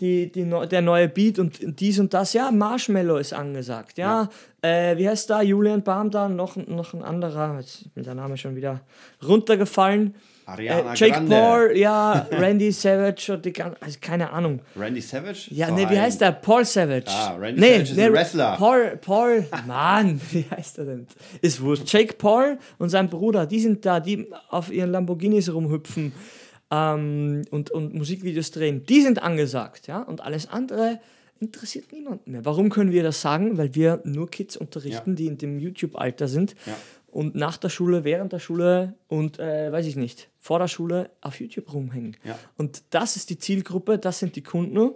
die, 0.00 0.30
die, 0.32 0.48
der 0.70 0.80
neue 0.82 1.08
Beat 1.08 1.38
und 1.38 1.80
dies 1.80 1.98
und 1.98 2.12
das. 2.14 2.32
Ja, 2.32 2.50
Marshmallow 2.50 3.16
ist 3.18 3.32
angesagt. 3.32 3.98
Ja, 3.98 4.28
Äh, 4.62 4.98
wie 4.98 5.08
heißt 5.08 5.30
da? 5.30 5.40
Julian 5.40 5.82
Baum 5.82 6.10
da, 6.10 6.28
noch, 6.28 6.56
noch 6.56 6.92
ein 6.92 7.02
anderer, 7.02 7.56
jetzt 7.58 7.82
ist 7.82 7.96
mir 7.96 8.02
der 8.02 8.14
Name 8.14 8.36
schon 8.36 8.56
wieder 8.56 8.80
runtergefallen. 9.26 10.14
Ariana 10.44 10.92
Äh, 10.92 10.96
Jake 10.96 11.12
Grande. 11.12 11.36
Paul, 11.36 11.72
ja, 11.76 12.26
Randy 12.32 12.72
Savage 12.72 13.32
und 13.32 13.44
die 13.44 13.54
also 13.62 13.98
keine 14.00 14.30
Ahnung. 14.30 14.60
Randy 14.76 15.00
Savage? 15.00 15.46
Ja, 15.50 15.70
nee, 15.70 15.88
wie 15.88 15.98
heißt 15.98 16.20
der? 16.20 16.32
Paul 16.32 16.64
Savage. 16.64 17.06
Ah, 17.08 17.36
Randy 17.38 17.60
nee, 17.60 17.66
Savage 17.68 17.82
ist 17.90 17.96
nee, 17.96 18.04
ein 18.04 18.12
Wrestler. 18.12 18.56
Paul, 18.58 18.98
Paul, 19.00 19.46
Mann, 19.66 20.20
wie 20.32 20.44
heißt 20.50 20.78
er 20.78 20.84
denn? 20.86 21.06
Ist 21.40 21.60
wurscht. 21.62 21.90
Jake 21.92 22.14
Paul 22.14 22.58
und 22.78 22.88
sein 22.90 23.08
Bruder, 23.08 23.46
die 23.46 23.60
sind 23.60 23.86
da, 23.86 24.00
die 24.00 24.30
auf 24.50 24.72
ihren 24.72 24.90
Lamborghinis 24.90 25.52
rumhüpfen 25.52 26.12
ähm, 26.70 27.42
und, 27.50 27.70
und 27.70 27.94
Musikvideos 27.94 28.50
drehen. 28.50 28.84
Die 28.86 29.02
sind 29.02 29.22
angesagt, 29.22 29.86
ja, 29.86 30.02
und 30.02 30.20
alles 30.20 30.48
andere 30.48 31.00
interessiert 31.40 31.90
niemanden 31.92 32.32
mehr. 32.32 32.44
Warum 32.44 32.68
können 32.70 32.92
wir 32.92 33.02
das 33.02 33.20
sagen? 33.22 33.56
Weil 33.56 33.74
wir 33.74 34.00
nur 34.04 34.28
Kids 34.30 34.56
unterrichten, 34.56 35.10
Ja. 35.12 35.16
die 35.16 35.26
in 35.26 35.38
dem 35.38 35.58
YouTube-Alter 35.58 36.28
sind 36.28 36.54
Ja. 36.66 36.76
und 37.06 37.34
nach 37.34 37.56
der 37.56 37.70
Schule, 37.70 38.04
während 38.04 38.32
der 38.32 38.40
Schule 38.40 38.94
und, 39.08 39.38
äh, 39.38 39.72
weiß 39.72 39.86
ich 39.86 39.96
nicht, 39.96 40.28
vor 40.38 40.58
der 40.58 40.68
Schule 40.68 41.10
auf 41.22 41.40
YouTube 41.40 41.72
rumhängen. 41.72 42.16
Ja. 42.24 42.38
Und 42.58 42.82
das 42.90 43.16
ist 43.16 43.30
die 43.30 43.38
Zielgruppe, 43.38 43.98
das 43.98 44.18
sind 44.18 44.36
die 44.36 44.42
Kunden. 44.42 44.92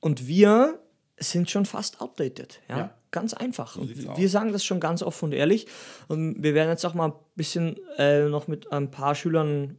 Und 0.00 0.26
wir 0.26 0.78
sind 1.18 1.50
schon 1.50 1.64
fast 1.66 2.00
outdated. 2.00 2.60
Ja? 2.68 2.94
Ganz 3.10 3.32
einfach. 3.32 3.76
Und 3.76 4.18
wir 4.18 4.28
sagen 4.28 4.52
das 4.52 4.64
schon 4.64 4.80
ganz 4.80 5.02
offen 5.02 5.26
und 5.26 5.32
ehrlich. 5.32 5.66
Und 6.08 6.42
wir 6.42 6.54
werden 6.54 6.70
jetzt 6.70 6.84
auch 6.84 6.94
mal 6.94 7.10
ein 7.10 7.14
bisschen 7.36 7.78
äh, 7.96 8.28
noch 8.28 8.48
mit 8.48 8.72
ein 8.72 8.90
paar 8.90 9.14
Schülern, 9.14 9.78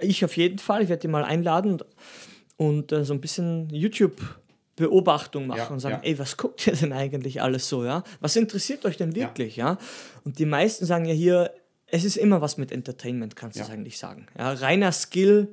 ich 0.00 0.24
auf 0.24 0.36
jeden 0.36 0.58
Fall, 0.58 0.82
ich 0.82 0.88
werde 0.88 1.00
die 1.02 1.08
mal 1.08 1.24
einladen 1.24 1.72
und, 1.72 1.84
und 2.56 2.92
äh, 2.92 3.04
so 3.04 3.14
ein 3.14 3.20
bisschen 3.20 3.68
YouTube 3.70 4.20
Beobachtung 4.76 5.46
machen 5.46 5.58
Ja, 5.58 5.68
und 5.68 5.80
sagen, 5.80 6.00
ja. 6.02 6.10
ey, 6.10 6.18
was 6.18 6.36
guckt 6.36 6.66
ihr 6.66 6.74
denn 6.74 6.92
eigentlich 6.92 7.40
alles 7.40 7.68
so, 7.68 7.84
ja? 7.84 8.02
Was 8.20 8.36
interessiert 8.36 8.84
euch 8.84 8.96
denn 8.98 9.14
wirklich, 9.14 9.56
ja? 9.56 9.78
Und 10.24 10.38
die 10.38 10.44
meisten 10.44 10.84
sagen 10.84 11.06
ja 11.06 11.14
hier, 11.14 11.50
es 11.86 12.04
ist 12.04 12.16
immer 12.16 12.42
was 12.42 12.58
mit 12.58 12.72
Entertainment, 12.72 13.36
kannst 13.36 13.56
du 13.56 13.60
Ja. 13.60 13.66
es 13.66 13.70
eigentlich 13.72 13.96
sagen. 13.96 14.26
Ja, 14.36 14.52
reiner 14.52 14.92
Skill 14.92 15.48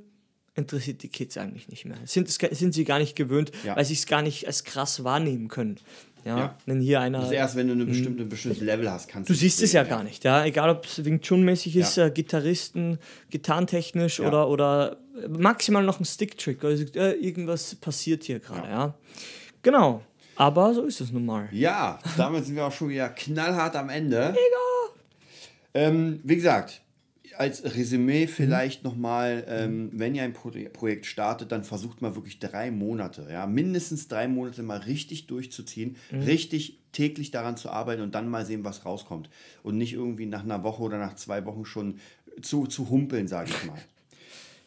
interessiert 0.55 1.03
die 1.03 1.07
Kids 1.07 1.37
eigentlich 1.37 1.69
nicht 1.69 1.85
mehr. 1.85 1.97
Sind, 2.05 2.29
sind 2.29 2.73
sie 2.73 2.83
gar 2.83 2.99
nicht 2.99 3.15
gewöhnt, 3.15 3.51
Ja. 3.65 3.75
weil 3.77 3.85
sie 3.85 3.93
es 3.93 4.05
gar 4.07 4.21
nicht 4.21 4.45
als 4.45 4.63
krass 4.65 5.03
wahrnehmen 5.05 5.47
können. 5.47 5.77
Ja, 6.25 6.37
Ja. 6.37 6.55
wenn 6.65 6.79
hier 6.81 7.01
einer... 7.01 7.19
Das 7.19 7.27
ist 7.27 7.33
erst, 7.33 7.55
wenn 7.55 7.67
du 7.67 7.73
eine 7.73 7.85
bestimmte, 7.85 8.23
ein 8.23 8.29
bestimmtes 8.29 8.61
Level 8.61 8.89
hast, 8.89 9.07
kannst 9.09 9.29
Du 9.29 9.33
siehst 9.33 9.61
es 9.61 9.73
ja 9.73 9.83
sehen, 9.83 9.89
gar 9.89 10.03
nicht, 10.03 10.23
ja. 10.23 10.45
Egal 10.45 10.69
ob 10.69 10.85
es 10.85 11.03
Wing 11.03 11.19
Chun 11.21 11.43
mäßig 11.43 11.75
ist, 11.75 11.97
Ja. 11.97 12.05
äh, 12.07 12.11
Gitarristen, 12.11 12.97
gitarrentechnisch 13.29 14.19
Ja. 14.19 14.27
oder, 14.27 14.47
oder 14.49 14.97
maximal 15.29 15.83
noch 15.83 15.99
ein 15.99 16.05
Stick-Trick. 16.05 16.63
Also, 16.63 16.85
äh, 16.97 17.11
irgendwas 17.13 17.75
passiert 17.75 18.23
hier 18.23 18.39
gerade, 18.39 18.67
Ja. 18.67 18.73
ja. 18.73 18.93
Genau. 19.61 20.01
Aber 20.35 20.73
so 20.73 20.83
ist 20.85 20.99
es 21.01 21.11
nun 21.11 21.25
mal. 21.25 21.47
Ja, 21.51 21.99
damit 22.17 22.45
sind 22.45 22.55
wir 22.55 22.65
auch 22.65 22.71
schon 22.71 22.89
wieder 22.89 23.09
knallhart 23.09 23.75
am 23.75 23.89
Ende. 23.89 24.29
Mega! 24.33 24.93
Ähm, 25.75 26.19
wie 26.23 26.35
gesagt, 26.35 26.81
als 27.37 27.63
Resümee 27.63 28.27
vielleicht 28.27 28.83
nochmal, 28.83 29.45
ähm, 29.47 29.89
wenn 29.93 30.15
ihr 30.15 30.23
ein 30.23 30.33
Pro 30.33 30.51
Projekt 30.71 31.05
startet, 31.05 31.51
dann 31.51 31.63
versucht 31.63 32.01
mal 32.01 32.15
wirklich 32.15 32.39
drei 32.39 32.71
Monate, 32.71 33.27
ja, 33.31 33.45
mindestens 33.47 34.07
drei 34.07 34.27
Monate 34.27 34.63
mal 34.63 34.79
richtig 34.79 35.27
durchzuziehen, 35.27 35.95
richtig 36.11 36.79
täglich 36.91 37.31
daran 37.31 37.57
zu 37.57 37.69
arbeiten 37.69 38.01
und 38.01 38.13
dann 38.15 38.29
mal 38.29 38.45
sehen, 38.45 38.63
was 38.63 38.85
rauskommt. 38.85 39.29
Und 39.63 39.77
nicht 39.77 39.93
irgendwie 39.93 40.25
nach 40.25 40.43
einer 40.43 40.63
Woche 40.63 40.83
oder 40.83 40.99
nach 40.99 41.15
zwei 41.15 41.45
Wochen 41.45 41.65
schon 41.65 41.99
zu, 42.41 42.67
zu 42.67 42.89
humpeln, 42.89 43.27
sage 43.27 43.49
ich 43.49 43.65
mal. 43.65 43.79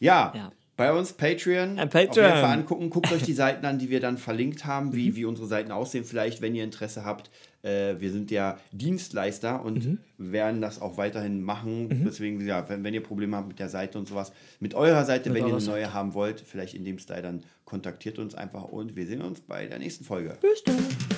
Ja, 0.00 0.32
Ja. 0.34 0.52
Bei 0.76 0.92
uns 0.92 1.12
Patreon. 1.12 1.78
Ein 1.78 1.88
Auf 1.88 1.94
jeden 1.94 2.08
Patreon. 2.08 2.30
Fall 2.30 2.44
angucken. 2.44 2.90
Guckt 2.90 3.12
euch 3.12 3.22
die 3.22 3.32
Seiten 3.34 3.64
an, 3.64 3.78
die 3.78 3.90
wir 3.90 4.00
dann 4.00 4.18
verlinkt 4.18 4.64
haben, 4.64 4.94
wie, 4.94 5.16
wie 5.16 5.24
unsere 5.24 5.46
Seiten 5.46 5.72
aussehen. 5.72 6.04
Vielleicht, 6.04 6.42
wenn 6.42 6.54
ihr 6.54 6.64
Interesse 6.64 7.04
habt. 7.04 7.30
Äh, 7.62 7.98
wir 7.98 8.12
sind 8.12 8.30
ja 8.30 8.58
Dienstleister 8.72 9.64
und 9.64 9.98
werden 10.18 10.60
das 10.60 10.80
auch 10.80 10.98
weiterhin 10.98 11.42
machen. 11.42 12.04
Deswegen, 12.06 12.46
ja, 12.46 12.68
wenn, 12.68 12.84
wenn 12.84 12.94
ihr 12.94 13.02
Probleme 13.02 13.36
habt 13.36 13.48
mit 13.48 13.58
der 13.58 13.68
Seite 13.68 13.98
und 13.98 14.06
sowas, 14.06 14.32
mit 14.60 14.74
eurer 14.74 15.04
Seite, 15.04 15.30
Mit 15.30 15.42
wenn 15.42 15.48
ihr 15.48 15.56
eine 15.56 15.64
neue 15.64 15.92
haben 15.92 16.14
wollt, 16.14 16.40
vielleicht 16.40 16.74
in 16.74 16.84
dem 16.84 16.98
Style, 16.98 17.22
dann 17.22 17.42
kontaktiert 17.64 18.18
uns 18.18 18.34
einfach 18.34 18.64
und 18.64 18.94
wir 18.94 19.06
sehen 19.06 19.22
uns 19.22 19.40
bei 19.40 19.66
der 19.66 19.78
nächsten 19.78 20.04
Folge. 20.04 20.36
Tschüss. 20.40 20.62
dann. 20.64 21.15